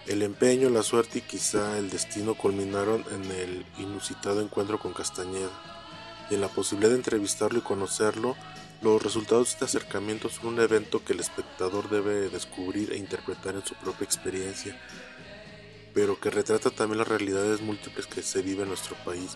El 0.06 0.22
empeño, 0.22 0.70
la 0.70 0.84
suerte 0.84 1.20
y 1.20 1.22
quizá 1.22 1.78
el 1.78 1.90
destino 1.90 2.36
culminaron 2.36 3.04
en 3.12 3.32
el 3.32 3.66
inusitado 3.78 4.42
encuentro 4.42 4.80
con 4.80 4.94
Castañeda 4.94 5.50
y 6.30 6.36
en 6.36 6.42
la 6.42 6.48
posibilidad 6.50 6.92
de 6.92 6.98
entrevistarlo 6.98 7.60
y 7.60 7.62
conocerlo, 7.62 8.36
los 8.82 9.02
resultados 9.02 9.48
de 9.48 9.52
este 9.54 9.66
acercamiento 9.66 10.30
son 10.30 10.54
un 10.54 10.60
evento 10.60 11.04
que 11.04 11.14
el 11.14 11.20
espectador 11.20 11.90
debe 11.90 12.30
descubrir 12.30 12.92
e 12.92 12.98
interpretar 12.98 13.56
en 13.56 13.66
su 13.66 13.74
propia 13.76 14.06
experiencia, 14.06 14.80
pero 15.98 16.20
que 16.20 16.30
retrata 16.30 16.70
también 16.70 17.00
las 17.00 17.08
realidades 17.08 17.60
múltiples 17.60 18.06
que 18.06 18.22
se 18.22 18.44
vive 18.44 18.62
en 18.62 18.70
nuestro 18.70 18.96
país. 19.04 19.36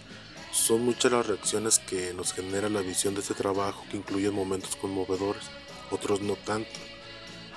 Son 0.52 0.86
muchas 0.86 1.12
las 1.12 1.26
reacciones 1.26 1.80
que 1.80 2.14
nos 2.14 2.34
genera 2.34 2.70
la 2.70 2.82
visión 2.82 3.16
de 3.16 3.22
este 3.22 3.34
trabajo 3.34 3.84
que 3.90 3.98
incluye 3.98 4.30
momentos 4.30 4.76
conmovedores, 4.76 5.50
otros 5.90 6.22
no 6.22 6.36
tanto 6.36 6.70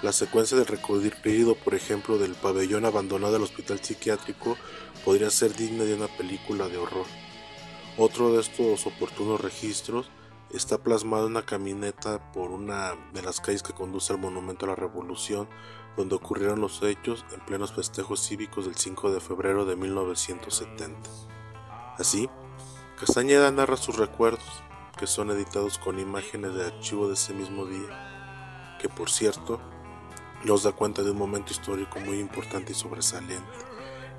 la 0.01 0.15
secuencia 0.15 0.57
del 0.57 0.67
recorrido, 0.67 1.55
por 1.55 1.75
ejemplo, 1.75 2.17
del 2.17 2.33
pabellón 2.33 2.87
abandonado 2.87 3.35
del 3.35 3.43
hospital 3.43 3.79
psiquiátrico 3.81 4.57
podría 5.05 5.29
ser 5.29 5.55
digna 5.55 5.85
de 5.85 5.95
una 5.95 6.09
película 6.09 6.69
de 6.69 6.79
horror. 6.79 7.07
Otro 7.99 8.33
de 8.33 8.41
estos 8.41 8.87
oportunos 8.87 9.39
registros 9.39 10.11
está 10.51 10.79
plasmado 10.79 11.27
en 11.27 11.33
una 11.33 11.45
camioneta 11.45 12.33
por 12.33 12.53
una 12.53 12.95
de 13.13 13.21
las 13.21 13.41
calles 13.41 13.63
que 13.63 13.75
conduce 13.75 14.15
al 14.15 14.19
Monumento 14.19 14.65
a 14.65 14.71
la 14.71 14.77
Revolución, 14.77 15.47
donde 15.97 16.15
ocurrieron 16.17 16.61
los 16.61 16.83
hechos 16.83 17.25
en 17.33 17.41
plenos 17.41 17.73
festejos 17.73 18.21
cívicos 18.21 18.67
del 18.67 18.77
5 18.77 19.13
de 19.13 19.21
febrero 19.21 19.65
de 19.65 19.77
1970. 19.77 21.09
Así, 21.99 22.29
Castañeda 22.99 23.51
narra 23.51 23.77
sus 23.77 23.97
recuerdos, 23.97 24.63
que 24.99 25.07
son 25.07 25.31
editados 25.31 25.79
con 25.79 25.99
imágenes 25.99 26.55
de 26.55 26.67
archivo 26.67 27.09
de 27.09 27.15
ese 27.15 27.35
mismo 27.35 27.67
día, 27.67 28.79
que 28.81 28.89
por 28.89 29.11
cierto 29.11 29.61
nos 30.45 30.63
da 30.63 30.73
cuenta 30.73 31.03
de 31.03 31.11
un 31.11 31.19
momento 31.19 31.53
histórico 31.53 31.99
muy 32.01 32.19
importante 32.19 32.73
y 32.73 32.75
sobresaliente. 32.75 33.45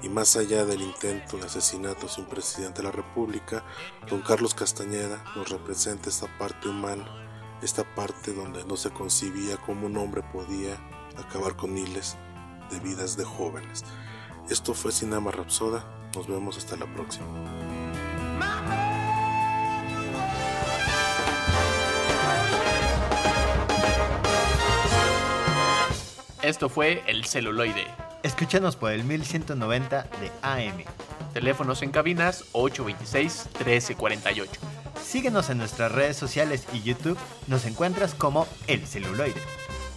Y 0.01 0.09
más 0.09 0.35
allá 0.35 0.65
del 0.65 0.81
intento 0.81 1.37
de 1.37 1.45
asesinato 1.45 2.07
de 2.07 2.21
un 2.21 2.27
presidente 2.27 2.81
de 2.81 2.87
la 2.87 2.91
República, 2.91 3.63
don 4.09 4.21
Carlos 4.21 4.53
Castañeda 4.53 5.23
nos 5.35 5.49
representa 5.49 6.09
esta 6.09 6.27
parte 6.37 6.67
humana, 6.67 7.05
esta 7.61 7.83
parte 7.95 8.33
donde 8.33 8.65
no 8.65 8.75
se 8.75 8.91
concibía 8.91 9.57
cómo 9.57 9.87
un 9.87 9.97
hombre 9.97 10.21
podía 10.33 10.77
acabar 11.17 11.55
con 11.55 11.73
miles 11.73 12.17
de 12.71 12.79
vidas 12.79 13.17
de 13.17 13.23
jóvenes. 13.23 13.83
Esto 14.49 14.73
fue 14.73 14.91
Cinema 14.91 15.31
Rapsoda, 15.31 15.85
nos 16.15 16.27
vemos 16.27 16.57
hasta 16.57 16.75
la 16.77 16.85
próxima. 16.93 17.25
Esto 26.45 26.69
fue 26.69 27.03
El 27.07 27.25
Celuloide. 27.25 27.87
Escúchanos 28.21 28.75
por 28.75 28.91
el 28.91 29.03
1190 29.03 30.03
de 30.03 30.31
AM. 30.43 30.83
Teléfonos 31.33 31.81
en 31.81 31.89
cabinas 31.89 32.45
826-1348. 32.53 34.47
Síguenos 35.03 35.49
en 35.49 35.57
nuestras 35.57 35.91
redes 35.91 36.17
sociales 36.17 36.67
y 36.71 36.83
YouTube. 36.83 37.17
Nos 37.47 37.65
encuentras 37.65 38.13
como 38.13 38.47
El 38.67 38.85
Celuloide. 38.85 39.41